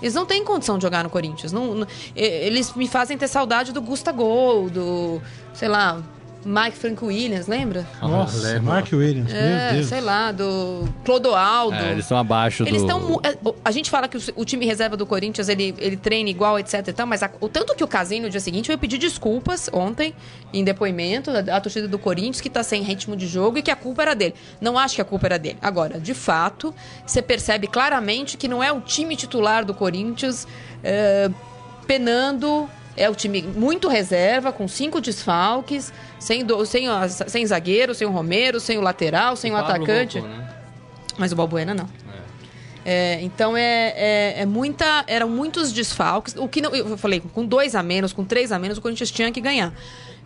Eles 0.00 0.14
não 0.14 0.24
têm 0.26 0.44
condição 0.44 0.78
de 0.78 0.82
jogar 0.82 1.02
no 1.04 1.10
Corinthians. 1.10 1.52
Não, 1.52 1.74
não- 1.74 1.86
eles 2.16 2.72
me 2.74 2.88
fazem 2.88 3.16
ter 3.18 3.28
saudade 3.28 3.72
do 3.72 3.80
Gusta 3.82 4.12
Gol, 4.12 4.68
do. 4.70 5.20
sei 5.52 5.68
lá. 5.68 6.02
Mike 6.44 6.76
Frank 6.76 7.04
Williams, 7.04 7.46
lembra? 7.46 7.86
Nossa. 8.00 8.58
Mark 8.60 8.88
Williams, 8.92 9.30
É, 9.32 9.66
meu 9.66 9.74
Deus. 9.74 9.86
sei 9.88 10.00
lá, 10.00 10.32
do 10.32 10.88
Clodoaldo. 11.04 11.76
É, 11.76 11.90
eles 11.92 12.04
estão 12.06 12.16
abaixo 12.16 12.62
Eles 12.62 12.80
do... 12.80 12.86
estão. 12.88 13.00
mu- 13.00 13.20
é, 13.22 13.36
A 13.62 13.70
gente 13.70 13.90
fala 13.90 14.08
que 14.08 14.16
o, 14.16 14.20
o 14.36 14.44
time 14.44 14.64
reserva 14.64 14.96
do 14.96 15.04
Corinthians 15.04 15.50
ele, 15.50 15.74
ele 15.78 15.98
treina 15.98 16.30
igual, 16.30 16.58
etc 16.58 16.88
e 16.88 16.92
tal, 16.94 17.06
mas 17.06 17.22
a- 17.22 17.30
o 17.40 17.48
tanto 17.48 17.74
que 17.74 17.84
o 17.84 17.86
Casim 17.88 18.20
no 18.20 18.30
dia 18.30 18.40
seguinte 18.40 18.68
veio 18.68 18.78
pedir 18.78 18.96
desculpas 18.96 19.68
ontem, 19.70 20.14
em 20.52 20.64
depoimento, 20.64 21.30
da, 21.30 21.42
da 21.42 21.60
torcida 21.60 21.86
do 21.86 21.98
Corinthians, 21.98 22.40
que 22.40 22.48
tá 22.48 22.62
sem 22.62 22.82
ritmo 22.82 23.14
de 23.16 23.26
jogo 23.26 23.58
e 23.58 23.62
que 23.62 23.70
a 23.70 23.76
culpa 23.76 24.00
era 24.00 24.14
dele. 24.14 24.34
Não 24.62 24.78
acho 24.78 24.94
que 24.94 25.02
a 25.02 25.04
culpa 25.04 25.26
era 25.26 25.38
dele. 25.38 25.58
Agora, 25.60 26.00
de 26.00 26.14
fato, 26.14 26.74
você 27.04 27.20
percebe 27.20 27.66
claramente 27.66 28.38
que 28.38 28.48
não 28.48 28.62
é 28.64 28.72
o 28.72 28.80
time 28.80 29.14
titular 29.14 29.62
do 29.64 29.74
Corinthians 29.74 30.48
é, 30.82 31.28
penando. 31.86 32.68
É 33.00 33.08
o 33.08 33.14
time 33.14 33.42
muito 33.42 33.88
reserva, 33.88 34.52
com 34.52 34.68
cinco 34.68 35.00
desfalques, 35.00 35.92
sem, 36.18 36.44
do- 36.44 36.64
sem, 36.66 36.86
sem 37.26 37.46
zagueiro, 37.46 37.94
sem 37.94 38.06
o 38.06 38.10
Romero, 38.10 38.60
sem 38.60 38.76
o 38.78 38.80
lateral, 38.80 39.36
sem 39.36 39.50
o, 39.52 39.54
Pablo 39.54 39.70
atacante. 39.84 40.20
voltou, 40.20 40.36
né? 40.38 40.54
Mas 41.18 41.32
o 41.32 41.36
Balbuena 41.36 41.74
não. 41.74 41.88
É, 42.84 43.18
então 43.20 43.56
é, 43.56 43.92
é, 43.96 44.34
é 44.40 44.46
muita. 44.46 45.04
Eram 45.06 45.28
muitos 45.28 45.70
desfalques. 45.72 46.34
O 46.36 46.48
que 46.48 46.62
não, 46.62 46.74
eu 46.74 46.96
falei, 46.96 47.20
com 47.20 47.44
dois 47.44 47.74
a 47.74 47.82
menos, 47.82 48.12
com 48.12 48.24
três 48.24 48.50
a 48.52 48.58
menos, 48.58 48.78
o 48.78 48.80
Corinthians 48.80 49.10
tinha 49.10 49.30
que 49.30 49.40
ganhar. 49.40 49.72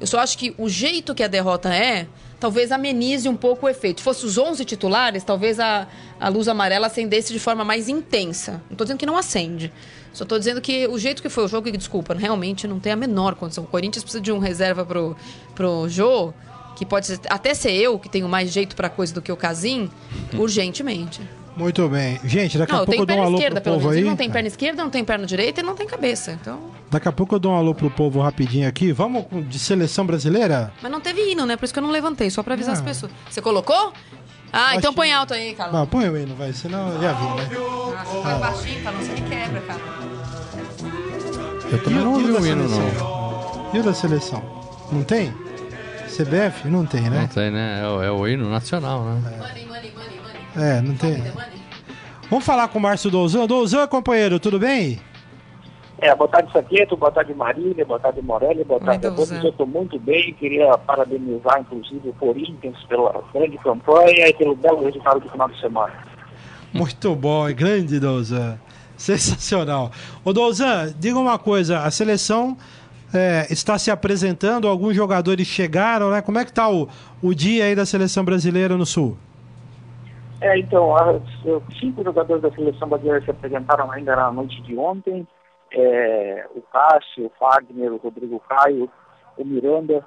Eu 0.00 0.06
só 0.06 0.20
acho 0.20 0.38
que 0.38 0.54
o 0.56 0.68
jeito 0.68 1.14
que 1.14 1.22
a 1.22 1.26
derrota 1.28 1.74
é, 1.74 2.06
talvez 2.38 2.70
amenize 2.70 3.28
um 3.28 3.36
pouco 3.36 3.66
o 3.66 3.68
efeito. 3.68 4.00
Se 4.00 4.04
fosse 4.04 4.24
os 4.24 4.38
11 4.38 4.64
titulares, 4.64 5.24
talvez 5.24 5.58
a, 5.58 5.88
a 6.20 6.28
luz 6.28 6.46
amarela 6.48 6.86
acendesse 6.86 7.32
de 7.32 7.38
forma 7.40 7.64
mais 7.64 7.88
intensa. 7.88 8.62
Não 8.70 8.76
tô 8.76 8.84
dizendo 8.84 8.98
que 8.98 9.06
não 9.06 9.16
acende. 9.16 9.72
Só 10.14 10.24
tô 10.24 10.38
dizendo 10.38 10.60
que 10.62 10.86
o 10.86 10.98
jeito 10.98 11.20
que 11.20 11.28
foi 11.28 11.44
o 11.44 11.48
jogo, 11.48 11.68
e 11.68 11.72
desculpa, 11.72 12.14
realmente 12.14 12.66
não 12.66 12.80
tem 12.80 12.92
a 12.92 12.96
menor 12.96 13.34
condição. 13.34 13.64
O 13.64 13.66
Corinthians 13.66 14.02
precisa 14.02 14.22
de 14.22 14.32
um 14.32 14.38
reserva 14.38 14.82
pro, 14.86 15.14
pro 15.54 15.86
Jô, 15.90 16.32
que 16.76 16.86
pode 16.86 17.06
ser, 17.06 17.20
até 17.28 17.52
ser 17.52 17.72
eu, 17.72 17.98
que 17.98 18.08
tenho 18.08 18.28
mais 18.28 18.50
jeito 18.50 18.74
pra 18.74 18.88
coisa 18.88 19.12
do 19.12 19.20
que 19.20 19.30
o 19.30 19.36
Casim, 19.36 19.90
urgentemente. 20.38 21.20
Muito 21.56 21.88
bem. 21.88 22.18
Gente, 22.24 22.58
daqui 22.58 22.72
Não, 22.72 22.82
a 22.82 22.84
pouco 22.84 23.02
eu 23.02 23.06
dou 23.06 23.14
um 23.14 23.18
perna 23.18 23.24
alô 23.26 23.36
esquerda, 23.36 23.60
pro 23.60 23.64
pelo 23.64 23.76
povo 23.76 23.84
menos. 23.86 23.96
aí. 23.96 24.02
Ele 24.02 24.08
não 24.10 24.16
tem 24.16 24.28
perna 24.30 24.48
esquerda, 24.48 24.82
não 24.82 24.90
tem 24.90 25.04
perna 25.04 25.24
direita 25.24 25.60
e 25.60 25.62
não 25.64 25.74
tem 25.76 25.86
cabeça. 25.86 26.32
Então... 26.32 26.58
Daqui 26.90 27.08
a 27.08 27.12
pouco 27.12 27.34
eu 27.36 27.38
dou 27.38 27.52
um 27.52 27.54
alô 27.54 27.72
pro 27.72 27.88
povo 27.90 28.20
rapidinho 28.20 28.68
aqui. 28.68 28.90
Vamos 28.90 29.24
de 29.48 29.58
seleção 29.60 30.04
brasileira? 30.04 30.72
Mas 30.82 30.90
não 30.90 31.00
teve 31.00 31.30
hino, 31.30 31.46
né? 31.46 31.56
Por 31.56 31.64
isso 31.64 31.72
que 31.72 31.78
eu 31.78 31.82
não 31.84 31.90
levantei, 31.92 32.28
só 32.28 32.42
pra 32.42 32.54
avisar 32.54 32.74
Ah. 32.74 32.78
as 32.78 32.82
pessoas. 32.82 33.12
Você 33.30 33.40
colocou? 33.40 33.92
Ah, 34.56 34.76
então 34.76 34.94
põe 34.94 35.12
alto 35.12 35.34
aí, 35.34 35.54
Carlos. 35.54 35.74
Não, 35.76 35.86
põe 35.86 36.08
o 36.08 36.16
hino, 36.16 36.34
vai, 36.36 36.52
senão 36.52 36.92
já 37.00 37.12
vi, 37.12 37.24
né? 37.24 37.48
Ah, 37.98 38.04
você 38.04 38.22
põe 38.22 38.38
baixinho, 38.38 38.82
Carlos, 38.84 39.06
você 39.06 39.12
me 39.12 39.20
quebra, 39.28 39.60
cara. 39.62 39.80
Eu 41.72 41.82
também 41.82 41.98
não 42.04 42.12
ouvi 42.12 42.30
o 42.30 42.46
hino, 42.46 42.68
não. 42.68 43.70
E 43.74 43.78
o 43.78 43.82
da 43.82 43.92
seleção? 43.94 44.42
Não 44.92 45.02
tem? 45.02 45.32
CBF? 46.08 46.68
Não 46.68 46.86
tem, 46.86 47.02
Não 47.02 47.10
né? 47.10 47.28
tem, 47.32 47.50
né? 47.50 47.80
É, 47.82 47.88
o- 47.88 48.02
é 48.02 48.10
o 48.10 48.28
hino 48.28 48.48
nacional, 48.48 49.02
né? 49.04 49.20
Money, 49.38 49.66
money, 49.66 49.92
money, 49.92 50.20
money. 50.54 50.68
É, 50.70 50.80
não 50.80 50.94
tem. 50.94 51.18
Money. 51.18 51.34
Vamos 52.30 52.44
falar 52.44 52.68
com 52.68 52.78
o 52.78 52.82
Márcio 52.82 53.10
Douzan. 53.10 53.46
Douzan, 53.46 53.86
companheiro, 53.88 54.38
tudo 54.38 54.58
bem? 54.58 55.00
É, 56.04 56.14
boa 56.14 56.28
tarde, 56.28 56.52
Saqueto, 56.52 56.98
boa 56.98 57.10
tarde, 57.10 57.32
Marília, 57.32 57.82
boa 57.82 57.98
tarde, 57.98 58.20
Morelli, 58.20 58.62
boa 58.62 58.78
tarde 58.78 59.06
a 59.06 59.10
todos. 59.10 59.30
Eu 59.42 59.48
estou 59.48 59.66
muito 59.66 59.98
bem, 59.98 60.34
queria 60.34 60.76
parabenizar, 60.76 61.58
inclusive, 61.62 62.10
o 62.10 62.12
Corinthians 62.12 62.76
pela 62.86 63.24
grande 63.32 63.56
campanha 63.56 64.28
e 64.28 64.34
pelo 64.34 64.54
belo 64.54 64.84
resultado 64.84 65.20
do 65.20 65.30
final 65.30 65.48
de 65.48 65.58
semana. 65.58 65.94
Muito 66.74 67.14
bom, 67.14 67.48
é 67.48 67.54
grande, 67.54 67.98
Douzan. 67.98 68.58
Sensacional. 68.98 69.90
Ô, 70.22 70.34
Douzan, 70.34 70.92
diga 70.98 71.18
uma 71.18 71.38
coisa. 71.38 71.80
A 71.80 71.90
seleção 71.90 72.54
é, 73.14 73.46
está 73.50 73.78
se 73.78 73.90
apresentando, 73.90 74.68
alguns 74.68 74.94
jogadores 74.94 75.46
chegaram, 75.46 76.10
né? 76.10 76.20
Como 76.20 76.38
é 76.38 76.44
que 76.44 76.52
tá 76.52 76.68
o, 76.68 76.86
o 77.22 77.34
dia 77.34 77.64
aí 77.64 77.74
da 77.74 77.86
seleção 77.86 78.22
brasileira 78.26 78.76
no 78.76 78.84
Sul? 78.84 79.16
É, 80.42 80.58
então, 80.58 80.94
as, 80.94 81.22
cinco 81.80 82.04
jogadores 82.04 82.42
da 82.42 82.50
seleção 82.50 82.90
brasileira 82.90 83.24
se 83.24 83.30
apresentaram 83.30 83.90
ainda 83.90 84.14
na 84.14 84.30
noite 84.30 84.60
de 84.60 84.76
ontem. 84.76 85.26
É, 85.76 86.46
o 86.54 86.62
Cássio, 86.62 87.26
o 87.26 87.32
Fagner, 87.38 87.92
o 87.92 87.96
Rodrigo 87.96 88.40
Caio, 88.40 88.88
o 89.36 89.44
Miranda 89.44 90.04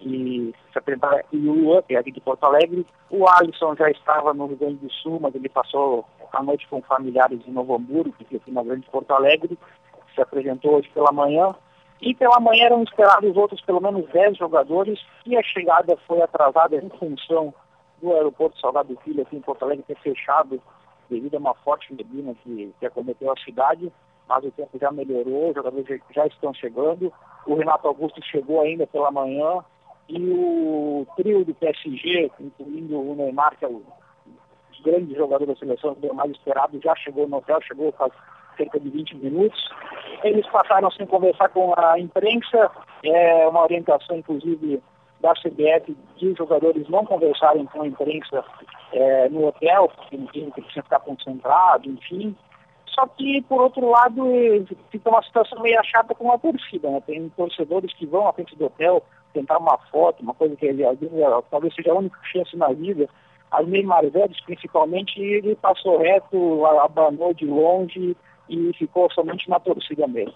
e 0.00 0.54
se 0.70 0.78
apresentaram, 0.78 1.20
e 1.32 1.48
o 1.48 1.52
Luan, 1.52 1.82
que 1.82 1.94
é 1.94 1.98
aqui 1.98 2.12
de 2.12 2.20
Porto 2.20 2.44
Alegre. 2.44 2.86
O 3.10 3.26
Alisson 3.28 3.74
já 3.76 3.90
estava 3.90 4.34
no 4.34 4.46
Rio 4.46 4.56
Grande 4.56 4.76
do 4.76 4.92
Sul, 4.92 5.18
mas 5.20 5.34
ele 5.34 5.48
passou 5.48 6.04
a 6.32 6.42
noite 6.42 6.68
com 6.68 6.82
familiares 6.82 7.40
em 7.46 7.52
Novo 7.52 7.74
Hamburgo, 7.74 8.12
que 8.12 8.24
fica 8.24 8.36
aqui 8.36 8.50
na 8.50 8.62
Grande 8.62 8.86
Porto 8.90 9.10
Alegre. 9.12 9.58
Se 10.14 10.20
apresentou 10.20 10.76
hoje 10.76 10.90
pela 10.90 11.12
manhã. 11.12 11.54
E 12.00 12.14
pela 12.14 12.38
manhã 12.40 12.66
eram 12.66 12.82
esperados 12.82 13.34
outros 13.36 13.62
pelo 13.62 13.80
menos 13.80 14.06
10 14.10 14.36
jogadores 14.36 15.00
e 15.24 15.34
a 15.34 15.42
chegada 15.42 15.96
foi 16.06 16.20
atrasada 16.20 16.76
em 16.76 16.90
função 16.90 17.54
do 18.02 18.12
aeroporto 18.12 18.60
Salgado 18.60 18.94
Filho 19.02 19.22
aqui 19.22 19.36
em 19.36 19.40
Porto 19.40 19.62
Alegre 19.62 19.82
ter 19.88 19.96
fechado 20.00 20.60
devido 21.08 21.36
a 21.36 21.38
uma 21.38 21.54
forte 21.54 21.94
neblina 21.94 22.34
que, 22.42 22.74
que 22.78 22.84
acometeu 22.84 23.32
a 23.32 23.40
cidade, 23.40 23.90
mas 24.28 24.44
o 24.44 24.50
tempo 24.50 24.78
já 24.78 24.90
melhorou, 24.90 25.50
os 25.50 25.54
jogadores 25.54 25.86
já- 26.14 26.26
estão 26.26 26.52
chegando. 26.52 27.12
O 27.46 27.54
Renato 27.54 27.86
Augusto 27.86 28.20
chegou 28.24 28.60
ainda 28.60 28.86
pela 28.86 29.10
manhã 29.10 29.64
e 30.08 30.18
o 30.30 31.06
trio 31.16 31.44
do 31.44 31.54
PSG, 31.54 32.30
incluindo 32.40 32.98
o 33.00 33.14
Neymar, 33.14 33.56
que 33.58 33.64
é 33.64 33.68
o 33.68 33.82
grande 34.82 35.14
jogador 35.14 35.46
da 35.46 35.56
seleção, 35.56 35.96
é 36.02 36.06
o 36.06 36.14
mais 36.14 36.30
esperado, 36.30 36.80
já 36.82 36.94
chegou 36.96 37.28
no 37.28 37.38
hotel, 37.38 37.60
chegou 37.62 37.92
faz 37.92 38.12
cerca 38.56 38.80
de 38.80 38.88
20 38.88 39.16
minutos. 39.16 39.68
Eles 40.22 40.46
passaram 40.48 40.90
sem 40.90 41.06
conversar 41.06 41.48
com 41.50 41.74
a 41.76 41.98
imprensa, 41.98 42.70
é 43.04 43.46
uma 43.48 43.62
orientação, 43.62 44.16
inclusive, 44.16 44.82
da 45.20 45.32
CBF 45.34 45.96
de 46.16 46.28
os 46.28 46.38
jogadores 46.38 46.88
não 46.88 47.04
conversarem 47.04 47.66
com 47.66 47.82
a 47.82 47.86
imprensa 47.86 48.44
é, 48.92 49.28
no 49.28 49.46
hotel, 49.46 49.90
porque 49.94 50.16
não 50.16 50.26
tinham 50.26 50.50
que 50.50 50.62
ficar 50.62 51.00
concentrado, 51.00 51.88
enfim. 51.88 52.36
Só 52.96 53.06
que, 53.06 53.42
por 53.42 53.60
outro 53.60 53.90
lado, 53.90 54.26
eh, 54.32 54.64
fica 54.90 55.10
uma 55.10 55.22
situação 55.22 55.60
meio 55.60 55.78
chata 55.84 56.14
com 56.14 56.32
a 56.32 56.38
torcida. 56.38 56.90
Né? 56.90 57.02
Tem 57.06 57.28
torcedores 57.36 57.92
que 57.92 58.06
vão 58.06 58.26
à 58.26 58.32
frente 58.32 58.56
do 58.56 58.64
hotel 58.64 59.02
tentar 59.34 59.58
uma 59.58 59.76
foto, 59.92 60.22
uma 60.22 60.32
coisa 60.32 60.56
que 60.56 60.64
ele, 60.64 60.82
talvez 61.50 61.74
seja 61.74 61.92
a 61.92 61.98
única 61.98 62.18
chance 62.32 62.56
na 62.56 62.68
vida. 62.72 63.06
As 63.50 63.68
meio 63.68 63.86
mais 63.86 64.10
velhos, 64.10 64.40
principalmente, 64.40 65.20
ele 65.20 65.54
passou 65.56 65.98
reto, 65.98 66.64
abanou 66.64 67.34
de 67.34 67.44
longe 67.44 68.16
e 68.48 68.72
ficou 68.78 69.12
somente 69.12 69.46
na 69.50 69.60
torcida 69.60 70.06
mesmo. 70.06 70.34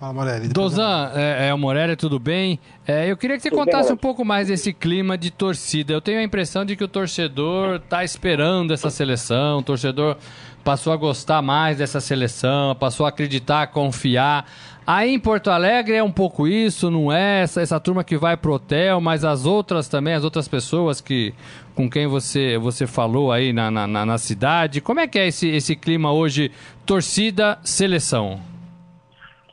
Fala, 0.00 0.12
Morelli. 0.12 0.48
Dozan, 0.48 1.12
é, 1.14 1.48
é 1.48 1.54
o 1.54 1.58
Morelli, 1.58 1.96
tudo 1.96 2.18
bem? 2.18 2.58
É, 2.86 3.10
eu 3.10 3.16
queria 3.16 3.36
que 3.36 3.42
você 3.42 3.50
Tudo 3.50 3.58
bem, 3.58 3.66
contasse 3.66 3.86
um 3.86 3.90
Morelli. 3.92 4.02
pouco 4.02 4.24
mais 4.24 4.48
desse 4.48 4.72
clima 4.74 5.16
de 5.16 5.30
torcida. 5.30 5.92
Eu 5.92 6.00
tenho 6.02 6.18
a 6.18 6.22
impressão 6.22 6.64
de 6.64 6.76
que 6.76 6.84
o 6.84 6.88
torcedor 6.88 7.76
está 7.76 8.04
esperando 8.04 8.74
essa 8.74 8.90
seleção, 8.90 9.60
o 9.60 9.62
torcedor 9.62 10.18
passou 10.66 10.92
a 10.92 10.96
gostar 10.96 11.40
mais 11.40 11.78
dessa 11.78 12.00
seleção, 12.00 12.74
passou 12.74 13.06
a 13.06 13.10
acreditar, 13.10 13.62
a 13.62 13.66
confiar. 13.68 14.44
Aí 14.84 15.14
em 15.14 15.20
Porto 15.20 15.48
Alegre 15.48 15.94
é 15.94 16.02
um 16.02 16.10
pouco 16.10 16.48
isso, 16.48 16.90
não 16.90 17.12
é? 17.12 17.42
Essa, 17.42 17.60
essa 17.62 17.78
turma 17.78 18.02
que 18.02 18.16
vai 18.16 18.36
pro 18.36 18.54
hotel, 18.54 19.00
mas 19.00 19.24
as 19.24 19.46
outras 19.46 19.88
também, 19.88 20.14
as 20.14 20.24
outras 20.24 20.48
pessoas 20.48 21.00
que 21.00 21.32
com 21.76 21.88
quem 21.88 22.08
você, 22.08 22.58
você 22.58 22.84
falou 22.84 23.30
aí 23.30 23.52
na, 23.52 23.70
na, 23.70 23.86
na- 23.86 24.18
cidade. 24.18 24.80
Como 24.80 24.98
é 24.98 25.06
que 25.06 25.20
é 25.20 25.28
esse, 25.28 25.48
esse 25.48 25.76
clima 25.76 26.12
hoje, 26.12 26.50
torcida, 26.84 27.58
seleção? 27.62 28.40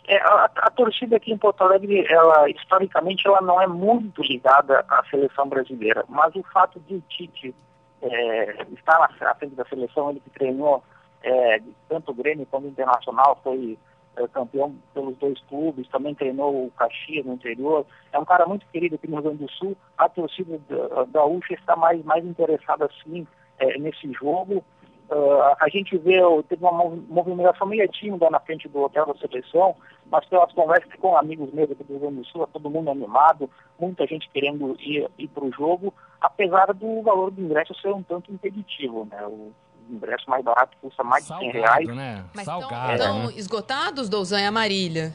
É, 0.07 0.17
a, 0.17 0.49
a 0.55 0.71
torcida 0.71 1.17
aqui 1.17 1.31
em 1.31 1.37
Porto 1.37 1.61
Alegre, 1.63 2.07
ela, 2.09 2.49
historicamente, 2.49 3.27
ela 3.27 3.41
não 3.41 3.61
é 3.61 3.67
muito 3.67 4.23
ligada 4.23 4.83
à 4.89 5.03
seleção 5.11 5.47
brasileira, 5.47 6.03
mas 6.09 6.33
o 6.35 6.43
fato 6.51 6.79
de 6.87 6.95
o 6.95 7.03
Tite 7.07 7.53
é, 8.01 8.65
estar 8.73 9.09
à 9.21 9.35
frente 9.35 9.53
da 9.53 9.65
seleção, 9.65 10.09
ele 10.09 10.19
que 10.19 10.31
treinou 10.31 10.83
é, 11.23 11.61
tanto 11.89 12.11
o 12.11 12.13
Grêmio 12.13 12.45
como 12.49 12.67
o 12.67 12.69
Internacional, 12.69 13.39
foi 13.43 13.77
é, 14.17 14.27
campeão 14.27 14.75
pelos 14.93 15.17
dois 15.17 15.39
clubes, 15.49 15.87
também 15.89 16.13
treinou 16.13 16.65
o 16.65 16.71
Caxias 16.71 17.25
no 17.25 17.33
interior, 17.33 17.85
é 18.11 18.19
um 18.19 18.25
cara 18.25 18.45
muito 18.45 18.65
querido 18.67 18.95
aqui 18.95 19.07
no 19.07 19.15
Rio 19.15 19.23
Grande 19.23 19.45
do 19.45 19.51
Sul, 19.51 19.75
a 19.97 20.07
torcida 20.09 20.59
da, 21.07 21.25
UFA 21.25 21.53
está 21.53 21.75
mais, 21.75 22.03
mais 22.03 22.23
interessada, 22.25 22.89
sim, 23.03 23.25
é, 23.57 23.77
nesse 23.79 24.11
jogo, 24.13 24.63
Uh, 25.09 25.55
a 25.59 25.67
gente 25.69 25.97
vê, 25.97 26.19
teve 26.47 26.63
uma 26.63 26.71
mov- 26.71 27.03
movimentação 27.09 27.67
meio 27.67 27.87
tímida 27.89 28.29
na 28.29 28.39
frente 28.39 28.69
do 28.69 28.81
hotel 28.81 29.05
da 29.05 29.13
seleção, 29.15 29.75
mas 30.09 30.25
pelas 30.25 30.51
conversas 30.53 30.91
com 30.95 31.15
amigos 31.15 31.53
meus 31.53 31.69
aqui 31.69 31.83
do 31.83 31.93
Rio 31.93 31.99
Grande 31.99 32.15
do 32.21 32.25
Sul, 32.25 32.47
todo 32.47 32.69
mundo 32.69 32.89
animado, 32.89 33.49
muita 33.77 34.07
gente 34.07 34.29
querendo 34.29 34.75
ir, 34.79 35.07
ir 35.19 35.27
para 35.27 35.43
o 35.43 35.51
jogo, 35.51 35.93
apesar 36.21 36.73
do 36.73 37.01
valor 37.01 37.31
do 37.31 37.41
ingresso 37.41 37.75
ser 37.75 37.93
um 37.93 38.01
tanto 38.01 38.31
impeditivo, 38.31 39.05
né? 39.11 39.23
O 39.27 39.51
ingresso 39.89 40.29
mais 40.29 40.43
barato 40.43 40.77
custa 40.81 41.03
mais 41.03 41.25
de 41.25 41.37
100 41.37 41.51
reais. 41.51 41.87
né? 41.87 42.25
Mas 42.33 42.45
Salgado, 42.45 42.93
estão 42.93 43.27
né? 43.27 43.33
esgotados, 43.35 44.09
Douzan 44.09 44.41
e 44.41 44.51
Marília? 44.51 45.13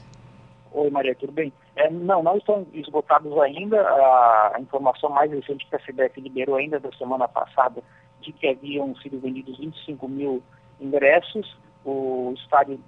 Oi, 0.73 0.91
Maria, 0.91 1.14
tudo 1.14 1.33
bem? 1.33 1.53
É, 1.77 1.91
não, 1.91 2.23
não 2.23 2.37
estão 2.37 2.66
esgotados 2.75 3.37
ainda. 3.39 3.81
A, 3.81 4.57
a 4.57 4.61
informação 4.61 5.11
mais 5.11 5.31
recente 5.31 5.66
que 5.66 5.77
a 5.77 5.79
CBF 5.79 6.21
liberou 6.21 6.57
ainda 6.57 6.79
da 6.79 6.93
semana 6.93 7.27
passada 7.27 7.83
de 8.21 8.33
que 8.33 8.49
haviam 8.49 8.95
sido 8.97 9.21
vendidos 9.21 9.59
25 9.59 10.09
mil 10.09 10.43
ingressos. 10.81 11.57
o 11.85 12.35
estádio 12.37 12.79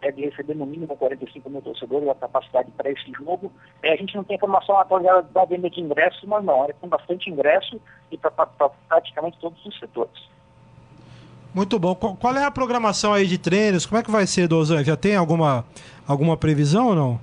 deve 0.00 0.26
receber 0.26 0.54
no 0.54 0.66
mínimo 0.66 0.96
45 0.96 1.50
mil 1.50 1.62
torcedores, 1.62 2.08
a 2.08 2.14
capacidade 2.14 2.70
para 2.72 2.90
esse 2.90 3.10
jogo. 3.12 3.50
É, 3.82 3.92
a 3.92 3.96
gente 3.96 4.14
não 4.14 4.22
tem 4.22 4.36
informação 4.36 4.78
atualizada 4.78 5.22
da 5.22 5.44
venda 5.44 5.68
de 5.68 5.80
ingressos, 5.80 6.22
mas 6.24 6.44
não, 6.44 6.64
é 6.64 6.72
com 6.74 6.88
bastante 6.88 7.28
ingresso 7.28 7.80
e 8.10 8.16
para 8.16 8.30
praticamente 8.88 9.38
todos 9.38 9.64
os 9.66 9.78
setores. 9.78 10.35
Muito 11.56 11.78
bom. 11.78 11.94
Qual 11.94 12.36
é 12.36 12.44
a 12.44 12.50
programação 12.50 13.14
aí 13.14 13.26
de 13.26 13.38
treinos? 13.38 13.86
Como 13.86 13.98
é 13.98 14.02
que 14.02 14.10
vai 14.10 14.26
ser, 14.26 14.46
Dozan? 14.46 14.84
Já 14.84 14.94
tem 14.94 15.16
alguma, 15.16 15.64
alguma 16.06 16.36
previsão 16.36 16.88
ou 16.88 16.94
não? 16.94 17.20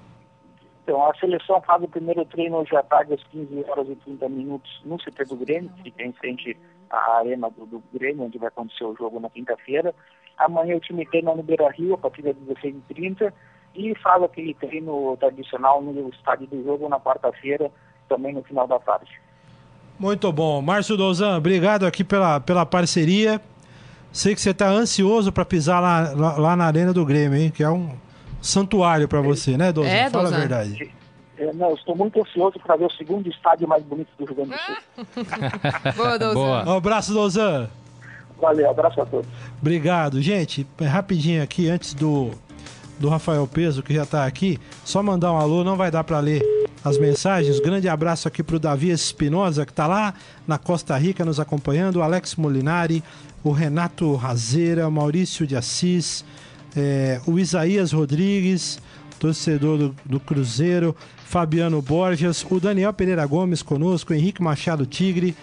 Então, 0.81 1.07
a 1.07 1.13
seleção 1.13 1.61
faz 1.61 1.83
o 1.83 1.87
primeiro 1.87 2.25
treino 2.25 2.57
hoje 2.57 2.75
à 2.75 2.81
tarde, 2.81 3.13
às 3.13 3.23
15 3.25 3.63
horas 3.69 3.87
e 3.89 3.95
30 3.95 4.27
minutos, 4.29 4.81
no 4.83 4.97
CT 4.97 5.25
do 5.25 5.35
Grêmio, 5.35 5.69
que 5.77 5.83
fica 5.83 6.03
em 6.03 6.11
frente 6.13 6.57
à 6.89 7.19
arena 7.19 7.47
do, 7.51 7.67
do 7.67 7.83
Grêmio, 7.93 8.23
onde 8.23 8.39
vai 8.39 8.47
acontecer 8.47 8.83
o 8.83 8.95
jogo 8.95 9.19
na 9.19 9.29
quinta-feira. 9.29 9.93
Amanhã 10.35 10.77
o 10.77 10.79
time 10.79 11.05
treina 11.05 11.35
no 11.35 11.43
Beira 11.43 11.69
Rio, 11.69 11.93
a 11.93 11.97
partir 11.99 12.23
das 12.23 12.35
16h30, 12.35 13.31
e 13.75 13.93
faz 13.99 14.23
aquele 14.23 14.55
treino 14.55 15.15
tradicional 15.17 15.79
no 15.79 16.09
estádio 16.09 16.47
do 16.47 16.63
jogo 16.63 16.89
na 16.89 16.99
quarta-feira, 16.99 17.69
também 18.09 18.33
no 18.33 18.41
final 18.41 18.67
da 18.67 18.79
tarde. 18.79 19.11
Muito 19.99 20.31
bom. 20.31 20.59
Márcio 20.59 20.97
Dozan, 20.97 21.37
obrigado 21.37 21.85
aqui 21.85 22.03
pela, 22.03 22.39
pela 22.39 22.65
parceria. 22.65 23.39
Sei 24.13 24.35
que 24.35 24.41
você 24.41 24.51
está 24.51 24.69
ansioso 24.69 25.31
para 25.31 25.43
pisar 25.43 25.81
lá, 25.81 26.13
lá, 26.15 26.37
lá, 26.37 26.55
na 26.55 26.65
Arena 26.65 26.93
do 26.93 27.03
Grêmio, 27.03 27.37
hein? 27.37 27.49
Que 27.49 27.63
é 27.63 27.69
um 27.69 27.97
santuário 28.39 29.07
para 29.07 29.19
você, 29.21 29.57
né, 29.57 29.71
Dozan? 29.73 29.89
É, 29.89 30.09
Fala 30.09 30.25
Dozan. 30.25 30.35
a 30.35 30.39
verdade. 30.39 30.91
É, 31.35 31.51
não, 31.51 31.69
eu 31.69 31.75
estou 31.75 31.95
muito 31.95 32.21
ansioso 32.21 32.59
para 32.59 32.75
ver 32.75 32.85
o 32.85 32.91
segundo 32.91 33.27
estádio 33.27 33.67
mais 33.67 33.83
bonito 33.83 34.09
do 34.19 34.25
Rio 34.25 34.35
Grande 34.35 34.51
do 34.51 34.57
Sul. 34.57 35.25
Boa, 35.97 36.19
Dozan. 36.19 36.33
Boa. 36.35 36.63
Um 36.69 36.77
abraço, 36.77 37.11
Dozan. 37.11 37.67
Valeu, 38.39 38.69
abraço 38.69 39.01
a 39.01 39.05
todos. 39.05 39.27
Obrigado. 39.59 40.21
Gente, 40.21 40.67
é 40.79 40.85
rapidinho 40.85 41.41
aqui, 41.41 41.67
antes 41.67 41.95
do, 41.95 42.31
do 42.99 43.09
Rafael 43.09 43.47
Peso, 43.47 43.83
que 43.83 43.93
já 43.93 44.03
está 44.03 44.25
aqui, 44.25 44.59
só 44.85 45.01
mandar 45.01 45.31
um 45.31 45.37
alô, 45.37 45.63
não 45.63 45.75
vai 45.75 45.91
dar 45.91 46.03
para 46.03 46.19
ler 46.19 46.43
as 46.83 46.97
mensagens. 46.97 47.59
Grande 47.59 47.87
abraço 47.87 48.27
aqui 48.27 48.43
para 48.43 48.55
o 48.55 48.59
Davi 48.59 48.89
Espinosa, 48.89 49.65
que 49.65 49.71
está 49.71 49.87
lá 49.87 50.13
na 50.47 50.57
Costa 50.57 50.97
Rica 50.97 51.23
nos 51.23 51.39
acompanhando, 51.39 51.97
o 51.97 52.01
Alex 52.01 52.35
Molinari, 52.35 53.03
o 53.43 53.51
Renato 53.51 54.13
Razeira, 54.15 54.89
Maurício 54.89 55.45
de 55.47 55.55
Assis, 55.55 56.23
é, 56.75 57.19
o 57.25 57.37
Isaías 57.37 57.91
Rodrigues, 57.91 58.79
torcedor 59.19 59.77
do, 59.77 59.95
do, 60.05 60.19
Cruzeiro, 60.19 60.95
Fabiano 61.25 61.81
Borges, 61.81 62.45
o 62.49 62.59
Daniel 62.59 62.93
Pereira 62.93 63.25
Gomes 63.25 63.61
conosco, 63.61 64.13
Henrique 64.13 64.41
Machado 64.41 64.85
Tigre, 64.85 65.35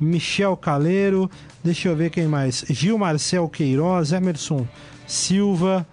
Michel 0.00 0.56
Caleiro, 0.56 1.30
deixa 1.62 1.88
eu 1.88 1.96
ver 1.96 2.10
quem 2.10 2.26
mais, 2.26 2.64
Gil 2.68 2.98
Marcel 2.98 3.48
Queiroz, 3.48 4.12
Emerson 4.12 4.66
Silva, 5.06 5.86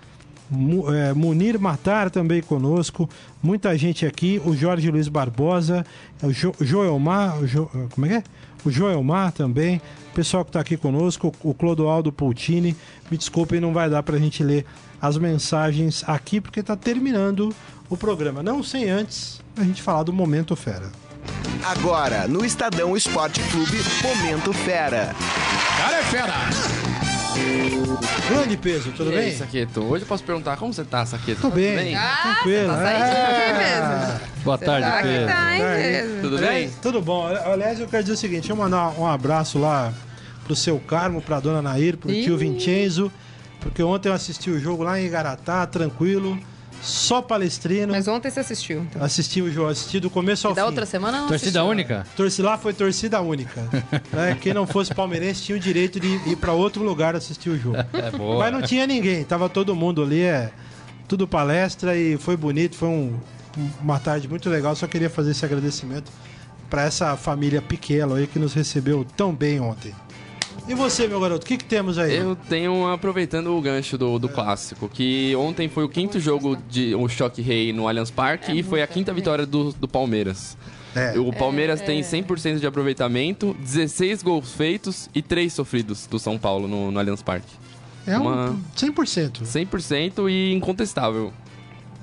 Munir 0.49 1.59
Matar 1.59 2.09
também 2.09 2.41
conosco, 2.41 3.09
muita 3.41 3.77
gente 3.77 4.05
aqui, 4.05 4.41
o 4.45 4.55
Jorge 4.55 4.89
Luiz 4.91 5.07
Barbosa, 5.07 5.85
o 6.21 6.31
jo, 6.31 6.53
Joelmar, 6.59 7.39
o 7.39 7.47
jo, 7.47 7.69
como 7.91 8.05
é 8.05 8.09
que 8.09 8.15
é? 8.15 8.23
O 8.63 8.71
Joelmar 8.71 9.31
também, 9.31 9.81
o 10.11 10.15
pessoal 10.15 10.43
que 10.43 10.49
está 10.49 10.59
aqui 10.59 10.75
conosco, 10.75 11.33
o 11.43 11.53
Clodoaldo 11.53 12.11
Poutini, 12.11 12.75
me 13.11 13.17
desculpem, 13.17 13.59
não 13.59 13.73
vai 13.73 13.89
dar 13.89 14.01
para 14.01 14.15
a 14.15 14.19
gente 14.19 14.43
ler 14.43 14.65
as 15.01 15.17
mensagens 15.17 16.03
aqui 16.07 16.41
porque 16.41 16.61
está 16.61 16.75
terminando 16.75 17.53
o 17.89 17.95
programa, 17.95 18.41
não 18.41 18.63
sem 18.63 18.89
antes 18.89 19.39
a 19.55 19.63
gente 19.63 19.81
falar 19.81 20.03
do 20.03 20.13
Momento 20.13 20.55
Fera. 20.55 20.91
Agora, 21.63 22.27
no 22.27 22.45
Estadão 22.45 22.95
Esporte 22.95 23.41
Clube, 23.49 23.77
Momento 24.03 24.53
Fera. 24.53 25.15
Cara 25.77 25.97
é 25.97 26.03
fera! 26.03 26.84
Grande 28.29 28.55
peso, 28.57 28.91
tudo 28.91 29.11
e 29.11 29.15
bem? 29.15 29.25
aí, 29.25 29.35
Saqueto? 29.35 29.81
Hoje 29.83 30.03
eu 30.03 30.07
posso 30.07 30.23
perguntar 30.23 30.55
como 30.57 30.73
você 30.73 30.83
tá, 30.83 31.05
Saqueto? 31.05 31.41
Tô 31.41 31.49
Tá 31.49 31.55
bem. 31.55 31.71
tudo 31.73 31.83
bem? 31.83 31.95
Ah, 31.95 32.19
Tranquilo. 32.21 32.67
você 32.73 32.83
tá 32.83 32.89
É. 32.89 34.19
Boa 34.43 34.57
tarde, 34.57 34.87
Tá 34.89 35.01
Pedro. 35.01 35.27
tá, 35.27 35.55
hein, 35.57 35.63
Pedro? 35.81 36.21
Tudo 36.21 36.37
bem? 36.39 36.69
Tudo 36.81 37.01
bom. 37.01 37.25
Aliás, 37.27 37.79
eu 37.79 37.87
quero 37.87 38.03
dizer 38.03 38.13
o 38.13 38.17
seguinte: 38.17 38.41
deixa 38.41 38.53
eu 38.53 38.57
mandar 38.57 38.89
um 38.99 39.05
abraço 39.05 39.59
lá 39.59 39.91
pro 40.45 40.55
seu 40.55 40.79
Carmo, 40.79 41.21
pra 41.21 41.39
dona 41.39 41.61
Nair, 41.61 41.97
pro 41.97 42.09
tio 42.11 42.35
Ih. 42.35 42.37
Vincenzo, 42.37 43.11
porque 43.59 43.83
ontem 43.83 44.09
eu 44.09 44.13
assisti 44.13 44.49
o 44.49 44.59
jogo 44.59 44.83
lá 44.83 44.99
em 44.99 45.05
Igaratá, 45.05 45.65
tranquilo, 45.65 46.39
só 46.85 47.21
palestrino. 47.21 47.91
Mas 47.91 48.07
ontem 48.07 48.29
você 48.29 48.39
assistiu. 48.39 48.81
Então. 48.83 49.03
Assisti 49.03 49.41
o 49.41 49.51
jogo, 49.51 49.69
assisti 49.69 49.99
do 49.99 50.09
começo 50.09 50.47
ao 50.47 50.53
E 50.53 50.55
da 50.55 50.61
fim. 50.61 50.67
outra 50.67 50.85
semana 50.85 51.19
não 51.21 51.27
Torcida 51.27 51.59
assistiu. 51.59 51.65
única? 51.71 52.07
Torci 52.15 52.41
lá 52.41 52.57
foi 52.57 52.73
torcida 52.73 53.19
única. 53.21 53.61
né? 54.13 54.37
Quem 54.39 54.53
não 54.53 54.65
fosse 54.67 54.93
palmeirense 54.93 55.41
tinha 55.43 55.57
o 55.57 55.59
direito 55.59 55.99
de 55.99 56.07
ir 56.29 56.35
pra 56.37 56.53
outro 56.53 56.83
lugar 56.83 57.15
assistir 57.15 57.49
o 57.49 57.57
jogo. 57.59 57.77
É 57.93 58.11
boa. 58.11 58.39
Mas 58.39 58.53
não 58.53 58.61
tinha 58.61 58.85
ninguém, 58.87 59.23
tava 59.23 59.49
todo 59.49 59.75
mundo 59.75 60.03
ali, 60.03 60.21
é 60.21 60.51
tudo 61.07 61.27
palestra 61.27 61.95
e 61.97 62.17
foi 62.17 62.37
bonito, 62.37 62.75
foi 62.75 62.87
um- 62.89 63.19
uma 63.81 63.99
tarde 63.99 64.27
muito 64.27 64.49
legal. 64.49 64.75
Só 64.75 64.85
queria 64.87 65.09
fazer 65.09 65.31
esse 65.31 65.43
agradecimento 65.45 66.11
para 66.69 66.83
essa 66.83 67.15
família 67.15 67.61
pequena 67.61 68.15
aí 68.15 68.27
que 68.27 68.37
nos 68.39 68.53
recebeu 68.53 69.05
tão 69.15 69.33
bem 69.33 69.59
ontem. 69.59 69.93
E 70.67 70.73
você, 70.73 71.07
meu 71.07 71.19
garoto, 71.19 71.45
o 71.45 71.47
que, 71.47 71.57
que 71.57 71.65
temos 71.65 71.97
aí? 71.97 72.15
Eu 72.15 72.35
tenho, 72.35 72.87
aproveitando 72.87 73.55
o 73.55 73.61
gancho 73.61 73.97
do, 73.97 74.17
do 74.17 74.27
clássico, 74.27 74.89
que 74.89 75.35
ontem 75.35 75.69
foi 75.69 75.83
o 75.83 75.89
quinto 75.89 76.19
jogo 76.19 76.57
de 76.69 76.95
o 76.95 77.07
Choque 77.07 77.41
Rei 77.41 77.71
no 77.71 77.87
Allianz 77.87 78.09
Parque 78.09 78.51
e 78.51 78.63
foi 78.63 78.81
a 78.81 78.87
quinta 78.87 79.13
vitória 79.13 79.45
do, 79.45 79.71
do 79.73 79.87
Palmeiras. 79.87 80.57
É. 80.95 81.19
O 81.19 81.31
Palmeiras 81.33 81.81
tem 81.81 82.01
100% 82.01 82.59
de 82.59 82.65
aproveitamento, 82.65 83.55
16 83.59 84.23
gols 84.23 84.53
feitos 84.53 85.09
e 85.13 85.21
3 85.21 85.51
sofridos 85.51 86.07
do 86.07 86.17
São 86.17 86.37
Paulo 86.37 86.67
no, 86.67 86.89
no 86.89 86.99
Allianz 86.99 87.21
Parque. 87.21 87.51
É 88.07 88.17
um 88.17 88.21
uma- 88.23 88.55
100%. 88.77 89.43
100% 89.43 90.29
e 90.31 90.53
incontestável. 90.53 91.33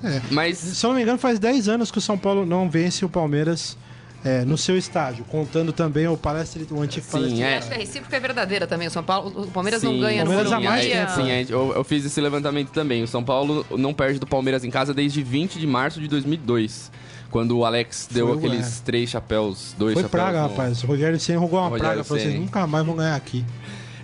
É. 0.03 0.21
Mas 0.29 0.57
Se 0.57 0.85
eu 0.85 0.89
não 0.89 0.97
me 0.97 1.01
engano, 1.01 1.17
faz 1.17 1.39
10 1.39 1.67
anos 1.69 1.89
que 1.89 1.97
o 1.97 2.01
São 2.01 2.17
Paulo 2.17 2.45
não 2.45 2.69
vence 2.69 3.03
o 3.03 3.09
Palmeiras 3.09 3.77
é, 4.25 4.45
no 4.45 4.57
seu 4.57 4.77
estádio, 4.77 5.25
contando 5.25 5.73
também 5.73 6.07
o 6.07 6.15
palestra, 6.15 6.61
o 6.71 6.81
antigo 6.81 7.05
Sim, 7.05 7.41
é. 7.43 7.57
Acho 7.57 7.67
que 7.67 7.73
a 7.73 7.77
recíproca 7.77 8.15
é 8.15 8.19
verdadeira 8.19 8.65
também. 8.65 8.87
O 8.87 8.91
São 8.91 9.03
Paulo, 9.03 9.43
o 9.43 9.47
Palmeiras 9.47 9.83
não 9.83 9.91
Sim, 9.91 9.99
ganha 9.99 10.23
no 10.23 10.27
Palmeiras 10.31 10.51
há 10.53 10.59
Morumbi. 10.59 10.67
mais 10.79 10.85
há- 10.85 11.05
tempo. 11.05 11.11
Sim, 11.21 11.31
é, 11.31 11.45
eu, 11.49 11.73
eu 11.75 11.83
fiz 11.83 12.05
esse 12.05 12.21
levantamento 12.21 12.69
também. 12.71 13.03
O 13.03 13.07
São 13.07 13.23
Paulo 13.23 13.65
não 13.77 13.93
perde 13.93 14.19
do 14.19 14.27
Palmeiras 14.27 14.63
em 14.63 14.69
casa 14.69 14.93
desde 14.93 15.21
20 15.21 15.59
de 15.59 15.67
março 15.67 15.99
de 15.99 16.07
2002. 16.07 16.91
Quando 17.29 17.57
o 17.57 17.65
Alex 17.65 18.07
deu 18.11 18.27
Foi, 18.27 18.37
aqueles 18.37 18.79
é. 18.79 18.83
três 18.85 19.09
chapéus, 19.09 19.73
dois 19.77 19.93
Foi 19.93 20.03
chapéus. 20.03 20.23
praga, 20.23 20.41
no- 20.43 20.47
rapaz. 20.49 20.83
O 20.83 20.87
Rogério 20.87 21.19
Senna 21.19 21.39
rogou 21.39 21.59
uma 21.59 21.67
Rogério 21.69 21.83
praga 21.89 22.03
pra 22.03 22.15
vocês. 22.17 22.39
Nunca 22.39 22.67
mais 22.67 22.85
vão 22.85 22.95
ganhar 22.95 23.15
aqui. 23.15 23.43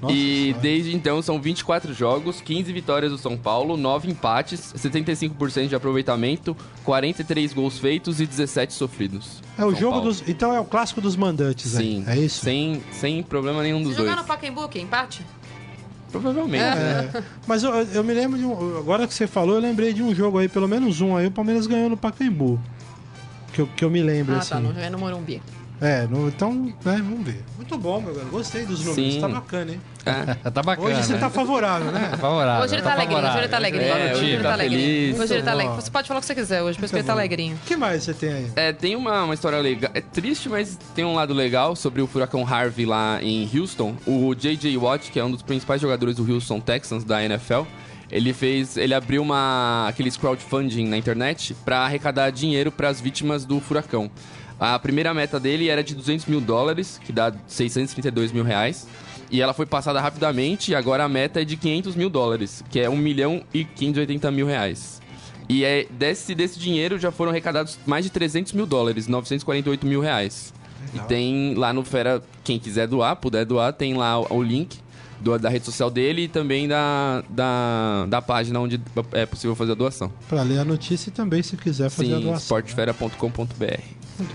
Nossa 0.02 0.14
e 0.14 0.44
Senhora. 0.44 0.60
desde 0.62 0.96
então 0.96 1.22
são 1.22 1.42
24 1.42 1.94
jogos, 1.94 2.40
15 2.42 2.72
vitórias 2.72 3.12
do 3.12 3.18
São 3.18 3.36
Paulo, 3.38 3.76
9 3.76 4.10
empates, 4.10 4.74
75% 4.78 5.68
de 5.68 5.76
aproveitamento, 5.76 6.56
43 6.86 7.54
gols 7.54 7.78
feitos 7.80 8.22
e 8.22 8.26
17 8.26 8.74
sofridos. 8.74 9.42
É 9.58 9.66
o 9.66 9.72
São 9.72 9.80
jogo 9.80 9.92
Paulo. 9.98 10.06
dos. 10.10 10.24
Então 10.28 10.54
é 10.54 10.60
o 10.60 10.66
clássico 10.66 11.02
dos 11.02 11.16
mandantes 11.16 11.72
Sim, 11.72 12.04
aí. 12.08 12.20
É 12.20 12.26
isso? 12.26 12.42
Sem, 12.44 12.82
sem 12.92 13.22
problema 13.24 13.62
nenhum 13.62 13.82
dos 13.82 13.92
Se 13.92 13.98
jogar 13.98 14.12
dois. 14.16 14.22
no 14.22 14.28
Pacaembu, 14.28 14.68
que 14.70 14.80
empate? 14.80 15.26
Provavelmente. 16.12 16.64
né? 16.64 17.12
É, 17.14 17.24
mas 17.46 17.62
eu, 17.64 17.72
eu 17.72 18.04
me 18.04 18.14
lembro 18.14 18.38
de 18.40 18.44
um. 18.46 18.78
Agora 18.80 19.06
que 19.08 19.14
você 19.14 19.28
falou, 19.28 19.56
eu 19.56 19.62
lembrei 19.62 19.94
de 19.94 20.02
um 20.02 20.14
jogo 20.16 20.40
aí, 20.40 20.48
pelo 20.50 20.68
menos 20.68 21.02
um 21.02 21.16
aí, 21.16 21.28
o 21.28 21.32
Palmeiras 21.32 21.68
ganhou 21.68 21.88
no 21.90 21.98
Pacaembu. 21.98 22.60
Que 23.54 23.62
eu, 23.62 23.68
que 23.68 23.86
eu 23.86 23.90
me 23.92 24.02
lembro, 24.02 24.34
Ah, 24.36 24.40
assim. 24.40 24.50
tá. 24.52 24.60
Não 24.60 24.74
joguei 24.74 24.90
no 24.90 24.98
Morumbi. 24.98 25.42
É, 25.82 26.06
no- 26.08 26.28
então, 26.28 26.54
né, 26.54 26.74
vamos 26.84 27.26
ver. 27.26 27.42
Muito 27.56 27.78
bom, 27.78 28.02
meu 28.02 28.14
garoto. 28.14 28.32
Gostei 28.32 28.66
dos 28.66 28.84
números. 28.84 29.14
Sim. 29.14 29.22
Tá 29.22 29.30
bacana, 29.30 29.72
hein? 29.72 29.82
É. 30.06 30.34
tá 30.52 30.62
bacana. 30.62 30.88
Hoje 30.90 31.04
você 31.04 31.14
né? 31.14 31.20
tá 31.20 31.30
favorável, 31.30 31.92
né? 31.92 32.12
favorável. 32.20 32.64
Hoje 32.66 32.76
ele 32.76 32.82
tá 32.82 32.94
alegrinho, 32.94 33.20
hoje 33.22 33.38
ele 33.38 33.48
tá 33.48 33.58
alegrinho. 33.58 33.84
É, 33.86 33.94
hoje 34.12 34.14
hoje 34.14 34.26
ele 34.34 34.44
tá 34.44 34.50
tá 34.52 34.58
feliz. 34.58 35.20
Hoje 35.20 35.34
ele 35.34 35.44
tá 35.44 35.52
alegre. 35.52 35.76
Você 35.76 35.92
pode 35.92 36.08
falar 36.08 36.18
o 36.18 36.22
que 36.22 36.28
você 36.28 36.36
quiser 36.36 36.62
hoje, 36.64 36.78
porque 36.78 36.92
Tá 36.92 36.98
ele 36.98 37.08
tá 37.08 37.14
bom. 37.14 37.20
alegrinho. 37.20 37.56
O 37.56 37.60
que 37.68 37.76
mais 37.78 38.04
você 38.04 38.14
tem 38.14 38.34
aí? 38.34 38.52
É, 38.56 38.74
tem 38.74 38.96
uma, 38.96 39.24
uma 39.24 39.34
história 39.34 39.58
legal. 39.60 39.92
É 39.94 40.02
triste, 40.02 40.50
mas 40.50 40.78
tem 40.94 41.06
um 41.06 41.16
lado 41.16 41.34
legal 41.34 41.76
sobre 41.76 42.02
o 42.02 42.08
furacão 42.08 42.46
Harvey 42.46 42.86
lá 42.86 43.20
em 43.22 43.50
Houston. 43.58 43.96
O 44.06 44.36
J.J. 44.36 44.78
Watt, 44.78 45.12
que 45.12 45.20
é 45.20 45.24
um 45.24 45.32
dos 45.32 45.42
principais 45.42 45.80
jogadores 45.82 46.16
do 46.18 46.30
Houston 46.30 46.60
Texans 46.60 47.04
da 47.06 47.24
NFL, 47.24 47.62
ele 48.12 48.34
fez, 48.34 48.76
ele 48.76 48.94
abriu 48.94 49.22
uma 49.22 49.86
aqueles 49.88 50.18
crowdfunding 50.18 50.88
na 50.88 50.98
internet 50.98 51.54
para 51.64 51.80
arrecadar 51.86 52.32
dinheiro 52.32 52.70
para 52.72 52.90
as 52.90 53.00
vítimas 53.00 53.46
do 53.46 53.60
furacão. 53.62 54.10
A 54.60 54.78
primeira 54.78 55.14
meta 55.14 55.40
dele 55.40 55.70
era 55.70 55.84
de 55.84 55.96
200 55.96 56.26
mil 56.26 56.42
dólares, 56.42 57.00
que 57.06 57.12
dá 57.14 57.32
632 57.48 58.32
mil 58.32 58.44
reais. 58.44 58.88
E 59.32 59.42
ela 59.42 59.54
foi 59.54 59.66
passada 59.66 60.02
rapidamente 60.02 60.72
e 60.72 60.76
agora 60.76 61.04
a 61.04 61.10
meta 61.10 61.42
é 61.42 61.46
de 61.46 61.56
500 61.56 61.96
mil 61.96 62.10
dólares, 62.10 62.64
que 62.70 62.80
é 62.80 62.90
1 62.90 62.98
milhão 62.98 63.44
e 63.54 63.64
580 63.64 64.32
mil 64.32 64.48
reais. 64.48 65.00
E 65.48 65.64
é, 65.64 65.86
desse, 65.92 66.34
desse 66.36 66.60
dinheiro 66.60 66.98
já 67.00 67.12
foram 67.12 67.32
arrecadados 67.32 67.78
mais 67.86 68.04
de 68.06 68.10
300 68.12 68.54
mil 68.54 68.66
dólares, 68.66 69.08
948 69.08 69.86
mil 69.86 70.02
reais. 70.02 70.52
E 70.94 71.00
tem 71.02 71.54
lá 71.56 71.72
no 71.72 71.84
Fera, 71.84 72.22
quem 72.44 72.58
quiser 72.58 72.88
doar, 72.88 73.16
puder 73.18 73.46
doar, 73.46 73.72
tem 73.74 73.94
lá 73.94 74.20
o, 74.20 74.38
o 74.38 74.44
link 74.44 74.80
do- 75.20 75.38
da 75.38 75.50
rede 75.50 75.66
social 75.66 75.92
dele 75.92 76.24
e 76.24 76.28
também 76.28 76.68
da, 76.68 77.24
da, 77.30 78.06
da 78.08 78.22
página 78.22 78.60
onde 78.60 78.82
é 79.12 79.26
possível 79.28 79.56
fazer 79.56 79.74
a 79.74 79.76
doação. 79.76 80.12
Pra 80.28 80.42
ler 80.42 80.58
a 80.60 80.66
notícia 80.66 81.10
e 81.10 81.12
também, 81.12 81.44
se 81.44 81.56
quiser 81.56 81.90
fazer 81.92 82.14
a 82.14 82.18
Sim, 82.18 82.24
doação. 82.24 82.48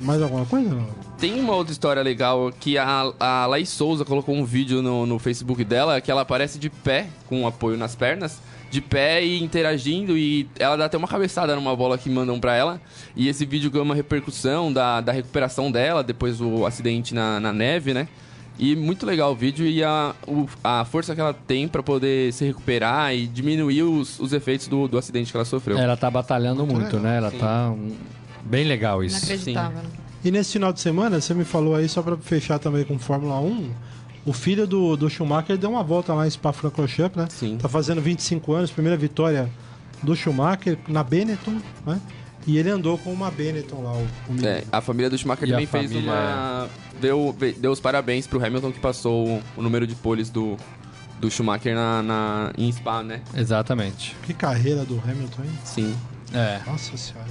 Mais 0.03 0.21
alguma 0.23 0.45
coisa? 0.47 0.77
Tem 1.19 1.39
uma 1.41 1.55
outra 1.55 1.73
história 1.73 2.03
legal 2.03 2.53
que 2.59 2.77
a, 2.79 3.13
a 3.19 3.47
Laís 3.47 3.69
Souza 3.69 4.05
colocou 4.05 4.35
um 4.35 4.45
vídeo 4.45 4.83
no, 4.83 5.07
no 5.07 5.19
Facebook 5.19 5.65
dela 5.65 6.01
que 6.01 6.11
ela 6.11 6.23
aparece 6.23 6.59
de 6.59 6.69
pé, 6.71 7.07
com 7.27 7.43
um 7.43 7.47
apoio 7.47 7.77
nas 7.77 7.95
pernas, 7.95 8.41
de 8.71 8.81
pé 8.81 9.25
e 9.25 9.43
interagindo 9.43 10.19
e 10.19 10.49
ela 10.59 10.77
dá 10.77 10.87
até 10.87 10.97
uma 10.99 11.07
cabeçada 11.09 11.55
numa 11.55 11.75
bola 11.77 11.97
que 11.97 12.11
mandam 12.11 12.41
pra 12.41 12.55
ela. 12.55 12.81
E 13.15 13.29
esse 13.29 13.47
vídeo 13.47 13.71
ganhou 13.71 13.85
uma 13.85 13.95
repercussão 13.95 14.73
da, 14.73 15.01
da 15.01 15.13
recuperação 15.13 15.71
dela 15.71 16.03
depois 16.03 16.39
do 16.39 16.67
acidente 16.67 17.15
na, 17.15 17.39
na 17.39 17.53
neve, 17.53 17.95
né? 17.95 18.09
E 18.57 18.77
muito 18.77 19.05
legal 19.05 19.33
o 19.33 19.35
vídeo 19.35 19.67
e 19.67 19.83
a, 19.83 20.15
o- 20.29 20.47
a 20.63 20.85
força 20.85 21.13
que 21.15 21.21
ela 21.21 21.35
tem 21.35 21.67
pra 21.67 21.83
poder 21.83 22.33
se 22.33 22.45
recuperar 22.45 23.13
e 23.15 23.27
diminuir 23.27 23.83
os, 23.83 24.19
os 24.21 24.33
efeitos 24.33 24.69
do, 24.69 24.87
do 24.87 24.97
acidente 24.97 25.31
que 25.33 25.37
ela 25.37 25.45
sofreu. 25.45 25.77
Ela 25.77 25.97
tá 25.97 26.09
batalhando 26.11 26.65
muito, 26.67 26.97
legal. 26.97 27.01
né? 27.01 27.17
Ela 27.17 27.31
tá 27.33 27.71
um, 27.71 27.93
bem 28.45 28.65
legal 28.65 29.03
isso. 29.03 29.19
Inacreditável. 29.19 29.83
né? 29.83 29.89
E 30.25 30.31
nesse 30.31 30.53
final 30.53 30.73
de 30.73 30.81
semana, 30.81 31.21
você 31.21 31.35
me 31.35 31.45
falou 31.45 31.75
aí, 31.75 31.89
só 31.89 32.03
pra 32.03 32.17
fechar 32.17 32.59
também 32.59 32.85
com 32.85 32.99
Fórmula 32.99 33.39
1, 33.41 33.71
o 34.25 34.33
filho 34.33 34.67
do, 34.67 34.97
do 34.97 35.11
Schumacher 35.11 35.59
deu 35.59 35.71
uma 35.71 35.83
volta 35.83 36.15
lá 36.15 36.27
em 36.27 36.31
Spa-Francorchamps, 36.31 37.17
né? 37.17 37.27
Sim. 37.31 37.59
Tá 37.59 37.69
fazendo 37.69 38.01
25 38.01 38.53
anos, 38.55 38.71
primeira 38.71 38.97
vitória 38.97 39.51
do 40.03 40.17
Schumacher 40.17 40.79
na 40.89 41.05
Benetton, 41.05 41.61
né? 41.87 42.01
E 42.47 42.59
ele 42.59 42.71
andou 42.71 42.97
com 42.99 43.13
uma 43.13 43.31
Benetton 43.31 43.83
lá, 43.83 43.93
o. 43.93 44.47
É, 44.47 44.65
a 44.71 44.81
família 44.81 45.09
do 45.11 45.17
Schumacher 45.17 45.49
E 45.49 45.51
também 45.51 45.67
fez 45.67 45.91
família, 45.91 46.11
uma. 46.11 46.69
Deu, 47.01 47.35
deu 47.59 47.73
os 47.73 47.81
parabéns 47.81 48.27
pro 48.27 48.43
Hamilton 48.45 48.73
que 48.73 48.81
passou 48.81 49.29
o, 49.29 49.43
o 49.57 49.63
número 49.63 49.87
de 49.87 49.95
poles 49.95 50.31
do, 50.31 50.57
do 51.19 51.31
Schumacher 51.31 51.75
na, 51.75 52.03
na, 52.03 52.53
em 52.57 52.71
Spa, 52.73 53.03
né? 53.03 53.21
Exatamente. 53.35 54.17
Que 54.23 54.33
carreira 54.33 54.85
do 54.85 54.99
Hamilton, 55.07 55.43
hein? 55.43 55.51
Sim. 55.65 55.95
É. 56.33 56.61
Nossa 56.67 56.97
senhora. 56.97 57.29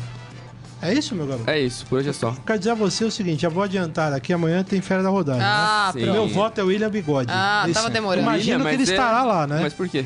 É 0.84 0.94
isso, 0.94 1.16
meu 1.16 1.26
garoto? 1.26 1.50
É 1.50 1.60
isso, 1.60 1.86
por 1.86 2.00
hoje 2.00 2.10
é 2.10 2.14
só. 2.14 2.36
Quero 2.46 2.60
dizer 2.60 2.72
a 2.72 2.76
você 2.76 3.06
o 3.06 3.12
seguinte, 3.12 3.42
já 3.44 3.50
vou 3.50 3.64
adiantar 3.64 4.12
aqui, 4.14 4.34
amanhã 4.34 4.64
tem 4.64 4.82
Fera 4.82 5.02
da 5.02 5.10
Rodagem, 5.10 5.42
Ah, 5.44 5.90
Sim. 5.94 6.06
né? 6.06 6.12
Meu 6.12 6.28
voto 6.28 6.60
é 6.60 6.64
William 6.64 6.90
Bigode. 6.90 7.30
Ah, 7.32 7.64
Esse- 7.66 7.74
tava 7.76 7.90
demorando. 7.90 8.22
Imagino 8.24 8.58
William, 8.58 8.70
que 8.78 8.84
ele 8.84 8.92
é- 8.92 8.94
estará 8.94 9.24
lá, 9.24 9.48
né? 9.48 9.60
Mas 9.62 9.74
por 9.74 9.88
quê? 9.88 10.04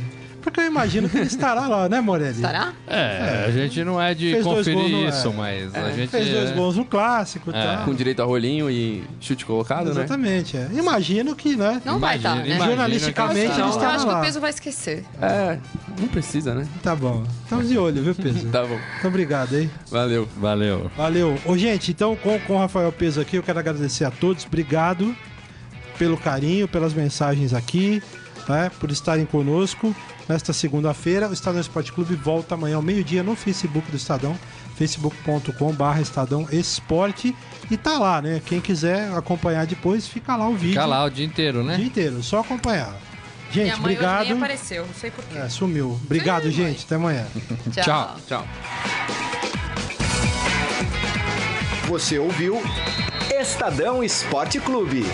Porque 0.47 0.61
eu 0.61 0.65
imagino 0.67 1.09
que 1.09 1.17
ele 1.17 1.27
estará 1.27 1.67
lá, 1.67 1.89
né, 1.89 1.99
Morelli? 1.99 2.35
Estará? 2.37 2.71
É, 2.87 3.43
a 3.47 3.51
gente 3.51 3.83
não 3.83 4.01
é 4.01 4.13
de 4.13 4.31
Fez 4.31 4.43
conferir 4.45 4.89
no- 4.89 5.09
isso, 5.09 5.27
é. 5.27 5.33
mas 5.33 5.75
a 5.75 5.91
gente. 5.91 6.07
Fez 6.09 6.29
dois 6.29 6.51
é- 6.51 6.53
gols 6.53 6.77
no 6.77 6.85
clássico 6.85 7.51
e 7.51 7.53
É. 7.53 7.61
tal. 7.75 7.83
Com 7.85 7.93
direito 7.93 8.21
a 8.21 8.25
rolinho 8.25 8.69
e 8.71 9.03
chute 9.19 9.45
colocado, 9.45 9.85
né? 9.87 9.91
Exatamente, 9.91 10.55
é. 10.55 10.69
Imagino 10.73 11.35
que, 11.35 11.57
né? 11.57 11.81
Não 11.83 11.99
vai 11.99 12.15
estar, 12.15 12.35
né? 12.37 12.57
Jornalisticamente, 12.57 13.47
que 13.47 13.51
ele 13.51 13.61
Eu 13.61 13.65
não. 13.65 13.69
está 13.71 13.89
acho 13.89 14.05
que 14.05 14.11
lá. 14.11 14.19
o 14.19 14.21
peso 14.23 14.39
vai 14.39 14.49
esquecer. 14.51 15.03
É, 15.21 15.57
não 15.99 16.07
precisa, 16.07 16.55
né? 16.55 16.65
Tá 16.81 16.95
bom. 16.95 17.23
Estamos 17.43 17.67
de 17.67 17.77
olho, 17.77 18.01
viu, 18.01 18.15
Pedro? 18.15 18.47
Tá 18.49 18.61
bom. 18.63 18.77
Muito 18.93 19.07
obrigado, 19.07 19.53
hein? 19.57 19.69
Valeu. 19.91 20.29
Valeu. 20.37 20.89
Valeu. 20.95 21.37
Ô, 21.45 21.57
gente, 21.57 21.91
então 21.91 22.15
com, 22.15 22.39
com 22.39 22.55
o 22.55 22.57
Rafael 22.59 22.91
Peso 22.93 23.19
aqui, 23.19 23.35
eu 23.35 23.43
quero 23.43 23.59
agradecer 23.59 24.05
a 24.05 24.11
todos. 24.11 24.45
Obrigado 24.45 25.13
pelo 25.97 26.15
carinho, 26.15 26.67
pelas 26.69 26.93
mensagens 26.93 27.53
aqui, 27.53 28.01
né, 28.47 28.71
por 28.79 28.91
estarem 28.91 29.25
conosco 29.25 29.95
nesta 30.27 30.53
segunda-feira. 30.53 31.29
O 31.29 31.33
Estadão 31.33 31.59
Esporte 31.61 31.91
Clube 31.91 32.15
volta 32.15 32.55
amanhã 32.55 32.77
ao 32.77 32.81
meio-dia 32.81 33.23
no 33.23 33.35
Facebook 33.35 33.89
do 33.91 33.97
Estadão, 33.97 34.37
facebook.com.br 34.75 35.99
Estadão 36.01 36.47
Esporte. 36.51 37.35
E 37.69 37.77
tá 37.77 37.97
lá, 37.97 38.21
né? 38.21 38.41
Quem 38.45 38.61
quiser 38.61 39.11
acompanhar 39.13 39.65
depois, 39.65 40.07
fica 40.07 40.35
lá 40.35 40.47
o 40.47 40.53
vídeo. 40.53 40.69
Fica 40.69 40.85
lá 40.85 41.03
o 41.03 41.09
dia 41.09 41.25
inteiro, 41.25 41.59
o 41.59 41.63
dia 41.63 41.77
né? 41.77 41.83
inteiro, 41.83 42.23
só 42.23 42.39
acompanhar. 42.39 42.95
Minha 43.53 43.67
Gente, 43.67 43.79
mãe 43.79 43.91
hoje 43.91 43.97
obrigado. 43.97 44.23
nem 44.25 44.33
apareceu, 44.33 44.85
não 44.85 44.93
sei 44.93 45.09
porquê. 45.11 45.37
É, 45.37 45.49
sumiu. 45.49 45.99
Obrigado, 46.03 46.43
mãe. 46.43 46.51
gente. 46.51 46.85
Até 46.85 46.95
amanhã. 46.95 47.25
Tchau. 47.71 48.17
Tchau. 48.27 48.47
Você 51.87 52.19
ouviu 52.19 52.61
Estadão 53.39 54.03
Esporte 54.03 54.59
Clube. 54.59 55.05